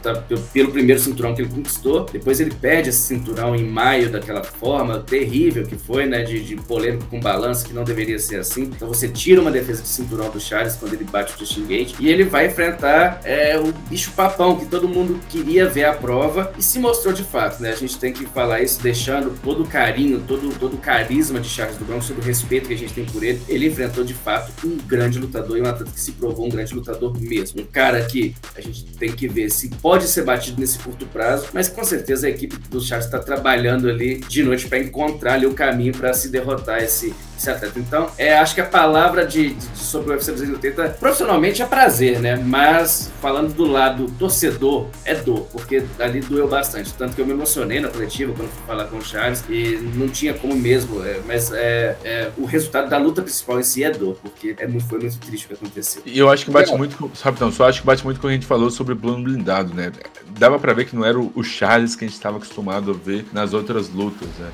tá, 0.01 0.15
pelo, 0.15 0.41
pelo, 0.41 0.71
primeiro 0.71 1.01
cinturão 1.01 1.33
que 1.33 1.41
ele 1.41 1.49
conquistou. 1.49 2.05
Depois 2.11 2.39
ele 2.39 2.51
perde 2.51 2.89
esse 2.89 2.99
cinturão 2.99 3.55
em 3.55 3.63
maio 3.63 4.09
daquela 4.09 4.43
forma 4.43 4.99
terrível 4.99 5.65
que 5.65 5.75
foi, 5.75 6.05
né, 6.05 6.23
de, 6.23 6.43
de 6.43 6.55
polêmica 6.55 7.05
com 7.09 7.19
balanço, 7.19 7.65
que 7.65 7.73
não 7.73 7.83
deveria 7.83 8.19
ser 8.19 8.39
assim. 8.39 8.63
Então 8.63 8.87
você 8.87 9.07
tira 9.07 9.41
uma 9.41 9.51
defesa 9.51 9.81
de 9.81 9.87
cinturão 9.87 10.29
do 10.29 10.39
Charles 10.39 10.75
quando 10.75 10.93
ele 10.93 11.03
bate 11.03 11.35
o 11.35 11.39
Justin 11.39 11.65
Gate 11.65 11.95
e 11.99 12.09
ele 12.09 12.23
vai 12.23 12.47
enfrentar 12.47 13.21
é, 13.23 13.57
o 13.59 13.73
bicho 13.89 14.11
papão 14.11 14.57
que 14.57 14.65
todo 14.65 14.87
mundo 14.87 15.19
queria 15.29 15.67
ver 15.67 15.85
a 15.85 15.93
prova 15.93 16.53
e 16.57 16.63
se 16.63 16.79
mostrou 16.79 17.13
de 17.13 17.23
fato, 17.23 17.61
né? 17.61 17.71
A 17.71 17.75
gente 17.75 17.97
tem 17.97 18.13
que 18.13 18.25
falar 18.25 18.61
isso 18.61 18.68
deixando 18.77 19.37
todo 19.41 19.63
o 19.63 19.67
carinho, 19.67 20.21
todo, 20.27 20.53
todo 20.59 20.75
o 20.75 20.77
carisma 20.77 21.39
de 21.39 21.49
Charles 21.49 21.77
do 21.77 21.85
Bronx, 21.85 22.07
todo 22.07 22.19
o 22.19 22.21
respeito 22.21 22.67
que 22.67 22.73
a 22.73 22.77
gente 22.77 22.93
tem 22.93 23.05
por 23.05 23.23
ele. 23.23 23.41
Ele 23.47 23.67
enfrentou 23.67 24.03
de 24.03 24.13
fato 24.13 24.51
um 24.65 24.77
grande 24.77 25.19
lutador 25.19 25.57
e 25.57 25.61
um 25.61 25.65
atleta 25.65 25.91
que 25.91 25.99
se 25.99 26.13
provou 26.13 26.45
um 26.45 26.49
grande 26.49 26.73
lutador 26.73 27.19
mesmo. 27.19 27.61
Um 27.61 27.65
cara 27.65 28.03
que 28.03 28.35
a 28.55 28.61
gente 28.61 28.85
tem 28.97 29.11
que 29.11 29.27
ver 29.27 29.49
se 29.49 29.69
pode 29.69 30.07
ser 30.07 30.23
batido 30.23 30.59
nesse 30.59 30.79
curto 30.79 31.05
prazo, 31.07 31.47
mas 31.53 31.67
com 31.67 31.83
certeza 31.83 32.27
a 32.27 32.29
equipe 32.29 32.57
do 32.69 32.81
Charles 32.81 33.05
está 33.05 33.19
trabalhando 33.19 33.89
ali 33.89 34.19
de 34.19 34.43
noite 34.43 34.67
para 34.67 34.79
encontrar 34.79 35.33
ali 35.33 35.45
o 35.45 35.53
caminho 35.53 35.93
para 35.93 36.13
se 36.13 36.29
derrotar 36.29 36.83
esse, 36.83 37.13
atleta. 37.47 37.79
Então, 37.79 38.09
é, 38.17 38.37
acho 38.37 38.55
que 38.55 38.61
a 38.61 38.65
palavra 38.65 39.25
de, 39.25 39.53
de, 39.53 39.77
sobre 39.77 40.09
o 40.09 40.13
UFC 40.13 40.31
280 40.31 40.89
profissionalmente 40.99 41.61
é 41.61 41.65
prazer, 41.65 42.19
né? 42.19 42.35
Mas 42.35 43.11
falando 43.21 43.53
do 43.53 43.65
lado 43.65 44.07
torcedor, 44.17 44.87
é 45.05 45.13
dor, 45.13 45.47
porque 45.51 45.83
ali 45.99 46.21
doeu 46.21 46.47
bastante. 46.47 46.93
Tanto 46.93 47.15
que 47.15 47.21
eu 47.21 47.25
me 47.25 47.33
emocionei 47.33 47.79
na 47.79 47.89
coletiva 47.89 48.33
quando 48.33 48.49
fui 48.49 48.63
falar 48.65 48.85
com 48.85 48.97
o 48.97 49.01
Charles 49.01 49.43
e 49.49 49.77
não 49.95 50.07
tinha 50.09 50.33
como 50.33 50.55
mesmo. 50.55 51.03
É, 51.05 51.19
mas 51.25 51.51
é, 51.51 51.95
é, 52.03 52.31
o 52.37 52.45
resultado 52.45 52.89
da 52.89 52.97
luta 52.97 53.21
principal 53.21 53.59
em 53.59 53.63
si 53.63 53.83
é 53.83 53.91
dor, 53.91 54.17
porque 54.21 54.55
é 54.57 54.67
muito, 54.67 54.85
foi 54.87 54.99
muito 54.99 55.17
triste 55.19 55.45
o 55.45 55.47
que 55.49 55.53
aconteceu. 55.53 56.01
E 56.05 56.17
eu 56.17 56.29
acho 56.29 56.45
que 56.45 56.51
bate 56.51 56.73
é. 56.73 56.77
muito, 56.77 57.11
rapidão, 57.21 57.51
só 57.51 57.67
acho 57.67 57.81
que 57.81 57.85
bate 57.85 58.03
muito 58.03 58.19
quando 58.19 58.31
a 58.31 58.35
gente 58.35 58.45
falou 58.45 58.69
sobre 58.69 58.93
o 58.93 58.97
plano 58.97 59.23
blindado, 59.23 59.73
né? 59.73 59.91
Dava 60.37 60.57
para 60.57 60.73
ver 60.73 60.85
que 60.85 60.95
não 60.95 61.05
era 61.05 61.19
o 61.19 61.43
Charles 61.43 61.95
que 61.95 62.05
a 62.05 62.07
gente 62.07 62.15
estava 62.15 62.37
acostumado 62.37 62.91
a 62.91 62.93
ver 62.93 63.25
nas 63.31 63.53
outras 63.53 63.89
lutas, 63.89 64.27
né? 64.39 64.49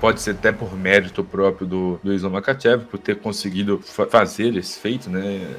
Pode 0.00 0.20
ser 0.20 0.32
até 0.32 0.52
por 0.52 0.76
mérito 0.76 1.24
próprio 1.24 1.66
do, 1.66 2.00
do 2.02 2.12
Makachev 2.30 2.84
por 2.86 2.98
ter 2.98 3.16
conseguido 3.20 3.78
fa 3.78 4.06
fazer 4.06 4.56
esse 4.56 4.78
feito, 4.78 5.10
né? 5.10 5.56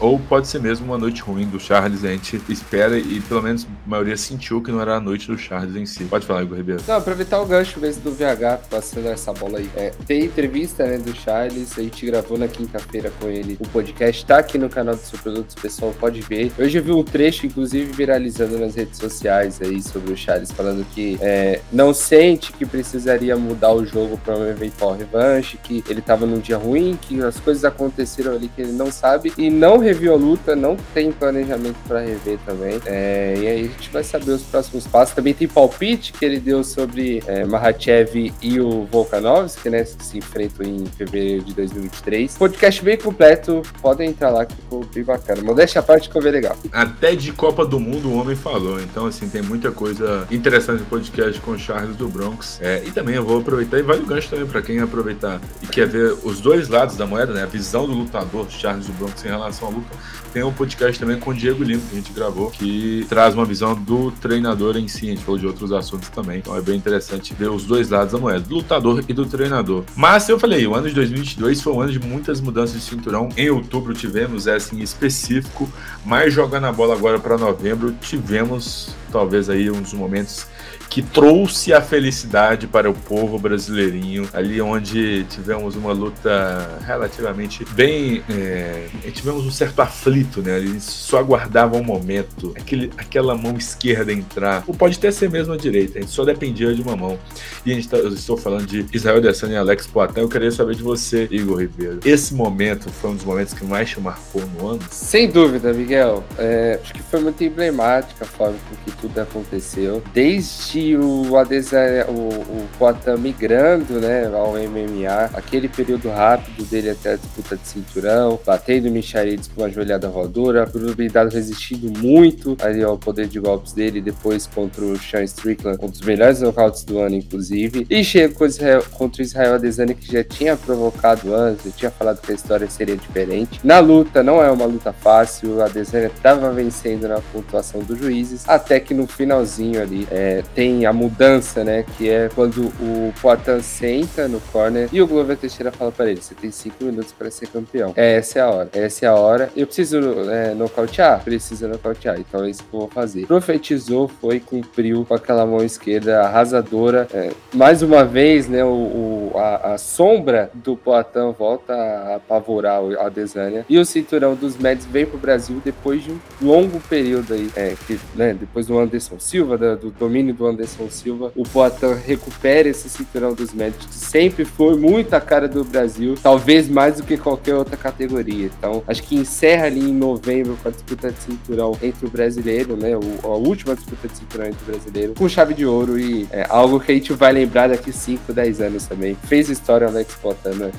Ou 0.00 0.18
pode 0.18 0.48
ser 0.48 0.60
mesmo 0.60 0.86
uma 0.86 0.98
noite 0.98 1.22
ruim 1.22 1.46
do 1.46 1.58
Charles, 1.60 2.04
a 2.04 2.08
gente 2.08 2.40
espera 2.48 2.98
e 2.98 3.20
pelo 3.20 3.42
menos 3.42 3.64
a 3.64 3.88
maioria 3.88 4.16
sentiu 4.16 4.60
que 4.62 4.70
não 4.70 4.80
era 4.80 4.96
a 4.96 5.00
noite 5.00 5.26
do 5.26 5.38
Charles 5.38 5.76
em 5.76 5.86
si. 5.86 6.04
Pode 6.04 6.26
falar, 6.26 6.42
Igor 6.42 6.56
Ribeiro. 6.56 6.82
Não, 6.86 6.96
aproveitar 6.96 7.40
o 7.40 7.46
gancho 7.46 7.80
mesmo 7.80 8.02
do 8.02 8.12
VH, 8.12 8.68
passando 8.68 9.08
essa 9.08 9.32
bola 9.32 9.58
aí. 9.58 9.70
É, 9.76 9.90
tem 10.06 10.24
entrevista 10.24 10.86
né, 10.86 10.98
do 10.98 11.14
Charles, 11.14 11.78
a 11.78 11.82
gente 11.82 12.04
gravou 12.06 12.38
na 12.38 12.48
quinta-feira 12.48 13.12
com 13.20 13.28
ele. 13.28 13.56
O 13.60 13.68
podcast 13.68 14.24
tá 14.26 14.38
aqui 14.38 14.58
no 14.58 14.68
canal 14.68 14.94
do 14.94 15.00
Superprodutos, 15.00 15.54
pessoal 15.54 15.94
pode 15.98 16.20
ver. 16.20 16.52
Eu 16.58 16.68
vi 16.68 16.92
um 16.92 17.02
trecho, 17.02 17.46
inclusive, 17.46 17.92
viralizando 17.92 18.58
nas 18.58 18.74
redes 18.74 18.98
sociais 18.98 19.60
aí 19.62 19.82
sobre 19.82 20.12
o 20.12 20.16
Charles, 20.16 20.50
falando 20.50 20.84
que 20.94 21.18
é, 21.20 21.60
não 21.72 21.94
sente 21.94 22.52
que 22.52 22.64
precisaria 22.64 23.36
mudar 23.36 23.72
o 23.72 23.84
jogo 23.84 24.18
para 24.18 24.36
um 24.36 24.46
eventual 24.46 24.94
revanche, 24.94 25.58
que 25.62 25.84
ele 25.88 26.00
tava 26.00 26.26
num 26.26 26.38
dia 26.38 26.56
ruim, 26.56 26.98
que 27.00 27.22
as 27.22 27.38
coisas 27.40 27.64
aconteceram 27.64 28.32
ali 28.32 28.48
que 28.48 28.62
ele 28.62 28.72
não 28.72 28.90
sabe 28.90 29.32
e 29.36 29.50
não 29.50 29.78
reviu 29.84 30.12
a 30.14 30.16
luta, 30.16 30.56
não 30.56 30.76
tem 30.92 31.12
planejamento 31.12 31.76
para 31.86 32.00
rever 32.00 32.38
também. 32.44 32.80
É, 32.86 33.34
e 33.38 33.46
aí 33.46 33.60
a 33.60 33.62
gente 33.62 33.90
vai 33.90 34.02
saber 34.02 34.32
os 34.32 34.42
próximos 34.42 34.86
passos. 34.86 35.14
Também 35.14 35.34
tem 35.34 35.46
palpite 35.46 36.12
que 36.12 36.24
ele 36.24 36.40
deu 36.40 36.64
sobre 36.64 37.22
é, 37.26 37.44
Mahachev 37.44 38.32
e 38.42 38.60
o 38.60 38.84
Volkanovski, 38.86 39.70
né? 39.70 39.84
Que 39.84 40.04
se 40.04 40.18
enfrentam 40.18 40.66
em 40.66 40.86
fevereiro 40.86 41.44
de 41.44 41.52
2023. 41.54 42.36
Podcast 42.36 42.82
bem 42.82 42.96
completo, 42.96 43.62
podem 43.80 44.08
entrar 44.08 44.30
lá 44.30 44.46
que 44.46 44.56
ficou 44.56 44.84
bem 44.92 45.04
bacana. 45.04 45.42
Modéstia 45.42 45.80
a 45.80 45.82
parte 45.82 46.08
que 46.08 46.16
eu 46.16 46.22
vi 46.22 46.30
legal. 46.30 46.56
Até 46.72 47.14
de 47.14 47.32
Copa 47.32 47.66
do 47.66 47.78
Mundo 47.78 48.08
o 48.08 48.16
homem 48.16 48.34
falou. 48.34 48.80
Então, 48.80 49.06
assim, 49.06 49.28
tem 49.28 49.42
muita 49.42 49.70
coisa 49.70 50.26
interessante 50.30 50.80
no 50.80 50.86
podcast 50.86 51.40
com 51.40 51.52
o 51.52 51.58
Charles 51.58 51.96
do 51.96 52.08
Bronx. 52.08 52.58
É, 52.62 52.82
e 52.86 52.90
também 52.90 53.14
eu 53.14 53.24
vou 53.24 53.40
aproveitar, 53.40 53.78
e 53.78 53.82
vale 53.82 54.02
o 54.02 54.06
gancho 54.06 54.30
também 54.30 54.46
para 54.46 54.62
quem 54.62 54.80
aproveitar 54.80 55.40
e 55.62 55.66
quer 55.66 55.86
ver 55.86 56.16
os 56.24 56.40
dois 56.40 56.68
lados 56.68 56.96
da 56.96 57.06
moeda, 57.06 57.32
né? 57.32 57.42
A 57.42 57.46
visão 57.46 57.86
do 57.86 57.92
lutador 57.92 58.46
Charles 58.48 58.86
do 58.86 58.92
Bronx 58.94 59.24
em 59.24 59.28
relação 59.28 59.68
ao 59.68 59.73
luta, 59.74 59.96
tem 60.32 60.42
um 60.42 60.52
podcast 60.52 60.98
também 60.98 61.18
com 61.18 61.30
o 61.30 61.34
Diego 61.34 61.62
Lima, 61.62 61.80
que 61.88 61.92
a 61.92 61.98
gente 61.98 62.12
gravou, 62.12 62.50
que 62.50 63.06
traz 63.08 63.34
uma 63.34 63.44
visão 63.44 63.74
do 63.74 64.10
treinador 64.10 64.76
em 64.76 64.88
si. 64.88 65.06
A 65.06 65.10
gente 65.10 65.22
falou 65.24 65.38
de 65.38 65.46
outros 65.46 65.70
assuntos 65.70 66.08
também. 66.08 66.38
Então 66.38 66.56
é 66.56 66.60
bem 66.60 66.76
interessante 66.76 67.32
ver 67.34 67.50
os 67.50 67.64
dois 67.64 67.88
lados 67.90 68.12
da 68.12 68.18
moeda, 68.18 68.40
do 68.40 68.56
lutador 68.56 69.04
e 69.08 69.12
do 69.12 69.26
treinador. 69.26 69.84
Mas 69.94 70.28
eu 70.28 70.38
falei, 70.38 70.66
o 70.66 70.74
ano 70.74 70.88
de 70.88 70.94
2022 70.94 71.60
foi 71.60 71.72
um 71.72 71.80
ano 71.80 71.92
de 71.92 72.00
muitas 72.00 72.40
mudanças 72.40 72.80
de 72.80 72.82
cinturão. 72.82 73.28
Em 73.36 73.48
outubro 73.50 73.94
tivemos 73.94 74.46
essa 74.46 74.74
em 74.74 74.80
específico, 74.80 75.70
mas 76.04 76.34
jogando 76.34 76.64
a 76.64 76.72
bola 76.72 76.94
agora 76.94 77.18
para 77.18 77.38
novembro, 77.38 77.94
tivemos 78.00 78.88
talvez 79.12 79.48
aí 79.48 79.70
dos 79.70 79.92
momentos 79.92 80.48
que 80.88 81.02
trouxe 81.02 81.72
a 81.72 81.80
felicidade 81.80 82.66
para 82.66 82.88
o 82.88 82.94
povo 82.94 83.38
brasileirinho, 83.38 84.28
ali 84.32 84.60
onde 84.60 85.24
tivemos 85.24 85.76
uma 85.76 85.92
luta 85.92 86.78
relativamente 86.86 87.64
bem. 87.72 88.22
É, 88.30 88.86
tivemos 89.12 89.44
um 89.44 89.50
certo 89.50 89.80
aflito, 89.80 90.42
né? 90.42 90.58
Eles 90.58 90.84
só 90.84 91.18
aguardavam 91.18 91.80
um 91.80 91.84
momento, 91.84 92.52
aquele, 92.56 92.90
aquela 92.96 93.34
mão 93.34 93.56
esquerda 93.56 94.12
entrar, 94.12 94.64
ou 94.66 94.74
pode 94.74 94.96
até 94.98 95.10
ser 95.10 95.30
mesmo 95.30 95.52
a 95.52 95.56
direita, 95.56 95.98
a 95.98 96.02
gente 96.02 96.12
só 96.12 96.24
dependia 96.24 96.74
de 96.74 96.82
uma 96.82 96.96
mão. 96.96 97.18
E 97.64 97.72
a 97.72 97.74
gente 97.74 97.88
tá, 97.88 97.96
eu 97.96 98.08
estou 98.08 98.36
falando 98.36 98.66
de 98.66 98.86
Israel 98.92 99.20
Dessani 99.20 99.54
e 99.54 99.56
Alex 99.56 99.86
Poitin, 99.86 100.20
eu 100.20 100.28
queria 100.28 100.50
saber 100.50 100.74
de 100.74 100.82
você, 100.82 101.28
Igor 101.30 101.60
Ribeiro. 101.60 102.00
Esse 102.04 102.34
momento 102.34 102.90
foi 102.90 103.10
um 103.10 103.16
dos 103.16 103.24
momentos 103.24 103.54
que 103.54 103.64
mais 103.64 103.90
te 103.90 104.00
marcou 104.00 104.42
no 104.58 104.68
ano? 104.68 104.80
Sem 104.90 105.28
dúvida, 105.30 105.72
Miguel. 105.72 106.24
É, 106.38 106.78
acho 106.82 106.92
que 106.92 107.02
foi 107.02 107.20
muito 107.20 107.42
emblemática 107.42 108.24
a 108.24 108.28
forma 108.28 108.56
com 108.68 108.76
que 108.84 108.96
tudo 108.98 109.18
aconteceu. 109.20 110.02
Desde 110.12 110.73
o 110.96 111.36
Adesanya, 111.36 112.06
o, 112.08 112.28
o 112.28 112.68
Poitin 112.78 113.16
migrando, 113.18 114.00
né, 114.00 114.26
ao 114.26 114.52
MMA, 114.52 115.30
aquele 115.34 115.68
período 115.68 116.08
rápido 116.08 116.64
dele 116.64 116.90
até 116.90 117.12
a 117.12 117.16
disputa 117.16 117.56
de 117.56 117.66
cinturão, 117.66 118.38
batendo 118.44 118.90
Micharides 118.90 119.48
com 119.48 119.62
uma 119.62 119.70
joelhada 119.70 120.08
rodora, 120.08 120.66
probabilidade 120.66 121.34
resistindo 121.34 121.90
muito 121.98 122.56
ali 122.60 122.82
ao 122.82 122.98
poder 122.98 123.26
de 123.28 123.38
golpes 123.38 123.72
dele, 123.72 124.00
depois 124.00 124.46
contra 124.46 124.84
o 124.84 124.98
Sean 124.98 125.22
Strickland, 125.24 125.78
um 125.80 125.88
dos 125.88 126.00
melhores 126.00 126.40
nocautes 126.40 126.84
do 126.84 126.98
ano, 126.98 127.14
inclusive, 127.14 127.86
e 127.88 128.02
chega 128.02 128.34
contra 128.34 129.22
o 129.22 129.24
Israel 129.24 129.54
Adesanya, 129.54 129.94
que 129.94 130.10
já 130.12 130.24
tinha 130.24 130.56
provocado 130.56 131.34
antes, 131.34 131.66
eu 131.66 131.72
tinha 131.72 131.90
falado 131.90 132.20
que 132.20 132.32
a 132.32 132.34
história 132.34 132.68
seria 132.68 132.96
diferente. 132.96 133.60
Na 133.62 133.78
luta, 133.78 134.22
não 134.22 134.42
é 134.42 134.50
uma 134.50 134.66
luta 134.66 134.92
fácil, 134.92 135.62
a 135.62 135.66
Adesanya 135.66 136.06
estava 136.06 136.50
vencendo 136.50 137.06
na 137.06 137.20
pontuação 137.20 137.80
dos 137.80 137.98
juízes, 137.98 138.42
até 138.48 138.80
que 138.80 138.92
no 138.92 139.06
finalzinho 139.06 139.80
ali 139.80 140.06
é, 140.10 140.42
tem 140.54 140.63
a 140.86 140.92
mudança, 140.92 141.64
né? 141.64 141.84
Que 141.96 142.08
é 142.08 142.30
quando 142.34 142.66
o 142.80 143.12
Poitin 143.20 143.60
senta 143.60 144.26
no 144.28 144.40
corner 144.40 144.88
e 144.92 145.00
o 145.00 145.06
Glover 145.06 145.36
Teixeira 145.36 145.70
fala 145.70 145.92
para 145.92 146.10
ele: 146.10 146.20
você 146.20 146.34
tem 146.34 146.50
cinco 146.50 146.84
minutos 146.84 147.12
para 147.12 147.30
ser 147.30 147.48
campeão. 147.48 147.92
Essa 147.96 148.38
é 148.38 148.42
a 148.42 148.50
hora. 148.50 148.70
Essa 148.72 149.06
é 149.06 149.08
a 149.08 149.14
hora. 149.14 149.50
Eu 149.56 149.66
preciso 149.66 149.98
é, 150.30 150.54
nocautear? 150.54 151.22
Precisa 151.22 151.68
nocautear. 151.68 152.18
Então 152.18 152.44
é 152.44 152.50
isso 152.50 152.62
que 152.62 152.74
eu 152.74 152.80
vou 152.80 152.88
fazer. 152.88 153.26
Profetizou, 153.26 154.08
foi, 154.08 154.40
cumpriu 154.40 155.04
com 155.04 155.14
aquela 155.14 155.44
mão 155.44 155.62
esquerda 155.64 156.22
arrasadora. 156.22 157.06
É, 157.12 157.30
mais 157.52 157.82
uma 157.82 158.04
vez, 158.04 158.48
né? 158.48 158.64
O, 158.64 158.68
o 158.68 159.32
a, 159.34 159.74
a, 159.74 159.78
sombra 159.78 160.50
do 160.54 160.76
Poitin 160.76 161.34
volta 161.38 161.74
a 161.74 162.16
apavorar 162.16 162.80
a 163.00 163.08
Desânia. 163.08 163.64
E 163.68 163.78
o 163.78 163.84
cinturão 163.84 164.34
dos 164.34 164.56
Meds 164.56 164.86
vem 164.86 165.06
pro 165.06 165.18
Brasil 165.18 165.60
depois 165.64 166.02
de 166.02 166.12
um 166.12 166.18
longo 166.40 166.80
período 166.80 167.34
aí. 167.34 167.50
É, 167.56 167.74
que, 167.86 167.98
né, 168.14 168.34
depois 168.34 168.66
do 168.66 168.78
Anderson 168.78 169.18
Silva, 169.18 169.58
do, 169.58 169.76
do 169.76 169.90
domínio 169.90 170.34
do 170.34 170.46
Anderson 170.46 170.53
Silva, 170.90 171.32
o 171.36 171.42
Poitin 171.42 171.94
recupera 172.06 172.68
esse 172.68 172.88
cinturão 172.88 173.34
dos 173.34 173.52
médicos, 173.52 173.86
que 173.86 173.94
sempre 173.94 174.44
foi 174.44 174.76
muito 174.76 175.14
a 175.14 175.20
cara 175.20 175.48
do 175.48 175.64
Brasil, 175.64 176.14
talvez 176.22 176.68
mais 176.68 176.96
do 176.96 177.02
que 177.02 177.16
qualquer 177.16 177.54
outra 177.54 177.76
categoria. 177.76 178.50
Então, 178.58 178.82
acho 178.86 179.02
que 179.02 179.16
encerra 179.16 179.66
ali 179.66 179.80
em 179.80 179.92
novembro 179.92 180.56
com 180.62 180.68
a 180.68 180.72
disputa 180.72 181.10
de 181.10 181.20
cinturão 181.20 181.76
entre 181.82 182.06
o 182.06 182.10
brasileiro, 182.10 182.76
né? 182.76 182.96
O, 182.96 183.26
a 183.26 183.36
última 183.36 183.74
disputa 183.74 184.08
de 184.08 184.16
cinturão 184.16 184.46
entre 184.46 184.62
o 184.62 184.72
brasileiro, 184.72 185.14
com 185.14 185.28
chave 185.28 185.54
de 185.54 185.66
ouro 185.66 185.98
e 185.98 186.26
é, 186.30 186.46
algo 186.48 186.80
que 186.80 186.92
a 186.92 186.94
gente 186.94 187.12
vai 187.12 187.32
lembrar 187.32 187.68
daqui 187.68 187.92
5, 187.92 188.32
10 188.32 188.60
anos 188.60 188.86
também. 188.86 189.16
Fez 189.24 189.48
história 189.48 189.86
Alex 189.86 190.14
Poitin, 190.14 190.50
né? 190.58 190.70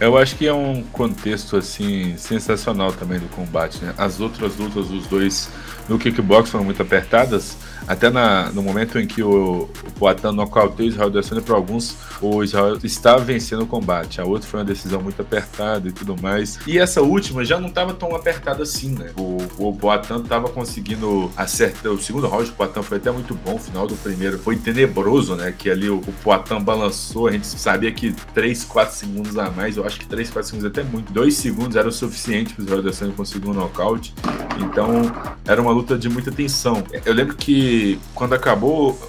Eu 0.00 0.16
acho 0.16 0.36
que 0.36 0.46
é 0.46 0.52
um 0.52 0.82
contexto, 0.82 1.56
assim, 1.56 2.16
sensacional 2.16 2.92
também 2.92 3.18
do 3.18 3.28
combate, 3.28 3.82
né? 3.84 3.94
As 3.96 4.20
outras 4.20 4.56
lutas 4.56 4.88
dos 4.88 5.06
dois 5.06 5.48
no 5.88 5.98
kickbox 5.98 6.50
foram 6.50 6.64
muito 6.64 6.80
apertadas, 6.82 7.56
até 7.86 8.10
na, 8.10 8.50
no 8.50 8.62
momento 8.62 8.73
em 8.82 9.06
que 9.06 9.22
o, 9.22 9.62
o 9.62 9.90
Poitin 9.98 10.28
nocauteou 10.28 10.88
Israel 10.88 11.08
Adesanya, 11.08 11.42
para 11.42 11.54
alguns, 11.54 11.96
o 12.20 12.42
Israel 12.42 12.78
estava 12.82 13.22
vencendo 13.22 13.62
o 13.62 13.66
combate. 13.66 14.20
A 14.20 14.24
outra 14.24 14.48
foi 14.48 14.60
uma 14.60 14.66
decisão 14.66 15.00
muito 15.00 15.20
apertada 15.20 15.88
e 15.88 15.92
tudo 15.92 16.20
mais. 16.20 16.58
E 16.66 16.78
essa 16.78 17.02
última 17.02 17.44
já 17.44 17.58
não 17.58 17.68
estava 17.68 17.94
tão 17.94 18.14
apertada 18.14 18.62
assim, 18.62 18.90
né? 18.90 19.10
O, 19.16 19.38
o 19.58 19.76
Poitin 19.76 20.22
estava 20.22 20.48
conseguindo 20.48 21.30
acertar. 21.36 21.92
O 21.92 22.00
segundo 22.00 22.26
round 22.26 22.50
do 22.50 22.54
Poitin 22.54 22.82
foi 22.82 22.98
até 22.98 23.10
muito 23.10 23.34
bom. 23.34 23.56
O 23.56 23.58
final 23.58 23.86
do 23.86 23.94
primeiro 23.96 24.38
foi 24.38 24.56
tenebroso, 24.56 25.34
né? 25.34 25.54
Que 25.56 25.70
ali 25.70 25.88
o, 25.88 25.96
o 25.96 26.14
Poitin 26.22 26.60
balançou. 26.60 27.28
A 27.28 27.32
gente 27.32 27.46
sabia 27.46 27.92
que 27.92 28.12
3, 28.34 28.64
4 28.64 28.94
segundos 28.94 29.38
a 29.38 29.50
mais, 29.50 29.76
eu 29.76 29.86
acho 29.86 29.98
que 29.98 30.06
3, 30.06 30.30
4 30.30 30.50
segundos 30.50 30.70
até 30.70 30.82
muito. 30.82 31.12
2 31.12 31.34
segundos 31.34 31.76
era 31.76 31.88
o 31.88 31.92
suficiente 31.92 32.54
para 32.54 32.62
o 32.62 32.64
Israel 32.64 32.80
Adesanya 32.80 33.12
conseguir 33.12 33.48
um 33.48 33.54
nocaute. 33.54 34.14
Então, 34.58 35.02
era 35.46 35.60
uma 35.60 35.72
luta 35.72 35.98
de 35.98 36.08
muita 36.08 36.30
tensão. 36.30 36.82
Eu 37.04 37.12
lembro 37.12 37.36
que 37.36 37.98
quando 38.14 38.34
acabou, 38.34 38.63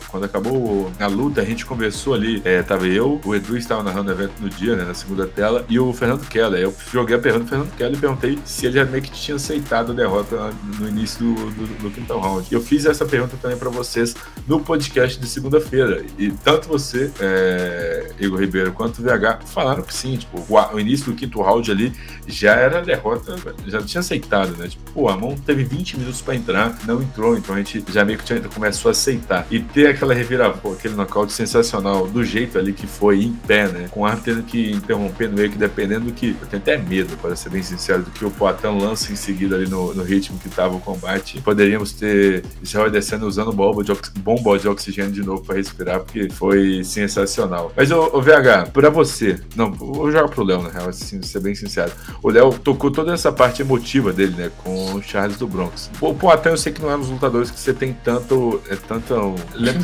quando 0.07 0.25
acabou 0.25 0.91
a 0.99 1.07
luta, 1.07 1.41
a 1.41 1.45
gente 1.45 1.65
conversou 1.65 2.13
ali. 2.13 2.41
É, 2.45 2.61
tava 2.61 2.87
eu, 2.87 3.19
o 3.23 3.35
Edu 3.35 3.57
estava 3.57 3.83
narrando 3.83 4.09
o 4.09 4.13
evento 4.13 4.33
no 4.39 4.49
dia, 4.49 4.75
né, 4.75 4.83
na 4.83 4.93
segunda 4.93 5.25
tela, 5.27 5.65
e 5.69 5.79
o 5.79 5.91
Fernando 5.93 6.25
Keller. 6.27 6.61
Eu 6.61 6.73
joguei 6.91 7.15
a 7.15 7.19
pergunta 7.19 7.45
pro 7.45 7.55
Fernando 7.55 7.75
Keller 7.77 7.97
e 7.97 7.99
perguntei 7.99 8.39
se 8.45 8.65
ele 8.65 8.75
já 8.75 8.85
meio 8.85 9.03
que 9.03 9.11
tinha 9.11 9.35
aceitado 9.35 9.91
a 9.91 9.95
derrota 9.95 10.53
no 10.79 10.87
início 10.87 11.19
do, 11.19 11.51
do, 11.51 11.83
do 11.83 11.91
quinto 11.91 12.17
round. 12.17 12.47
Eu 12.51 12.61
fiz 12.61 12.85
essa 12.85 13.05
pergunta 13.05 13.37
também 13.41 13.57
para 13.57 13.69
vocês 13.69 14.15
no 14.47 14.59
podcast 14.59 15.19
de 15.19 15.27
segunda-feira. 15.27 16.05
E 16.17 16.31
tanto 16.31 16.67
você, 16.67 17.11
é, 17.19 18.11
Igor 18.19 18.39
Ribeiro, 18.39 18.71
quanto 18.71 18.99
o 18.99 19.03
VH 19.03 19.45
falaram 19.45 19.83
que 19.83 19.93
sim, 19.93 20.17
tipo, 20.17 20.39
o, 20.49 20.75
o, 20.75 20.79
início 20.79 21.11
do 21.11 21.15
quinto 21.15 21.41
round 21.41 21.69
ali 21.71 21.93
já 22.27 22.53
era 22.53 22.81
derrota, 22.81 23.35
já 23.67 23.81
tinha 23.81 23.99
aceitado, 23.99 24.55
né? 24.57 24.67
Tipo, 24.67 24.91
pô, 24.91 25.09
a 25.09 25.17
mão 25.17 25.35
teve 25.35 25.63
20 25.63 25.97
minutos 25.97 26.21
para 26.21 26.35
entrar, 26.35 26.77
não 26.85 27.01
entrou, 27.01 27.37
então 27.37 27.55
a 27.55 27.57
gente 27.57 27.83
já 27.91 28.05
meio 28.05 28.17
que 28.17 28.25
tinha 28.25 28.41
começou 28.55 28.89
a 28.89 28.91
aceitar. 28.91 29.44
E 29.49 29.59
ter 29.59 29.87
aquela 29.87 30.13
reviravolta, 30.13 30.79
aquele 30.79 30.95
nocaute 30.95 31.31
sensacional, 31.33 32.07
do 32.07 32.23
jeito 32.23 32.57
ali 32.57 32.73
que 32.73 32.87
foi, 32.87 33.23
em 33.23 33.33
pé, 33.33 33.67
né? 33.67 33.87
Com 33.91 34.01
o 34.01 34.05
ar 34.05 34.19
tendo 34.19 34.43
que 34.43 34.71
interromper 34.71 35.29
no 35.29 35.35
meio, 35.35 35.51
que 35.51 35.57
dependendo 35.57 36.05
do 36.05 36.13
que. 36.13 36.35
Eu 36.41 36.47
tenho 36.47 36.61
até 36.61 36.77
medo, 36.77 37.15
para 37.17 37.35
ser 37.35 37.49
bem 37.49 37.61
sincero, 37.61 38.03
do 38.03 38.11
que 38.11 38.25
o 38.25 38.31
Poitin 38.31 38.79
lança 38.79 39.11
em 39.11 39.15
seguida 39.15 39.55
ali 39.55 39.67
no, 39.69 39.93
no 39.93 40.03
ritmo 40.03 40.39
que 40.39 40.49
tava 40.49 40.75
o 40.75 40.79
combate. 40.79 41.41
Poderíamos 41.41 41.93
ter 41.93 42.43
Israel 42.61 42.89
descendo 42.89 43.27
usando 43.27 43.51
bomba 43.51 43.83
de, 43.83 43.93
bomba 44.19 44.57
de 44.57 44.67
oxigênio 44.67 45.11
de 45.11 45.23
novo 45.23 45.43
para 45.43 45.55
respirar, 45.55 45.99
porque 45.99 46.29
foi 46.29 46.83
sensacional. 46.83 47.71
Mas, 47.75 47.91
o 47.91 48.21
VH, 48.21 48.71
para 48.73 48.89
você, 48.89 49.39
não, 49.55 49.71
vou 49.71 50.11
jogar 50.11 50.27
pro 50.27 50.43
Léo, 50.43 50.61
na 50.61 50.69
real, 50.69 50.89
assim, 50.89 51.21
ser 51.21 51.39
bem 51.39 51.55
sincero. 51.55 51.91
O 52.21 52.29
Léo 52.29 52.51
tocou 52.53 52.91
toda 52.91 53.13
essa 53.13 53.31
parte 53.31 53.61
emotiva 53.61 54.11
dele, 54.11 54.35
né? 54.35 54.51
Com 54.63 54.95
o 54.95 55.01
Charles 55.01 55.37
do 55.37 55.47
Bronx. 55.47 55.89
O 56.01 56.13
Poitin, 56.13 56.49
eu 56.49 56.57
sei 56.57 56.73
que 56.73 56.81
não 56.81 56.91
é 56.91 56.95
um 56.95 56.99
dos 56.99 57.09
lutadores 57.09 57.51
que 57.51 57.59
você 57.59 57.73
tem 57.73 57.93
tanto 57.93 58.61
é 58.69 58.75
tanto. 58.75 59.34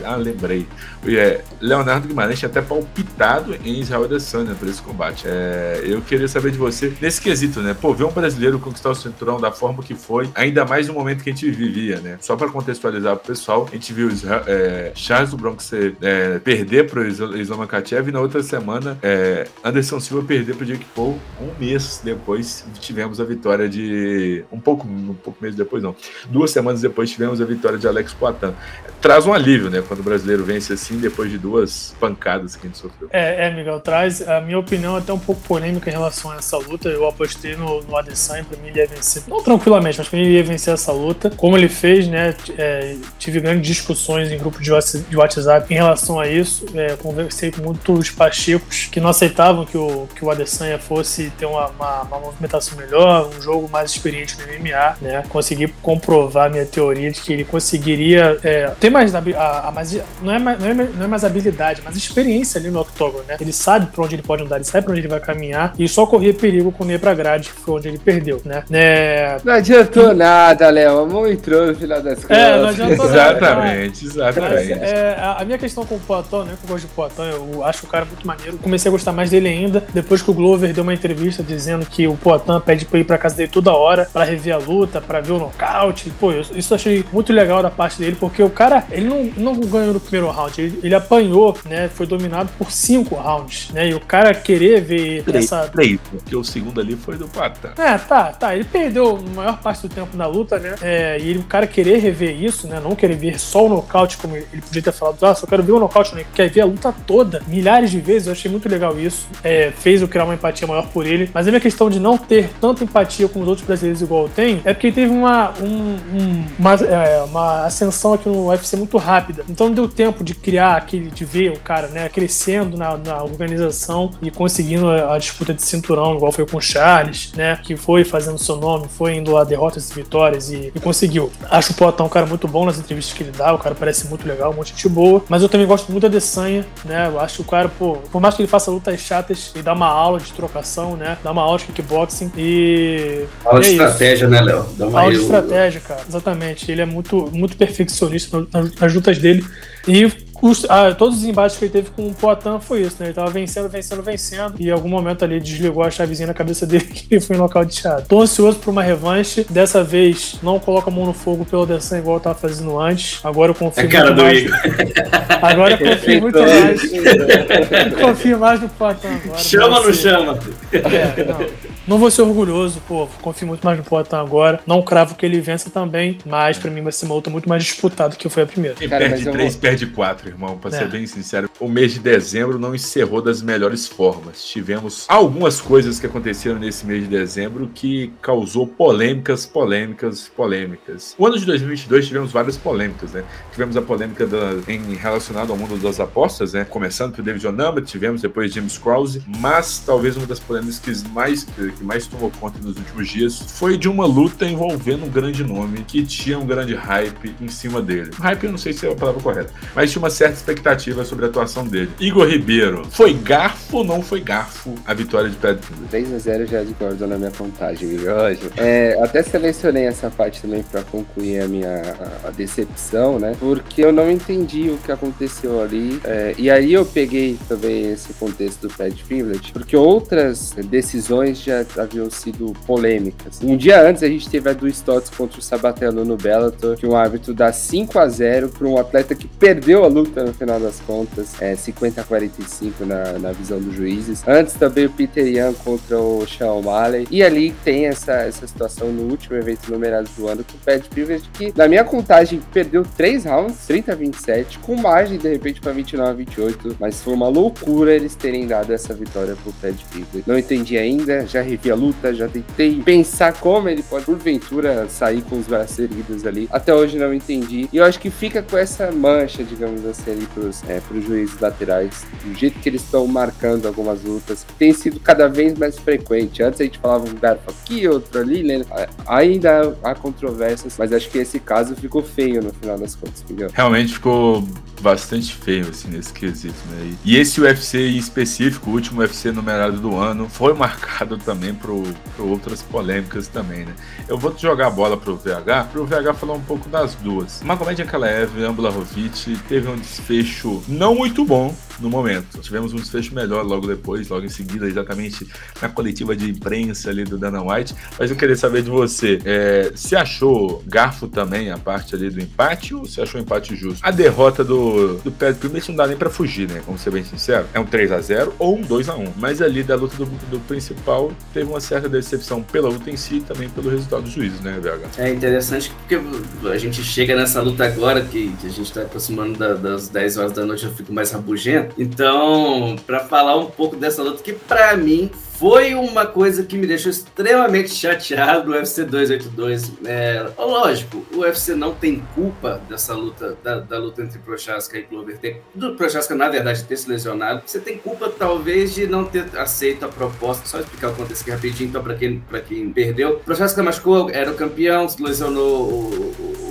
Ah, 0.05 0.15
lembrei. 0.15 0.67
É, 1.05 1.41
Leonardo 1.59 2.07
Guimarães 2.07 2.39
tinha 2.39 2.49
até 2.49 2.61
palpitado 2.61 3.55
em 3.65 3.79
Israel 3.79 4.03
Adesanya 4.03 4.53
para 4.53 4.69
esse 4.69 4.81
combate. 4.81 5.23
É, 5.27 5.81
eu 5.85 6.01
queria 6.01 6.27
saber 6.27 6.51
de 6.51 6.57
você 6.57 6.93
nesse 7.01 7.21
quesito, 7.21 7.61
né? 7.61 7.75
Pô, 7.79 7.93
ver 7.93 8.03
um 8.03 8.11
brasileiro 8.11 8.59
conquistar 8.59 8.89
o 8.89 8.95
cinturão 8.95 9.39
da 9.39 9.51
forma 9.51 9.81
que 9.83 9.95
foi, 9.95 10.29
ainda 10.35 10.65
mais 10.65 10.87
no 10.87 10.93
momento 10.93 11.23
que 11.23 11.29
a 11.29 11.33
gente 11.33 11.49
vivia, 11.49 11.99
né? 11.99 12.17
Só 12.21 12.35
para 12.35 12.49
contextualizar 12.49 13.15
pro 13.17 13.27
pessoal, 13.27 13.67
a 13.69 13.73
gente 13.73 13.91
viu 13.93 14.09
é, 14.47 14.91
Charles 14.95 15.31
do 15.31 15.37
Bronx 15.37 15.71
é, 15.73 16.39
perder 16.39 16.89
pro 16.89 17.07
Islam 17.07 17.57
Makachev 17.57 18.09
e 18.09 18.11
na 18.11 18.19
outra 18.19 18.43
semana 18.43 18.97
é, 19.01 19.47
Anderson 19.63 19.99
Silva 19.99 20.25
perder 20.25 20.55
pro 20.55 20.65
Jake 20.65 20.85
Paul. 20.95 21.19
Um 21.39 21.59
mês 21.59 22.01
depois 22.03 22.65
tivemos 22.79 23.19
a 23.19 23.23
vitória 23.23 23.67
de. 23.67 24.43
Um 24.51 24.59
pouco, 24.59 24.87
um 24.87 25.13
pouco 25.13 25.37
mês 25.41 25.55
depois, 25.55 25.81
não. 25.81 25.95
Duas 26.29 26.51
semanas 26.51 26.81
depois 26.81 27.09
tivemos 27.09 27.41
a 27.41 27.45
vitória 27.45 27.77
de 27.77 27.87
Alex 27.87 28.13
Poitin 28.13 28.53
traz 29.01 29.25
um 29.25 29.33
alívio, 29.41 29.69
né? 29.69 29.83
Quando 29.85 29.99
o 29.99 30.03
brasileiro 30.03 30.43
vence 30.43 30.73
assim, 30.73 30.97
depois 30.97 31.29
de 31.29 31.37
duas 31.37 31.95
pancadas 31.99 32.55
que 32.55 32.65
a 32.65 32.69
gente 32.69 32.77
sofreu. 32.77 33.09
É, 33.11 33.47
é 33.47 33.53
Miguel, 33.53 33.79
traz. 33.79 34.27
A 34.27 34.39
minha 34.41 34.59
opinião 34.59 34.95
é 34.95 34.99
até 34.99 35.11
um 35.11 35.19
pouco 35.19 35.41
polêmica 35.41 35.89
em 35.89 35.93
relação 35.93 36.31
a 36.31 36.35
essa 36.35 36.57
luta. 36.57 36.89
Eu 36.89 37.07
apostei 37.07 37.55
no, 37.55 37.81
no 37.81 37.97
Adesanya, 37.97 38.43
pra 38.43 38.57
mim 38.57 38.69
ele 38.69 38.79
ia 38.79 38.87
vencer. 38.87 39.23
Não 39.27 39.43
tranquilamente, 39.43 39.97
mas 39.97 40.07
pra 40.07 40.17
mim 40.17 40.25
ele 40.25 40.35
ia 40.35 40.43
vencer 40.43 40.73
essa 40.73 40.91
luta. 40.91 41.29
Como 41.31 41.57
ele 41.57 41.69
fez, 41.69 42.07
né? 42.07 42.35
É, 42.57 42.95
tive 43.17 43.39
grandes 43.39 43.67
discussões 43.67 44.31
em 44.31 44.37
grupo 44.37 44.61
de 44.61 44.71
WhatsApp 44.71 45.73
em 45.73 45.77
relação 45.77 46.19
a 46.19 46.27
isso. 46.27 46.65
É, 46.75 46.95
conversei 46.95 47.51
com 47.51 47.61
muitos 47.61 48.09
pachecos 48.09 48.87
que 48.91 48.99
não 48.99 49.09
aceitavam 49.09 49.65
que 49.65 49.77
o, 49.77 50.07
que 50.15 50.23
o 50.23 50.29
Adesanya 50.29 50.77
fosse 50.77 51.31
ter 51.37 51.45
uma, 51.45 51.67
uma, 51.67 52.01
uma 52.03 52.19
movimentação 52.19 52.77
melhor, 52.77 53.29
um 53.35 53.41
jogo 53.41 53.69
mais 53.69 53.91
experiente 53.91 54.37
no 54.37 54.45
MMA, 54.45 54.97
né? 55.01 55.23
Consegui 55.29 55.67
comprovar 55.81 56.49
minha 56.49 56.65
teoria 56.65 57.11
de 57.11 57.21
que 57.21 57.33
ele 57.33 57.43
conseguiria 57.43 58.37
é, 58.43 58.67
ter 58.79 58.89
mais, 58.89 59.11
a, 59.35 59.67
a, 59.67 59.71
mais 59.71 59.93
não, 60.21 60.33
é 60.33 60.39
mais, 60.39 60.59
não, 60.59 60.67
é, 60.67 60.73
não 60.73 61.05
é 61.05 61.07
mais 61.07 61.23
habilidade, 61.23 61.81
mas 61.83 61.95
experiência 61.95 62.59
ali 62.59 62.69
no 62.69 62.79
octógono, 62.79 63.23
né? 63.27 63.37
Ele 63.39 63.53
sabe 63.53 63.87
pra 63.87 64.03
onde 64.03 64.15
ele 64.15 64.23
pode 64.23 64.43
andar, 64.43 64.57
ele 64.57 64.65
sabe 64.65 64.83
pra 64.83 64.91
onde 64.91 65.01
ele 65.01 65.07
vai 65.07 65.19
caminhar 65.19 65.73
e 65.77 65.87
só 65.87 66.05
corria 66.05 66.33
perigo 66.33 66.71
quando 66.71 66.91
ia 66.91 66.99
pra 66.99 67.13
grade, 67.13 67.49
que 67.49 67.59
foi 67.59 67.75
onde 67.75 67.87
ele 67.87 67.99
perdeu, 67.99 68.41
né? 68.45 68.63
É... 68.71 69.37
Não 69.43 69.53
adiantou 69.53 70.13
nada, 70.13 70.69
Léo. 70.69 70.99
A 70.99 71.05
mão 71.05 71.27
entrou 71.27 71.67
no 71.67 71.75
final 71.75 72.01
das 72.01 72.19
contas. 72.19 72.37
É, 72.37 72.57
não 72.57 72.69
adiantou 72.69 73.09
nada. 73.09 73.31
Exatamente, 73.31 74.05
exatamente. 74.05 74.73
É, 74.73 75.15
a, 75.19 75.41
a 75.41 75.45
minha 75.45 75.57
questão 75.57 75.85
com 75.85 75.95
o 75.95 75.99
Poitin, 75.99 76.47
né? 76.47 76.53
Que 76.59 76.65
eu 76.65 76.69
gosto 76.69 76.87
de 76.87 76.93
Poitin, 76.93 77.21
eu 77.21 77.63
acho 77.63 77.85
o 77.85 77.89
cara 77.89 78.05
muito 78.05 78.25
maneiro. 78.25 78.57
Comecei 78.57 78.89
a 78.89 78.91
gostar 78.91 79.11
mais 79.11 79.29
dele 79.29 79.47
ainda 79.47 79.83
depois 79.93 80.21
que 80.21 80.31
o 80.31 80.33
Glover 80.33 80.73
deu 80.73 80.83
uma 80.83 80.93
entrevista 80.93 81.43
dizendo 81.43 81.85
que 81.85 82.07
o 82.07 82.15
Poitin 82.15 82.59
pede 82.65 82.85
pra 82.85 82.99
ir 82.99 83.03
pra 83.03 83.17
casa 83.17 83.35
dele 83.35 83.49
toda 83.49 83.71
hora 83.73 84.07
pra 84.11 84.23
rever 84.23 84.53
a 84.53 84.57
luta, 84.57 85.01
pra 85.01 85.19
ver 85.21 85.33
o 85.33 85.39
nocaute. 85.39 86.11
Pô, 86.19 86.31
isso 86.31 86.73
eu 86.73 86.75
achei 86.75 87.05
muito 87.11 87.33
legal 87.33 87.61
da 87.61 87.69
parte 87.69 87.97
dele, 87.99 88.15
porque 88.19 88.41
o 88.41 88.49
cara, 88.49 88.83
ele 88.91 89.07
não, 89.11 89.53
não 89.53 89.59
ganhou 89.61 89.93
no 89.93 89.99
primeiro 89.99 90.29
round, 90.29 90.61
ele, 90.61 90.79
ele 90.83 90.95
apanhou, 90.95 91.57
né? 91.65 91.89
Foi 91.89 92.05
dominado 92.07 92.49
por 92.57 92.71
cinco 92.71 93.15
rounds, 93.15 93.69
né? 93.71 93.89
E 93.89 93.93
o 93.93 93.99
cara 93.99 94.33
querer 94.33 94.81
ver 94.81 95.23
Três, 95.23 95.45
essa. 95.45 95.67
três, 95.67 95.99
porque 96.09 96.35
o 96.35 96.43
segundo 96.43 96.79
ali 96.79 96.95
foi 96.95 97.17
do 97.17 97.27
Pata. 97.27 97.73
É, 97.77 97.97
tá, 97.97 98.31
tá. 98.31 98.55
Ele 98.55 98.63
perdeu 98.63 99.17
a 99.17 99.35
maior 99.35 99.59
parte 99.59 99.81
do 99.81 99.89
tempo 99.89 100.15
na 100.15 100.25
luta, 100.25 100.59
né? 100.59 100.75
É, 100.81 101.17
e 101.19 101.29
ele, 101.29 101.39
o 101.39 101.43
cara 101.43 101.67
querer 101.67 101.97
rever 101.99 102.41
isso, 102.41 102.67
né? 102.67 102.79
Não 102.81 102.95
querer 102.95 103.15
ver 103.15 103.39
só 103.39 103.65
o 103.65 103.69
nocaute, 103.69 104.17
como 104.17 104.35
ele 104.35 104.61
podia 104.61 104.81
ter 104.81 104.91
falado, 104.91 105.23
ah, 105.25 105.35
só 105.35 105.45
quero 105.45 105.63
ver 105.63 105.73
o 105.73 105.79
nocaute, 105.79 106.15
né? 106.15 106.25
Quer 106.33 106.49
ver 106.49 106.61
a 106.61 106.65
luta 106.65 106.93
toda, 107.05 107.41
milhares 107.47 107.91
de 107.91 107.99
vezes. 107.99 108.27
Eu 108.27 108.33
achei 108.33 108.49
muito 108.49 108.67
legal 108.69 108.99
isso. 108.99 109.27
É, 109.43 109.71
fez 109.71 110.01
eu 110.01 110.07
criar 110.07 110.25
uma 110.25 110.33
empatia 110.33 110.67
maior 110.67 110.87
por 110.87 111.05
ele. 111.05 111.29
Mas 111.33 111.47
a 111.47 111.51
minha 111.51 111.61
questão 111.61 111.89
de 111.89 111.99
não 111.99 112.17
ter 112.17 112.49
tanta 112.59 112.83
empatia 112.83 113.27
com 113.27 113.41
os 113.41 113.47
outros 113.47 113.65
brasileiros 113.65 114.01
igual 114.01 114.23
eu 114.23 114.29
tenho 114.29 114.61
é 114.63 114.73
porque 114.73 114.91
teve 114.91 115.11
uma, 115.11 115.51
um, 115.59 115.65
um, 115.65 116.45
uma, 116.59 116.73
é, 116.75 117.21
uma 117.23 117.65
ascensão 117.65 118.13
aqui 118.13 118.29
no 118.29 118.49
UFC 118.49 118.75
muito 118.77 118.97
rápida. 119.01 119.43
Então 119.49 119.67
não 119.67 119.75
deu 119.75 119.87
tempo 119.87 120.23
de 120.23 120.33
criar 120.33 120.77
aquele, 120.77 121.09
de 121.09 121.25
ver 121.25 121.51
o 121.51 121.59
cara, 121.59 121.87
né? 121.87 122.09
Crescendo 122.09 122.77
na, 122.77 122.97
na 122.97 123.23
organização 123.23 124.11
e 124.21 124.31
conseguindo 124.31 124.89
a, 124.89 125.15
a 125.15 125.17
disputa 125.17 125.53
de 125.53 125.61
cinturão, 125.61 126.15
igual 126.15 126.31
foi 126.31 126.45
com 126.45 126.57
o 126.57 126.61
Charles, 126.61 127.31
né? 127.35 127.57
Que 127.61 127.75
foi 127.75 128.03
fazendo 128.03 128.37
seu 128.37 128.55
nome, 128.55 128.87
foi 128.87 129.15
indo 129.15 129.37
a 129.37 129.43
derrotas 129.43 129.89
e 129.89 129.93
vitórias 129.93 130.51
e, 130.51 130.71
e 130.73 130.79
conseguiu. 130.79 131.31
Acho 131.49 131.71
o 131.71 131.75
Potão 131.75 132.05
um 132.05 132.09
cara 132.09 132.25
muito 132.25 132.47
bom 132.47 132.65
nas 132.65 132.77
entrevistas 132.79 133.13
que 133.13 133.23
ele 133.23 133.31
dá, 133.31 133.53
o 133.53 133.57
cara 133.57 133.75
parece 133.75 134.07
muito 134.07 134.27
legal, 134.27 134.51
um 134.51 134.55
monte 134.55 134.73
de 134.73 134.89
boa. 134.89 135.23
Mas 135.27 135.41
eu 135.41 135.49
também 135.49 135.67
gosto 135.67 135.91
muito 135.91 136.03
da 136.03 136.09
Desanha, 136.09 136.65
né? 136.85 137.07
Eu 137.07 137.19
acho 137.19 137.35
que 137.37 137.41
o 137.41 137.45
cara, 137.45 137.69
pô, 137.69 137.97
por 138.11 138.21
mais 138.21 138.35
que 138.35 138.41
ele 138.41 138.47
faça 138.47 138.69
lutas 138.69 138.99
chatas, 138.99 139.51
ele 139.53 139.63
dá 139.63 139.73
uma 139.73 139.87
aula 139.87 140.19
de 140.19 140.31
trocação, 140.33 140.95
né? 140.95 141.17
Dá 141.23 141.31
uma 141.31 141.41
aula 141.41 141.57
de 141.57 141.65
kickboxing 141.65 142.31
e. 142.37 143.25
Aula 143.45 143.61
de 143.61 143.67
é 143.67 143.71
estratégia, 143.71 144.27
né, 144.27 144.41
Léo? 144.41 144.65
Aula 144.93 145.11
de 145.11 145.21
estratégia, 145.21 145.81
cara. 145.81 146.01
Exatamente. 146.07 146.71
Ele 146.71 146.81
é 146.81 146.85
muito, 146.85 147.29
muito 147.31 147.57
perfeccionista 147.57 148.45
nas, 148.51 148.90
nas 148.91 148.95
lutas 148.95 149.17
dele. 149.17 149.43
E 149.87 150.05
os- 150.43 150.65
ah, 150.69 150.93
todos 150.95 151.17
os 151.19 151.23
embates 151.23 151.57
que 151.57 151.65
ele 151.65 151.71
teve 151.71 151.89
com 151.91 152.07
o 152.07 152.13
Poitin 152.13 152.59
foi 152.61 152.81
isso, 152.81 152.97
né? 152.99 153.07
Ele 153.07 153.13
tava 153.13 153.29
vencendo, 153.31 153.67
vencendo, 153.69 154.01
vencendo. 154.03 154.53
E 154.59 154.67
em 154.67 154.71
algum 154.71 154.89
momento 154.89 155.23
ali 155.23 155.39
desligou 155.39 155.83
a 155.83 155.89
chavezinha 155.89 156.27
na 156.27 156.33
cabeça 156.33 156.65
dele 156.67 156.83
que 156.85 157.07
ele 157.15 157.21
foi 157.21 157.35
nocauteado. 157.37 158.05
Tô 158.07 158.21
ansioso 158.21 158.57
por 158.59 158.69
uma 158.71 158.83
revanche. 158.83 159.45
Dessa 159.49 159.83
vez, 159.83 160.35
não 160.43 160.59
coloca 160.59 160.89
a 160.89 160.93
mão 160.93 161.05
no 161.05 161.13
fogo 161.13 161.45
pelo 161.45 161.65
Dessan 161.65 161.97
igual 161.99 162.17
eu 162.17 162.21
tava 162.21 162.35
fazendo 162.37 162.79
antes. 162.79 163.19
Agora 163.23 163.51
eu 163.51 163.55
confio 163.55 163.83
É 163.83 163.87
cara 163.87 164.05
muito 164.13 164.17
do 164.17 164.23
mais. 164.23 164.39
Igor. 164.39 164.55
Agora 165.41 165.73
eu 165.73 165.77
confio 165.89 166.21
muito 166.21 166.39
mais. 166.39 166.83
Eu 166.93 167.97
confio 168.07 168.39
mais 168.39 168.61
no 168.61 168.69
Poitin 168.69 169.07
agora. 169.07 169.37
Chama 169.39 169.65
ou 169.65 169.81
não 169.81 169.87
Mas, 169.87 169.95
chama? 169.97 170.39
é, 170.73 171.23
não. 171.25 171.70
Não 171.87 171.97
vou 171.97 172.11
ser 172.11 172.21
orgulhoso, 172.21 172.79
pô. 172.87 173.07
Confio 173.21 173.47
muito 173.47 173.63
mais 173.63 173.77
no 173.77 173.83
Poitin 173.83 174.15
agora. 174.15 174.59
Não 174.67 174.81
cravo 174.83 175.15
que 175.15 175.25
ele 175.25 175.41
vença 175.41 175.69
também, 175.71 176.17
mas 176.25 176.57
pra 176.57 176.69
mim 176.69 176.81
vai 176.81 176.91
ser 176.91 177.05
uma 177.05 177.15
luta 177.15 177.29
muito 177.29 177.49
mais 177.49 177.63
disputada 177.63 178.15
que 178.15 178.29
foi 178.29 178.43
a 178.43 178.45
primeira. 178.45 178.75
Quem 178.75 178.87
Cara, 178.87 179.09
perde 179.09 179.29
três, 179.31 179.53
vou- 179.53 179.61
perde 179.61 179.87
quatro, 179.87 180.29
irmão. 180.29 180.57
Pra 180.57 180.69
É. 180.69 180.79
ser 180.79 180.87
bem 180.89 181.07
sincero, 181.07 181.49
o 181.59 181.67
mês 181.67 181.93
de 181.93 181.99
dezembro 181.99 182.59
não 182.59 182.75
encerrou 182.75 183.19
das 183.21 183.41
melhores 183.41 183.87
formas. 183.87 184.43
Tivemos 184.45 185.05
algumas 185.07 185.59
coisas 185.59 185.99
que 185.99 186.05
aconteceram 186.05 186.59
nesse 186.59 186.85
mês 186.85 187.01
de 187.03 187.09
dezembro 187.09 187.69
que 187.73 188.13
causou 188.21 188.67
polêmicas, 188.67 189.45
polêmicas, 189.47 190.29
polêmicas. 190.29 191.15
O 191.17 191.25
ano 191.25 191.39
de 191.39 191.45
2022 191.45 192.07
tivemos 192.07 192.31
várias 192.31 192.57
polêmicas, 192.57 193.11
né? 193.13 193.23
Tivemos 193.51 193.75
a 193.75 193.81
polêmica 193.81 194.27
da, 194.27 194.51
em 194.67 194.93
relacionada 194.95 195.51
ao 195.51 195.57
mundo 195.57 195.77
das 195.77 195.99
apostas, 195.99 196.53
né? 196.53 196.63
Começando 196.63 197.13
por 197.15 197.23
David 197.23 197.45
Onama, 197.47 197.81
tivemos 197.81 198.21
depois 198.21 198.53
James 198.53 198.77
Krause, 198.77 199.23
mas 199.39 199.79
talvez 199.79 200.15
uma 200.15 200.27
das 200.27 200.39
polêmicas 200.39 200.77
que 200.77 200.91
mais, 201.09 201.43
que, 201.43 201.70
que 201.71 201.83
mais 201.83 202.07
tomou 202.07 202.31
conta 202.39 202.57
nos 202.59 202.77
últimos 202.77 203.07
dias 203.09 203.39
foi 203.57 203.77
de 203.77 203.87
uma 203.89 204.05
luta 204.05 204.45
envolvendo 204.45 205.05
um 205.05 205.09
grande 205.09 205.43
nome 205.43 205.83
que 205.87 206.03
tinha 206.05 206.37
um 206.39 206.45
grande 206.45 206.75
hype 206.75 207.35
em 207.41 207.47
cima 207.47 207.81
dele. 207.81 208.11
Hype 208.19 208.43
eu 208.45 208.51
não 208.51 208.57
sei 208.57 208.73
se 208.73 208.85
é 208.87 208.91
a 208.91 208.95
palavra 208.95 209.21
correta, 209.21 209.53
mas 209.75 209.91
tinha 209.91 210.01
uma 210.01 210.09
certa 210.09 210.35
expectativa 210.35 211.03
sobre 211.05 211.25
a 211.25 211.27
atuação 211.27 211.65
dele. 211.65 211.89
Igor 211.99 212.27
Ribeiro, 212.27 212.85
foi 212.89 213.13
garfo 213.13 213.77
ou 213.77 213.83
não 213.83 214.01
foi 214.01 214.21
garfo 214.21 214.75
a 214.85 214.93
vitória 214.93 215.29
de 215.29 215.35
Pedro 215.35 215.61
Pindar? 215.67 215.89
3x0 216.19 216.45
já 216.47 216.63
discordo 216.63 217.07
na 217.07 217.17
minha 217.17 217.31
contagem, 217.31 217.87
Miguel. 217.87 218.17
É, 218.57 218.97
até 219.01 219.23
selecionei 219.23 219.85
essa 219.85 220.09
parte 220.09 220.41
também 220.41 220.63
para 220.63 220.81
concluir 220.83 221.41
a 221.41 221.47
minha 221.47 221.81
a- 222.23 222.27
a 222.27 222.31
decepção, 222.31 223.19
né? 223.19 223.35
Porque 223.39 223.83
eu 223.83 223.91
não 223.91 224.09
entendi 224.11 224.69
o 224.69 224.77
que 224.77 224.91
aconteceu 224.91 225.61
ali. 225.61 225.99
É, 226.03 226.33
e 226.37 226.49
aí 226.49 226.73
eu 226.73 226.85
peguei 226.85 227.37
também 227.47 227.91
esse 227.91 228.13
contexto 228.13 228.67
do 228.67 228.73
Pat 228.73 228.93
Fimlet, 229.03 229.51
porque 229.51 229.75
outras 229.75 230.51
decisões 230.51 231.41
já 231.41 231.60
haviam 231.77 232.09
sido 232.09 232.53
polêmicas. 232.65 233.39
Um 233.43 233.55
dia 233.57 233.81
antes 233.81 234.03
a 234.03 234.07
gente 234.07 234.29
teve 234.29 234.49
a 234.49 234.53
do 234.53 234.67
Stotts 234.67 235.09
contra 235.09 235.39
o 235.39 235.41
Sabatello 235.41 236.05
no 236.05 236.17
Bellator, 236.17 236.77
que 236.77 236.85
um 236.85 236.95
árbitro 236.95 237.33
dá 237.33 237.51
5 237.51 237.97
a 237.99 238.07
0 238.07 238.49
para 238.49 238.67
um 238.67 238.77
atleta 238.77 239.15
que 239.15 239.27
perdeu 239.27 239.83
a 239.83 239.87
luta 239.87 240.23
no 240.23 240.33
final 240.33 240.59
das 240.59 240.79
contas, 240.79 241.41
é, 241.41 241.55
50 241.55 242.01
a 242.01 242.03
45 242.03 242.85
na, 242.85 243.19
na 243.19 243.31
visão 243.31 243.59
dos 243.59 243.73
juízes. 243.73 244.23
Antes 244.27 244.53
também 244.53 244.85
o 244.85 244.89
Peter 244.89 245.25
Young 245.25 245.53
contra 245.63 245.99
o 245.99 246.25
Sean 246.27 246.53
O'Malley. 246.53 247.07
E 247.09 247.23
ali 247.23 247.51
tem 247.63 247.87
essa, 247.87 248.13
essa 248.13 248.45
situação 248.47 248.91
no 248.91 249.03
último 249.09 249.35
evento 249.35 249.71
numerado 249.71 250.09
do 250.17 250.27
ano 250.27 250.43
com 250.43 250.57
o 250.57 250.59
Pat 250.59 250.87
Privilege, 250.87 251.29
que 251.33 251.53
na 251.55 251.67
minha 251.67 251.83
contagem 251.83 252.41
perdeu 252.53 252.83
3 252.97 253.25
rounds, 253.25 253.65
30 253.67 253.91
a 253.91 253.95
27, 253.95 254.59
com 254.59 254.75
margem 254.75 255.17
de 255.17 255.29
repente 255.29 255.61
para 255.61 255.71
29 255.71 256.09
a 256.09 256.13
28, 256.13 256.77
mas 256.79 257.01
foi 257.01 257.13
uma 257.13 257.27
loucura 257.27 257.93
eles 257.93 258.15
terem 258.15 258.47
dado 258.47 258.71
essa 258.71 258.93
vitória 258.93 259.35
pro 259.35 259.53
Pat 259.53 259.75
Privilege. 259.89 260.23
Não 260.25 260.37
entendi 260.37 260.77
ainda, 260.77 261.25
já 261.25 261.41
revi 261.51 261.71
a 261.71 261.75
luta, 261.75 262.13
já 262.13 262.27
tentei 262.27 262.81
pensar 262.81 263.33
como 263.33 263.69
ele 263.69 263.83
pode 263.83 264.05
porventura 264.05 264.87
sair 264.89 265.21
com 265.21 265.39
os 265.39 265.47
braços 265.47 265.79
erguidos 265.79 266.25
ali. 266.25 266.47
Até 266.51 266.73
hoje 266.73 266.97
não 266.97 267.13
entendi. 267.13 267.67
E 267.71 267.77
eu 267.77 267.83
acho 267.83 267.99
que 267.99 268.09
fica 268.09 268.41
com 268.41 268.57
essa 268.57 268.91
mancha, 268.91 269.43
digamos 269.43 269.85
assim, 269.85 270.11
ali 270.11 270.27
pros, 270.33 270.61
é, 270.67 270.79
pros 270.81 271.05
juízes 271.05 271.39
laterais, 271.39 272.05
do 272.23 272.33
jeito 272.37 272.59
que 272.59 272.69
eles 272.69 272.83
estão 272.83 273.07
marcando 273.07 273.65
algumas 273.65 274.03
lutas, 274.03 274.45
tem 274.57 274.73
sido 274.73 274.99
cada 274.99 275.27
vez 275.27 275.57
mais 275.57 275.77
frequente. 275.77 276.43
Antes 276.43 276.61
a 276.61 276.63
gente 276.63 276.79
falava 276.79 277.09
um 277.09 277.15
garfo 277.15 277.49
aqui, 277.49 277.87
outro 277.87 278.19
ali, 278.19 278.43
né? 278.43 278.63
Ainda 279.07 279.75
há 279.83 279.95
controvérsias, 279.95 280.75
mas 280.77 280.91
acho 280.93 281.09
que 281.09 281.17
esse 281.17 281.39
caso 281.39 281.75
ficou 281.75 282.03
feio 282.03 282.41
no 282.41 282.53
final 282.53 282.77
das 282.77 282.95
contas, 282.95 283.23
Miguel. 283.29 283.49
Realmente 283.53 283.93
ficou 283.93 284.43
bastante 284.81 285.33
feio, 285.35 285.67
assim, 285.69 285.89
nesse 285.89 286.11
quesito, 286.11 286.55
né? 286.69 286.95
E 287.05 287.17
esse 287.17 287.39
UFC 287.39 287.79
em 287.79 287.97
específico, 287.97 288.69
o 288.69 288.73
último 288.73 289.01
UFC 289.01 289.31
numerado 289.31 289.77
do 289.77 289.95
ano, 289.95 290.27
foi 290.27 290.53
marcado 290.61 291.17
também 291.17 291.40
por, 291.49 291.83
por 292.15 292.25
outras 292.25 292.61
polêmicas 292.61 293.27
também, 293.27 293.65
né? 293.65 293.73
Eu 294.07 294.17
vou 294.17 294.33
jogar 294.37 294.67
a 294.67 294.69
bola 294.69 294.95
pro 294.95 295.15
VH, 295.15 295.69
pro 295.71 295.85
VH 295.85 296.13
falar 296.13 296.33
um 296.33 296.41
pouco 296.41 296.69
das 296.69 296.93
duas. 296.95 297.41
Magomed 297.41 297.81
Ankalaev 297.81 298.37
e 298.37 298.43
Amblahovic 298.43 299.37
teve 299.47 299.67
um 299.67 299.75
desfecho 299.75 300.61
não 300.67 300.93
muito 300.93 301.25
bom 301.25 301.55
no 301.79 301.89
momento. 301.89 302.39
Tivemos 302.39 302.73
um 302.73 302.77
desfecho 302.77 303.13
melhor 303.13 303.43
logo 303.43 303.67
depois, 303.67 304.07
logo 304.07 304.25
em 304.25 304.29
seguida, 304.29 304.67
exatamente 304.67 305.27
na 305.61 305.67
coletiva 305.67 306.15
de 306.15 306.29
imprensa 306.29 306.89
ali 306.89 307.03
do 307.03 307.17
Dana 307.17 307.41
White. 307.41 307.75
Mas 307.97 308.11
eu 308.11 308.15
queria 308.15 308.35
saber 308.35 308.61
de 308.61 308.69
você, 308.69 309.19
é, 309.25 309.71
você 309.73 309.95
achou 309.95 310.63
garfo 310.67 311.07
também 311.07 311.51
a 311.51 311.57
parte 311.57 311.95
ali 311.95 312.09
do 312.09 312.21
empate 312.21 312.75
ou 312.75 312.85
você 312.85 313.01
achou 313.01 313.19
o 313.19 313.23
empate 313.23 313.55
justo? 313.55 313.79
A 313.81 313.91
derrota 313.91 314.43
do, 314.43 314.97
do 314.97 315.11
Pedro 315.11 315.39
Primeiro 315.39 315.65
não 315.69 315.75
dá 315.75 315.87
nem 315.87 315.97
pra 315.97 316.09
fugir, 316.09 316.47
né? 316.49 316.61
Vamos 316.65 316.81
ser 316.81 316.91
bem 316.91 317.03
sincero. 317.03 317.47
É 317.53 317.59
um 317.59 317.65
3 317.65 317.91
a 317.91 317.99
0 317.99 318.33
ou 318.37 318.57
um 318.57 318.61
2 318.61 318.89
a 318.89 318.95
1 318.95 319.13
Mas 319.17 319.41
ali 319.41 319.63
da 319.63 319.75
luta 319.75 319.95
do, 319.97 320.05
do 320.05 320.39
principal, 320.41 321.11
teve 321.33 321.49
uma 321.49 321.59
certa 321.61 321.87
decepção 321.89 322.41
pela 322.43 322.69
luta 322.69 322.89
em 322.89 322.97
si 322.97 323.15
e 323.15 323.21
também 323.21 323.49
pelo 323.49 323.69
resultado 323.69 324.03
dos 324.03 324.11
juízes, 324.11 324.39
né, 324.41 324.59
VH? 324.59 324.89
É 325.01 325.09
interessante 325.09 325.71
porque 325.71 325.99
a 326.47 326.57
gente 326.57 326.83
chega 326.83 327.15
nessa 327.15 327.41
luta 327.41 327.65
agora, 327.65 328.01
que, 328.01 328.33
a 328.43 328.49
gente 328.49 328.71
tá 328.71 328.81
aproximando 328.81 329.37
da- 329.37 329.53
das 329.53 329.87
10 329.89 330.17
horas 330.17 330.31
da 330.31 330.45
noite, 330.45 330.65
eu 330.65 330.71
fico 330.71 330.91
mais 330.93 331.11
rabugento. 331.11 331.73
Então, 331.77 332.75
pra 332.85 332.99
falar 333.01 333.37
um 333.37 333.45
pouco 333.47 333.75
dessa 333.75 334.01
luta, 334.03 334.21
que 334.23 334.33
pra 334.33 334.75
mim 334.75 335.09
foi 335.41 335.73
uma 335.73 336.05
coisa 336.05 336.43
que 336.43 336.55
me 336.55 336.67
deixou 336.67 336.91
extremamente 336.91 337.73
chateado 337.73 338.47
no 338.47 338.55
UFC 338.55 338.83
282. 338.83 339.71
É, 339.83 340.29
lógico, 340.37 341.03
o 341.11 341.21
UFC 341.21 341.55
não 341.55 341.73
tem 341.73 342.03
culpa 342.13 342.61
dessa 342.69 342.93
luta, 342.93 343.35
da, 343.43 343.57
da 343.57 343.79
luta 343.79 344.03
entre 344.03 344.19
Prochaska 344.19 344.77
e 344.77 344.83
Glover. 344.83 345.17
Tem, 345.17 345.41
do 345.55 345.73
Prochaska, 345.73 346.13
na 346.13 346.29
verdade, 346.29 346.63
ter 346.65 346.77
se 346.77 346.87
lesionado. 346.87 347.41
Você 347.43 347.59
tem 347.59 347.79
culpa, 347.79 348.07
talvez, 348.15 348.75
de 348.75 348.85
não 348.85 349.03
ter 349.03 349.25
aceito 349.35 349.83
a 349.83 349.87
proposta. 349.87 350.45
Só 350.45 350.59
explicar 350.59 350.89
o 350.89 350.95
contexto 350.95 351.23
aqui 351.23 351.31
rapidinho, 351.31 351.69
então, 351.69 351.81
para 351.81 351.95
quem, 351.95 352.19
pra 352.19 352.39
quem 352.39 352.71
perdeu. 352.71 353.19
Prochaska 353.25 353.63
machucou, 353.63 354.11
era 354.11 354.29
o 354.29 354.35
campeão, 354.35 354.87
se 354.87 355.01
lesionou 355.01 355.71
o, 355.71 356.50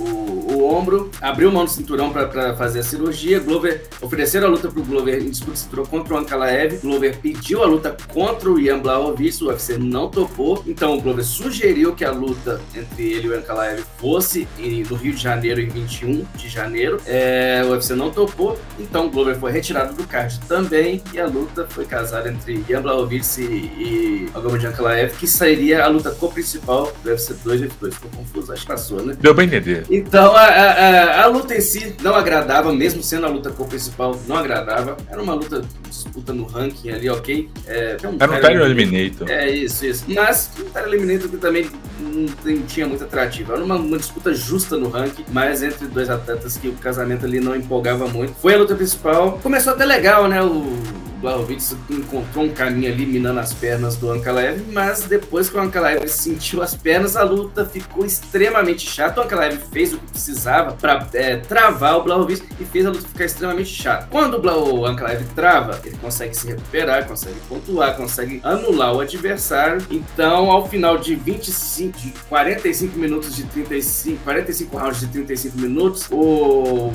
o 0.61 0.73
ombro, 0.73 1.09
abriu 1.21 1.51
mão 1.51 1.65
do 1.65 1.71
cinturão 1.71 2.11
para 2.11 2.55
fazer 2.55 2.79
a 2.79 2.83
cirurgia. 2.83 3.39
Glover 3.39 3.83
ofereceram 4.01 4.47
a 4.47 4.49
luta 4.51 4.69
para 4.69 4.79
o 4.79 4.83
Glover 4.83 5.21
em 5.21 5.29
disputa 5.29 5.53
de 5.53 5.59
cinturão 5.59 5.85
contra 5.85 6.13
o 6.13 6.17
Ankalaev. 6.17 6.77
Glover 6.81 7.17
pediu 7.17 7.63
a 7.63 7.65
luta 7.65 7.95
contra 8.13 8.49
o 8.49 8.59
Ian 8.59 8.79
Blachowicz, 8.79 9.41
o 9.41 9.47
UFC 9.47 9.77
não 9.77 10.09
topou. 10.09 10.63
Então 10.67 10.97
o 10.97 11.01
Glover 11.01 11.25
sugeriu 11.25 11.95
que 11.95 12.05
a 12.05 12.11
luta 12.11 12.61
entre 12.75 13.11
ele 13.11 13.27
e 13.27 13.29
o 13.31 13.37
Ankalaev 13.37 13.83
fosse 13.97 14.47
no 14.89 14.95
Rio 14.95 15.13
de 15.13 15.21
Janeiro 15.21 15.59
em 15.59 15.67
21 15.67 16.25
de 16.35 16.49
janeiro. 16.49 16.99
É, 17.05 17.63
o 17.65 17.71
UFC 17.71 17.95
não 17.95 18.11
topou, 18.11 18.59
então 18.79 19.07
o 19.07 19.09
Glover 19.09 19.35
foi 19.35 19.51
retirado 19.51 19.93
do 19.93 20.05
card 20.05 20.39
também 20.47 21.01
e 21.13 21.19
a 21.19 21.25
luta 21.25 21.65
foi 21.67 21.85
casada 21.85 22.29
entre 22.29 22.63
Ian 22.69 22.81
Blachowicz 22.81 23.37
e, 23.39 24.29
Algomad 24.33 24.65
Ankalaev, 24.65 25.13
que 25.17 25.27
sairia 25.27 25.83
a 25.83 25.87
luta 25.87 26.11
co-principal 26.11 26.91
do 27.03 27.09
UFC 27.09 27.33
282. 27.33 27.95
Ficou 27.95 28.11
confuso, 28.11 28.53
acho 28.53 28.61
que 28.61 28.67
passou, 28.67 29.03
né? 29.03 29.15
Deu 29.19 29.33
bem 29.33 29.47
entender. 29.47 29.85
Então 29.89 30.35
a, 30.35 30.50
a, 30.51 31.23
a, 31.23 31.25
luta 31.27 31.55
em 31.55 31.61
si 31.61 31.95
não 32.01 32.15
agradava, 32.15 32.73
mesmo 32.73 33.01
sendo 33.01 33.25
a 33.25 33.29
luta 33.29 33.49
co-principal, 33.49 34.19
não 34.27 34.35
agradava. 34.35 34.97
Era 35.09 35.21
uma 35.21 35.33
luta 35.33 35.63
disputa 35.87 36.33
no 36.33 36.45
ranking 36.45 36.89
ali, 36.89 37.09
ok. 37.09 37.49
É, 37.67 37.97
um 38.03 38.17
Era 38.19 38.31
um 38.31 38.41
Tyler 38.41 38.65
Eliminator. 38.65 39.29
É 39.29 39.49
isso, 39.49 39.85
isso. 39.85 40.05
Mas 40.07 40.51
um 40.59 40.69
Tyler 40.69 40.93
Eliminator 40.93 41.29
que 41.29 41.37
também 41.37 41.69
não, 41.99 42.25
não 42.43 42.61
tinha 42.63 42.87
muito 42.87 43.03
atrativo. 43.03 43.53
Era 43.53 43.63
uma, 43.63 43.75
uma, 43.75 43.97
disputa 43.97 44.33
justa 44.33 44.77
no 44.77 44.89
ranking, 44.89 45.25
mas 45.31 45.63
entre 45.63 45.87
dois 45.87 46.09
atletas 46.09 46.57
que 46.57 46.67
o 46.67 46.73
casamento 46.73 47.25
ali 47.25 47.39
não 47.39 47.55
empolgava 47.55 48.07
muito. 48.07 48.33
Foi 48.35 48.55
a 48.55 48.57
luta 48.57 48.75
principal. 48.75 49.39
Começou 49.43 49.73
até 49.73 49.85
legal, 49.85 50.27
né? 50.27 50.41
O 50.41 50.77
Blachowicz 51.21 51.75
encontrou 51.89 52.45
um 52.45 52.49
caminho 52.49 52.91
ali 52.91 53.05
minando 53.05 53.39
as 53.39 53.53
pernas 53.53 53.95
do 53.95 54.09
Ankalaev, 54.09 54.61
mas 54.71 55.03
depois 55.03 55.49
que 55.49 55.55
o 55.55 55.59
Ankalaev 55.59 56.07
sentiu 56.07 56.61
as 56.61 56.75
pernas, 56.75 57.15
a 57.15 57.23
luta 57.23 57.63
ficou 57.65 58.05
extremamente 58.05 58.89
chata. 58.89 59.21
O 59.21 59.23
Ankalaev 59.23 59.59
fez 59.71 59.93
o 59.93 59.97
que 59.97 60.07
precisava 60.11 60.73
para 60.73 61.07
é, 61.13 61.37
travar 61.37 61.97
o 61.97 62.03
Blachowicz 62.03 62.43
e 62.59 62.65
fez 62.65 62.85
a 62.85 62.89
luta 62.89 63.07
ficar 63.07 63.25
extremamente 63.25 63.69
chata. 63.69 64.07
Quando 64.09 64.41
o 64.41 64.85
Ankalaev 64.85 65.23
trava, 65.35 65.79
ele 65.85 65.97
consegue 65.97 66.35
se 66.35 66.47
recuperar, 66.47 67.07
consegue 67.07 67.39
pontuar, 67.47 67.95
consegue 67.95 68.41
anular 68.43 68.95
o 68.95 68.99
adversário. 68.99 69.85
Então, 69.89 70.49
ao 70.49 70.67
final 70.67 70.97
de 70.97 71.15
25, 71.15 71.99
de 71.99 72.13
45 72.27 72.97
minutos 72.97 73.35
de 73.35 73.43
35, 73.43 74.23
45 74.23 74.77
rounds 74.77 74.99
de 74.99 75.07
35 75.07 75.57
minutos, 75.59 76.07
o 76.11 76.91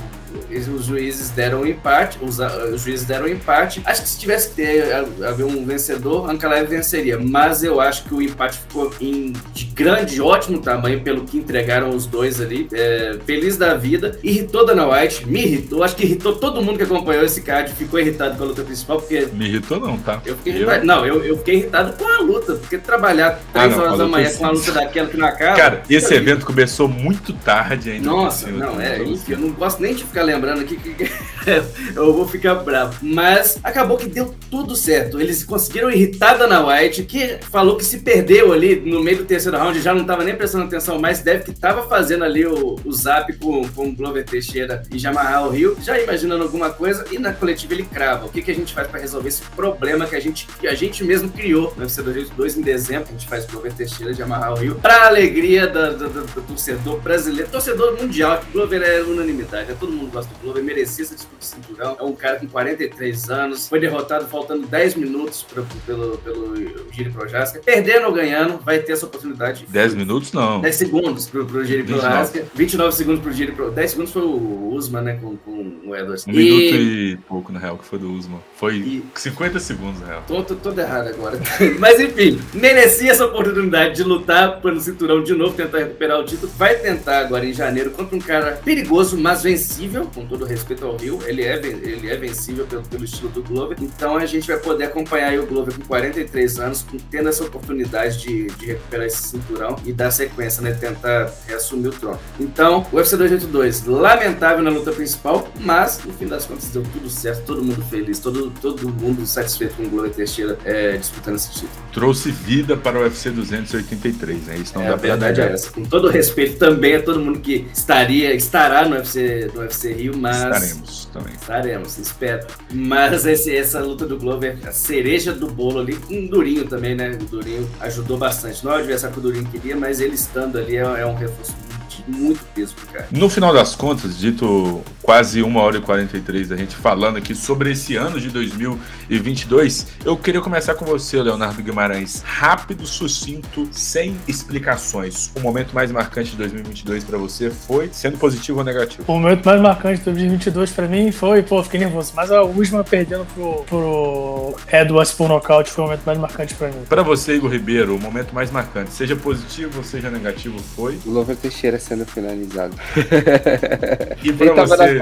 os 0.51 0.85
juízes 0.85 1.31
deram 1.31 1.63
um 1.63 1.67
empate, 1.67 2.19
os, 2.21 2.39
os, 2.39 2.83
juízes 2.83 3.07
deram 3.07 3.27
um 3.27 3.29
empate. 3.29 3.83
Acho 3.85 4.03
que 4.03 4.09
se 4.09 4.19
tivesse 4.19 4.51
que 4.51 4.57
ter 4.57 4.95
haver 5.27 5.45
um 5.45 5.65
vencedor, 5.65 6.29
Ankalaev 6.31 6.69
venceria, 6.69 7.19
mas 7.19 7.63
eu 7.63 7.81
acho 7.81 8.05
que 8.05 8.15
o 8.15 8.23
empate 8.23 8.59
ficou 8.59 8.93
em, 9.01 9.33
de 9.53 9.65
grande, 9.67 10.21
ótimo 10.21 10.59
tamanho 10.59 11.01
pelo 11.01 11.25
que 11.25 11.39
entregaram 11.39 11.91
os 11.91 12.07
dois 12.07 12.41
ali. 12.41 12.69
É, 12.73 13.19
feliz 13.25 13.57
da 13.57 13.75
vida, 13.75 14.19
irritou 14.23 14.67
Dana 14.67 14.87
White, 14.89 15.27
me 15.27 15.43
irritou, 15.45 15.83
acho 15.83 15.97
que 15.97 16.05
irritou 16.05 16.37
todo 16.37 16.63
mundo 16.63 16.77
que 16.77 16.85
acompanhou 16.85 17.25
esse 17.25 17.41
card, 17.43 17.73
ficou 17.73 18.01
irritado 18.01 18.37
com 18.37 18.45
a 18.45 18.47
luta 18.47 18.63
principal, 18.63 18.99
porque... 18.99 19.29
Me 19.33 19.47
irritou 19.47 19.81
não, 19.81 19.99
tá? 19.99 20.21
Eu 20.25 20.37
fiquei 20.37 20.63
eu... 20.63 20.85
Não, 20.85 21.07
eu, 21.07 21.25
eu 21.25 21.39
fiquei 21.39 21.57
irritado 21.57 21.93
com 21.93 22.05
a 22.05 22.21
luta, 22.21 22.55
porque 22.55 22.79
trabalhar 22.79 23.41
três 23.53 23.73
ah, 23.73 23.83
horas 23.83 23.99
da 23.99 24.07
manhã 24.07 24.31
com 24.33 24.47
a 24.47 24.51
luta 24.51 24.73
daquela 24.73 25.09
que 25.09 25.17
não 25.17 25.27
acaba... 25.27 25.57
Cara, 25.57 25.83
esse 25.89 26.15
evento 26.15 26.45
começou 26.45 26.89
muito 26.89 27.33
tarde 27.33 27.91
ainda. 27.91 28.07
Nossa, 28.07 28.51
não, 28.51 28.81
é, 28.81 29.03
enfim, 29.03 29.33
eu 29.33 29.39
não 29.39 29.51
gosto 29.51 29.81
nem 29.81 29.95
de 29.95 30.05
ficar 30.05 30.23
lembrando 30.27 30.63
aqui 30.63 30.77
que 30.77 31.11
eu 31.95 32.13
vou 32.13 32.27
ficar 32.27 32.57
bravo. 32.57 32.99
Mas 33.03 33.59
acabou 33.63 33.97
que 33.97 34.07
deu 34.07 34.35
tudo 34.51 34.75
certo. 34.75 35.21
Eles 35.21 35.45
conseguiram 35.45 35.91
irritar 35.91 36.37
Dana 36.37 36.67
White, 36.67 37.05
que 37.05 37.39
falou 37.51 37.77
que 37.77 37.85
se 37.85 38.01
perdeu 38.01 38.53
ali 38.53 38.77
no 38.77 39.03
meio 39.03 39.19
do 39.19 39.25
terceiro 39.25 39.57
round, 39.57 39.81
já 39.81 39.95
não 39.95 40.03
estava 40.03 40.25
nem 40.25 40.35
prestando 40.35 40.65
atenção 40.65 40.99
mais, 40.99 41.21
deve 41.21 41.45
que 41.45 41.51
estava 41.51 41.89
fazendo 41.89 42.25
ali 42.25 42.45
o, 42.47 42.77
o 42.85 42.93
zap 42.93 43.33
com, 43.35 43.67
com 43.69 43.89
o 43.89 43.93
Glover 43.95 44.25
Teixeira 44.25 44.83
e 44.93 44.99
Jamarral 44.99 45.51
Rio, 45.51 45.77
já 45.81 45.99
imaginando 45.99 46.43
alguma 46.43 46.71
coisa, 46.71 47.05
e 47.11 47.19
na 47.19 47.33
coletiva 47.33 47.75
ele 47.75 47.85
crava. 47.85 48.27
O 48.27 48.29
que, 48.29 48.43
que 48.43 48.51
a 48.51 48.55
gente 48.55 48.75
faz 48.75 48.89
para 48.89 49.01
resolver 49.01 49.29
esse 49.29 49.43
problema 49.55 50.07
que 50.07 50.17
a 50.17 50.21
gente, 50.21 50.47
que 50.61 50.67
a 50.67 50.75
gente 50.75 51.05
mesmo 51.05 51.29
criou 51.29 51.73
no 51.77 51.83
UFC 51.83 52.03
2 52.03 52.57
em 52.57 52.63
dezembro, 52.63 53.09
a 53.09 53.13
gente 53.13 53.29
faz 53.29 53.47
Glover 53.47 53.73
Teixeira 53.73 54.13
e 54.13 54.15
Jamarral 54.15 54.57
Rio, 54.57 54.75
para 54.77 55.07
alegria 55.07 55.67
do 55.67 56.43
torcedor 56.43 57.01
brasileiro, 57.01 57.51
torcedor 57.51 58.01
mundial, 58.01 58.39
que 58.39 58.53
Glover 58.53 58.83
é 58.83 59.03
unanimidade, 59.03 59.71
é 59.71 59.75
todo 59.75 59.93
mundo 59.93 60.11
do 60.25 60.41
Glover, 60.41 60.65
merecia 60.65 61.05
essa 61.05 61.15
disputa 61.15 61.39
de 61.39 61.47
cinturão. 61.47 61.97
É 61.99 62.03
um 62.03 62.15
cara 62.15 62.39
com 62.39 62.47
43 62.47 63.31
anos, 63.31 63.69
foi 63.69 63.81
derrotado 63.81 64.27
faltando 64.27 64.67
10 64.67 64.95
minutos 64.95 65.43
pra, 65.43 65.63
pelo, 65.85 66.17
pelo 66.19 66.57
Giri 66.93 67.11
Projaska. 67.11 67.61
Perdendo 67.65 68.07
ou 68.07 68.13
ganhando, 68.13 68.59
vai 68.59 68.79
ter 68.79 68.93
essa 68.93 69.07
oportunidade. 69.07 69.67
10 69.69 69.95
minutos 69.95 70.33
não. 70.33 70.61
10 70.61 70.75
segundos 70.75 71.29
pro, 71.29 71.45
pro 71.45 71.65
Giri 71.65 71.83
Projaska. 71.83 72.45
29 72.55 72.95
segundos 72.95 73.23
pro 73.23 73.33
Giri 73.33 73.53
Projaska. 73.53 73.77
10 73.77 73.91
segundos 73.91 74.13
foi 74.13 74.23
o 74.23 74.75
Usman, 74.75 75.03
né, 75.03 75.19
com, 75.21 75.37
com 75.37 75.81
o 75.85 75.95
Edwards. 75.95 76.27
Um 76.27 76.31
e... 76.31 76.37
minuto 76.37 76.77
e 76.77 77.17
pouco, 77.29 77.53
na 77.53 77.59
real, 77.59 77.77
que 77.77 77.85
foi 77.85 77.99
do 77.99 78.11
Usman. 78.13 78.41
Foi 78.57 78.77
e... 78.77 79.05
50 79.15 79.61
segundos, 79.61 80.01
na 80.01 80.07
real. 80.07 80.25
Tô, 80.27 80.43
tô, 80.43 80.55
tô 80.55 80.81
errado 80.81 81.09
agora. 81.09 81.39
Mas 81.79 82.01
enfim, 82.01 82.41
merecia 82.55 83.11
essa 83.11 83.27
oportunidade 83.27 83.97
de 83.97 84.03
lutar 84.03 84.61
pelo 84.61 84.81
cinturão 84.81 85.23
de 85.23 85.35
novo, 85.35 85.55
tentar 85.55 85.79
recuperar 85.79 86.21
o 86.21 86.25
título. 86.25 86.51
Vai 86.57 86.77
tentar 86.77 87.19
agora 87.19 87.45
em 87.45 87.53
janeiro 87.53 87.91
contra 87.91 88.17
um 88.17 88.21
cara 88.21 88.61
perigoso, 88.65 89.17
mas 89.17 89.43
vencível, 89.43 89.96
com 90.05 90.27
todo 90.27 90.45
respeito 90.45 90.85
ao 90.85 90.97
Rio, 90.97 91.19
ele 91.27 91.43
é, 91.43 91.57
ele 91.57 92.11
é 92.11 92.17
vencível 92.17 92.67
pelo, 92.67 92.83
pelo 92.83 93.05
estilo 93.05 93.31
do 93.31 93.43
Glover. 93.43 93.77
Então 93.81 94.17
a 94.17 94.27
gente 94.27 94.47
vai 94.47 94.59
poder 94.59 94.85
acompanhar 94.85 95.39
o 95.39 95.47
Glover 95.47 95.75
com 95.75 95.83
43 95.83 96.59
anos, 96.59 96.85
tendo 97.11 97.29
essa 97.29 97.45
oportunidade 97.45 98.19
de, 98.19 98.47
de 98.47 98.67
recuperar 98.67 99.07
esse 99.07 99.29
cinturão 99.29 99.77
e 99.85 99.93
dar 99.93 100.11
sequência, 100.11 100.63
né? 100.63 100.73
Tentar 100.73 101.33
reassumir 101.47 101.89
o 101.89 101.93
trono. 101.93 102.19
Então, 102.39 102.87
o 102.93 102.97
UFC 102.97 103.17
282, 103.17 103.85
lamentável 103.85 104.63
na 104.63 104.71
luta 104.71 104.93
principal, 104.93 105.49
mas 105.61 106.01
no 106.05 106.13
fim 106.13 106.27
das 106.27 106.45
contas 106.45 106.69
deu 106.69 106.83
tudo 106.83 107.09
certo, 107.09 107.45
todo 107.45 107.63
mundo 107.63 107.83
feliz, 107.85 108.19
todo, 108.19 108.51
todo 108.61 108.89
mundo 108.89 109.27
satisfeito 109.27 109.77
com 109.77 109.85
o 109.85 109.89
Glover 109.89 110.13
Teixeira 110.13 110.59
é, 110.65 110.97
disputando 110.97 111.37
esse 111.37 111.53
título. 111.53 111.71
Trouxe 111.93 112.31
vida 112.31 112.77
para 112.77 112.99
o 112.99 113.03
UFC 113.03 113.31
283, 113.31 114.47
né? 114.47 114.57
Isso 114.59 114.75
não 114.75 114.83
é, 114.83 114.89
dá 114.89 114.95
a 114.95 114.97
verdade 114.97 115.41
é 115.41 115.53
essa. 115.53 115.71
Com 115.71 115.85
todo 115.85 116.09
respeito 116.09 116.59
também 116.59 116.97
a 116.97 117.03
todo 117.03 117.21
mundo 117.21 117.41
que 117.41 117.67
estaria, 117.73 118.35
estará 118.35 118.89
no 118.89 118.97
UFC, 118.97 119.51
no 119.55 119.61
UFC 119.61 119.86
Rio, 119.93 120.17
mas 120.17 120.37
Estaremos 120.37 121.05
também. 121.13 121.35
Estaremos, 121.35 121.99
espero. 121.99 122.47
Mas 122.73 123.27
esse, 123.27 123.55
essa 123.55 123.81
luta 123.81 124.07
do 124.07 124.19
Glover, 124.19 124.59
a 124.67 124.73
cereja 124.73 125.33
do 125.33 125.49
bolo 125.49 125.81
ali, 125.81 125.97
com 125.97 126.25
o 126.25 126.29
Durinho 126.29 126.67
também, 126.67 126.95
né? 126.95 127.11
O 127.21 127.25
Durinho 127.25 127.69
ajudou 127.81 128.19
bastante. 128.19 128.65
Não 128.65 128.73
é 128.73 128.77
o 128.77 128.79
adversário 128.79 129.15
que 129.15 129.21
o 129.21 129.23
Durinho 129.23 129.47
queria, 129.47 129.77
mas 129.77 130.01
ele 130.01 130.15
estando 130.15 130.59
ali 130.59 130.77
é, 130.77 130.81
é 130.81 131.07
um 131.07 131.15
reforço 131.15 131.66
muito 132.07 132.45
peso 132.55 132.75
pro 132.75 132.87
cara. 132.87 133.09
No 133.11 133.29
final 133.29 133.53
das 133.53 133.75
contas, 133.75 134.19
dito 134.19 134.83
quase 135.03 135.43
uma 135.43 135.61
hora 135.61 135.79
e 135.79 135.81
43 135.81 136.49
da 136.49 136.57
gente 136.57 136.75
falando 136.75 137.17
aqui 137.17 137.35
sobre 137.35 137.73
esse 137.73 137.95
ano 137.95 138.21
de 138.21 138.29
2022, 138.31 139.87
eu 140.05 140.17
queria 140.17 140.41
começar 140.41 140.75
com 140.75 140.85
você, 140.85 141.23
Leonardo 141.23 141.63
Guimarães. 141.63 142.23
Rápido, 142.25 142.87
sucinto, 142.87 143.69
sem 143.71 144.17
explicações. 144.27 145.31
O 145.37 145.41
momento 145.41 145.73
mais 145.75 145.93
marcante 145.93 146.33
de 146.33 146.37
2022 146.37 147.05
para 147.05 147.19
você 147.19 147.51
foi 147.51 147.89
sendo 147.93 148.19
positivo 148.19 148.59
ou 148.59 148.65
negativo? 148.65 149.05
O 149.07 149.19
momento 149.19 149.45
mais 149.45 149.61
marcante 149.61 149.99
de 149.99 150.05
2022 150.07 150.71
para 150.73 150.89
mim 150.89 151.13
foi, 151.13 151.43
pô, 151.43 151.63
fiquei 151.63 151.81
nervoso, 151.81 152.13
mas 152.17 152.31
a 152.33 152.43
Usma 152.43 152.83
perdendo 152.83 153.25
pro, 153.27 153.65
pro 153.65 154.57
Edwards 154.73 155.13
por 155.13 155.29
nocaute 155.29 155.71
foi 155.71 155.85
o 155.85 155.87
momento 155.87 156.05
mais 156.05 156.19
marcante 156.19 156.55
para 156.55 156.69
mim. 156.69 156.83
Para 156.89 157.03
você, 157.03 157.37
Igor 157.37 157.51
Ribeiro, 157.51 157.95
o 157.95 158.01
momento 158.01 158.35
mais 158.35 158.51
marcante, 158.51 158.93
seja 158.93 159.15
positivo 159.15 159.79
ou 159.79 159.85
seja 159.85 160.11
negativo, 160.11 160.59
foi? 160.59 160.99
O 161.07 161.11
Lover 161.11 161.37
Teixeira 161.37 161.79
sendo 161.79 161.96
finalizado. 162.05 162.75
e 164.23 164.33
para 164.33 164.65
você, 164.65 164.99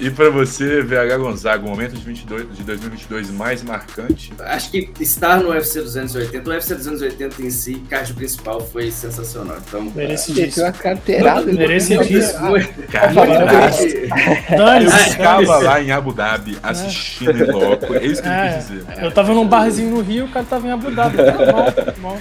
e 0.00 0.10
para 0.10 0.30
você, 0.30 0.82
VH 0.82 1.16
Gonzaga, 1.18 1.64
o 1.64 1.68
momento 1.68 1.94
de, 1.94 2.04
22, 2.04 2.56
de 2.56 2.62
2022 2.62 3.30
mais 3.30 3.62
marcante? 3.62 4.32
Acho 4.38 4.70
que 4.70 4.90
estar 5.00 5.38
no 5.38 5.50
UFC 5.50 5.80
280, 5.80 6.48
o 6.48 6.52
UFC 6.52 6.74
280 6.74 7.42
em 7.42 7.50
si, 7.50 7.74
card 7.88 8.12
principal, 8.14 8.60
foi 8.60 8.90
sensacional. 8.90 9.58
Então, 9.66 9.82
merecidíssimo. 9.94 10.64
Uma 10.64 10.72
carteirada. 10.72 11.52
Merecidíssimo. 11.52 12.56
Eu 12.56 12.62
estava 14.88 15.58
lá 15.58 15.82
em 15.82 15.90
Abu 15.90 16.12
Dhabi 16.12 16.58
assistindo 16.62 17.44
em 17.44 17.50
loco. 17.50 17.94
É 17.94 18.04
isso 18.04 18.22
que 18.22 18.28
é, 18.28 18.48
eu 18.48 18.54
quis 18.54 18.68
dizer. 18.68 18.84
Eu 19.02 19.10
tava 19.10 19.34
num 19.34 19.46
barzinho 19.46 19.96
no 19.96 20.00
Rio, 20.00 20.26
o 20.26 20.28
cara 20.28 20.46
tava 20.46 20.66
em 20.66 20.70
Abu 20.70 20.90
Dhabi. 20.90 21.16
Tá 21.16 21.32
bom, 21.32 21.92
bom. 22.00 22.18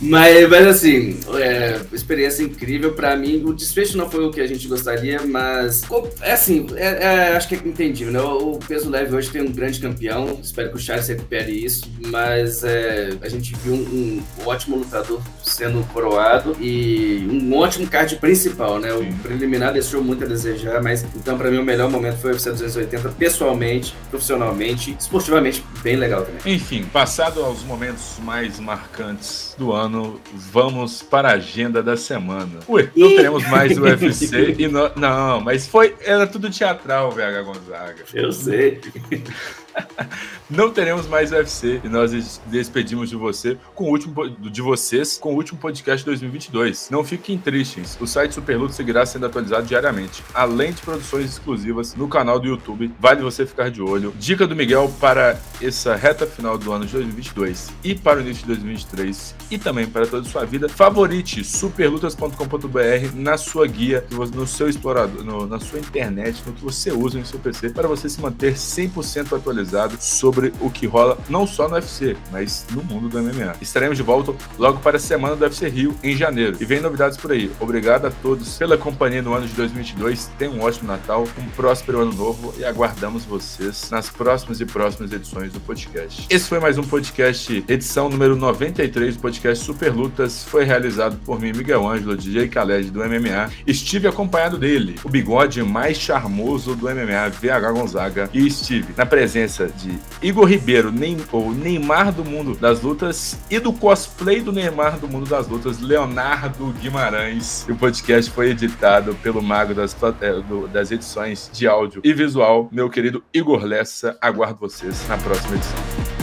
Mas, 0.00 0.48
mas 0.48 0.66
assim, 0.66 1.18
é, 1.36 1.80
experiência 1.92 2.42
incrível 2.42 2.92
para 2.92 3.16
mim. 3.16 3.42
O 3.44 3.52
desfecho 3.68 3.96
não 3.96 4.08
foi 4.08 4.24
o 4.24 4.30
que 4.30 4.40
a 4.40 4.46
gente 4.46 4.66
gostaria, 4.66 5.20
mas 5.22 5.82
é 6.20 6.32
assim, 6.32 6.66
é, 6.74 7.04
é, 7.04 7.36
acho 7.36 7.48
que 7.48 7.54
é 7.54 7.58
entendível, 7.58 8.12
né? 8.12 8.20
O 8.20 8.58
peso 8.66 8.88
leve 8.88 9.14
hoje 9.14 9.30
tem 9.30 9.42
um 9.42 9.52
grande 9.52 9.78
campeão, 9.80 10.38
espero 10.42 10.70
que 10.70 10.76
o 10.76 10.78
Charles 10.78 11.08
recupere 11.08 11.52
isso, 11.52 11.90
mas 12.06 12.64
é, 12.64 13.10
a 13.20 13.28
gente 13.28 13.54
viu 13.56 13.74
um, 13.74 13.78
um, 13.78 14.22
ótimo 14.46 14.76
lutador 14.76 15.20
sendo 15.42 15.86
coroado 15.92 16.56
e 16.60 17.26
um 17.30 17.54
ótimo 17.56 17.86
card 17.86 18.16
principal, 18.16 18.78
né? 18.78 18.92
O 18.92 19.04
preliminar 19.22 19.72
deixou 19.72 20.02
muito 20.02 20.24
a 20.24 20.26
desejar, 20.26 20.82
mas 20.82 21.04
então 21.14 21.36
para 21.36 21.50
mim 21.50 21.58
o 21.58 21.64
melhor 21.64 21.90
momento 21.90 22.18
foi 22.18 22.30
o 22.30 22.34
UFC 22.34 22.50
280, 22.50 23.10
pessoalmente, 23.10 23.94
profissionalmente, 24.10 24.96
esportivamente, 24.98 25.62
bem 25.82 25.96
legal 25.96 26.22
também. 26.22 26.54
Enfim, 26.54 26.84
passado 26.84 27.42
aos 27.42 27.62
momentos 27.62 28.18
mais 28.22 28.58
marcantes 28.58 29.54
do 29.58 29.72
ano, 29.72 30.20
vamos 30.32 31.02
para 31.02 31.30
a 31.30 31.32
agenda 31.32 31.82
da 31.82 31.96
semana. 31.96 32.60
Ué, 32.68 32.90
não 32.96 33.08
teremos 33.08 33.46
mais 33.48 33.57
o 33.78 33.82
UFC 33.82 34.54
e 34.58 34.68
no... 34.68 34.90
não, 34.96 35.40
mas 35.40 35.66
foi 35.66 35.94
era 36.00 36.26
tudo 36.26 36.50
teatral, 36.50 37.10
VH 37.10 37.42
Gonzaga. 37.44 38.04
Eu 38.12 38.32
sei. 38.32 38.80
Não 40.50 40.70
teremos 40.70 41.06
mais 41.06 41.30
UFC 41.32 41.80
e 41.84 41.88
nós 41.88 42.40
despedimos 42.46 43.08
de 43.08 43.16
você 43.16 43.56
com 43.74 43.84
o 43.84 43.88
último 43.88 44.28
de 44.28 44.62
vocês 44.62 45.18
com 45.18 45.32
o 45.32 45.36
último 45.36 45.58
podcast 45.58 45.98
de 45.98 46.06
2022. 46.06 46.88
Não 46.90 47.04
fiquem 47.04 47.38
tristes, 47.38 47.96
o 48.00 48.06
site 48.06 48.34
Superluto 48.34 48.72
seguirá 48.72 49.04
sendo 49.04 49.26
atualizado 49.26 49.66
diariamente, 49.66 50.22
além 50.34 50.72
de 50.72 50.82
produções 50.82 51.30
exclusivas 51.30 51.94
no 51.94 52.08
canal 52.08 52.38
do 52.38 52.46
YouTube. 52.46 52.92
Vale 52.98 53.22
você 53.22 53.44
ficar 53.46 53.70
de 53.70 53.82
olho. 53.82 54.12
Dica 54.18 54.46
do 54.46 54.56
Miguel 54.56 54.92
para 55.00 55.38
essa 55.60 55.94
reta 55.94 56.26
final 56.26 56.56
do 56.56 56.72
ano 56.72 56.86
de 56.86 56.92
2022 56.92 57.70
e 57.84 57.94
para 57.94 58.18
o 58.18 58.22
início 58.22 58.42
de 58.42 58.48
2023 58.48 59.34
e 59.50 59.58
também 59.58 59.86
para 59.86 60.06
toda 60.06 60.26
a 60.26 60.30
sua 60.30 60.44
vida. 60.44 60.68
Favorite 60.68 61.44
superlutas.com.br 61.44 63.14
na 63.14 63.36
sua 63.36 63.66
guia, 63.66 64.04
no 64.10 64.46
seu 64.46 64.68
explorador, 64.68 65.24
no, 65.24 65.46
na 65.46 65.60
sua 65.60 65.78
internet, 65.78 66.42
no 66.46 66.52
que 66.52 66.62
você 66.62 66.90
usa 66.90 67.18
em 67.18 67.24
seu 67.24 67.38
PC 67.38 67.70
para 67.70 67.88
você 67.88 68.08
se 68.08 68.20
manter 68.20 68.54
100% 68.54 69.36
atualizado 69.36 69.87
atualizado 69.88 69.96
sobre 69.98 70.52
o 70.60 70.70
que 70.70 70.86
rola 70.86 71.18
não 71.28 71.46
só 71.46 71.68
no 71.68 71.74
UFC, 71.74 72.16
mas 72.30 72.66
no 72.72 72.82
mundo 72.82 73.08
do 73.08 73.18
MMA. 73.22 73.56
Estaremos 73.60 73.96
de 73.96 74.02
volta 74.02 74.34
logo 74.58 74.78
para 74.80 74.96
a 74.96 75.00
semana 75.00 75.34
do 75.34 75.42
UFC 75.42 75.68
Rio 75.68 75.94
em 76.02 76.16
janeiro 76.16 76.56
e 76.60 76.64
vem 76.64 76.80
novidades 76.80 77.16
por 77.16 77.32
aí. 77.32 77.50
Obrigado 77.58 78.06
a 78.06 78.10
todos 78.10 78.56
pela 78.58 78.76
companhia 78.76 79.22
no 79.22 79.34
ano 79.34 79.46
de 79.46 79.54
2022. 79.54 80.30
Tenham 80.38 80.54
um 80.54 80.62
ótimo 80.62 80.88
Natal, 80.88 81.26
um 81.38 81.48
próspero 81.50 82.00
ano 82.00 82.12
novo 82.12 82.54
e 82.58 82.64
aguardamos 82.64 83.24
vocês 83.24 83.90
nas 83.90 84.10
próximas 84.10 84.60
e 84.60 84.66
próximas 84.66 85.12
edições 85.12 85.52
do 85.52 85.60
podcast. 85.60 86.26
Esse 86.28 86.48
foi 86.48 86.60
mais 86.60 86.78
um 86.78 86.82
podcast, 86.82 87.64
edição 87.68 88.08
número 88.08 88.36
93 88.36 89.16
do 89.16 89.22
podcast 89.22 89.64
Super 89.64 89.92
Lutas. 89.92 90.44
Foi 90.44 90.64
realizado 90.64 91.18
por 91.24 91.40
mim, 91.40 91.52
Miguel 91.52 91.86
Ângelo, 91.86 92.16
DJ 92.16 92.48
Khaled 92.48 92.90
do 92.90 93.00
MMA. 93.00 93.50
Estive 93.66 94.08
acompanhado 94.08 94.58
dele, 94.58 94.96
o 95.04 95.08
bigode 95.08 95.62
mais 95.62 95.98
charmoso 95.98 96.74
do 96.74 96.86
MMA, 96.86 97.28
VH 97.30 97.72
Gonzaga, 97.72 98.30
e 98.32 98.46
estive 98.46 98.94
na 98.96 99.06
presença 99.06 99.70
de 99.78 99.98
Igor 100.20 100.46
Ribeiro, 100.46 100.90
nem, 100.90 101.16
ou 101.30 101.52
Neymar 101.52 102.12
do 102.12 102.24
mundo 102.24 102.54
das 102.54 102.82
lutas, 102.82 103.38
e 103.50 103.58
do 103.58 103.72
cosplay 103.72 104.40
do 104.40 104.52
Neymar 104.52 104.98
do 104.98 105.08
mundo 105.08 105.28
das 105.28 105.48
lutas, 105.48 105.80
Leonardo 105.80 106.72
Guimarães. 106.80 107.64
E 107.68 107.72
o 107.72 107.76
podcast 107.76 108.30
foi 108.30 108.50
editado 108.50 109.14
pelo 109.22 109.42
mago 109.42 109.74
das, 109.74 109.96
é, 110.20 110.32
das 110.72 110.90
edições 110.90 111.50
de 111.52 111.66
áudio 111.66 112.00
e 112.04 112.12
visual, 112.12 112.68
meu 112.72 112.90
querido 112.90 113.22
Igor 113.32 113.64
Lessa. 113.64 114.18
Aguardo 114.20 114.58
vocês 114.58 115.06
na 115.08 115.16
próxima 115.16 115.56
edição. 115.56 116.17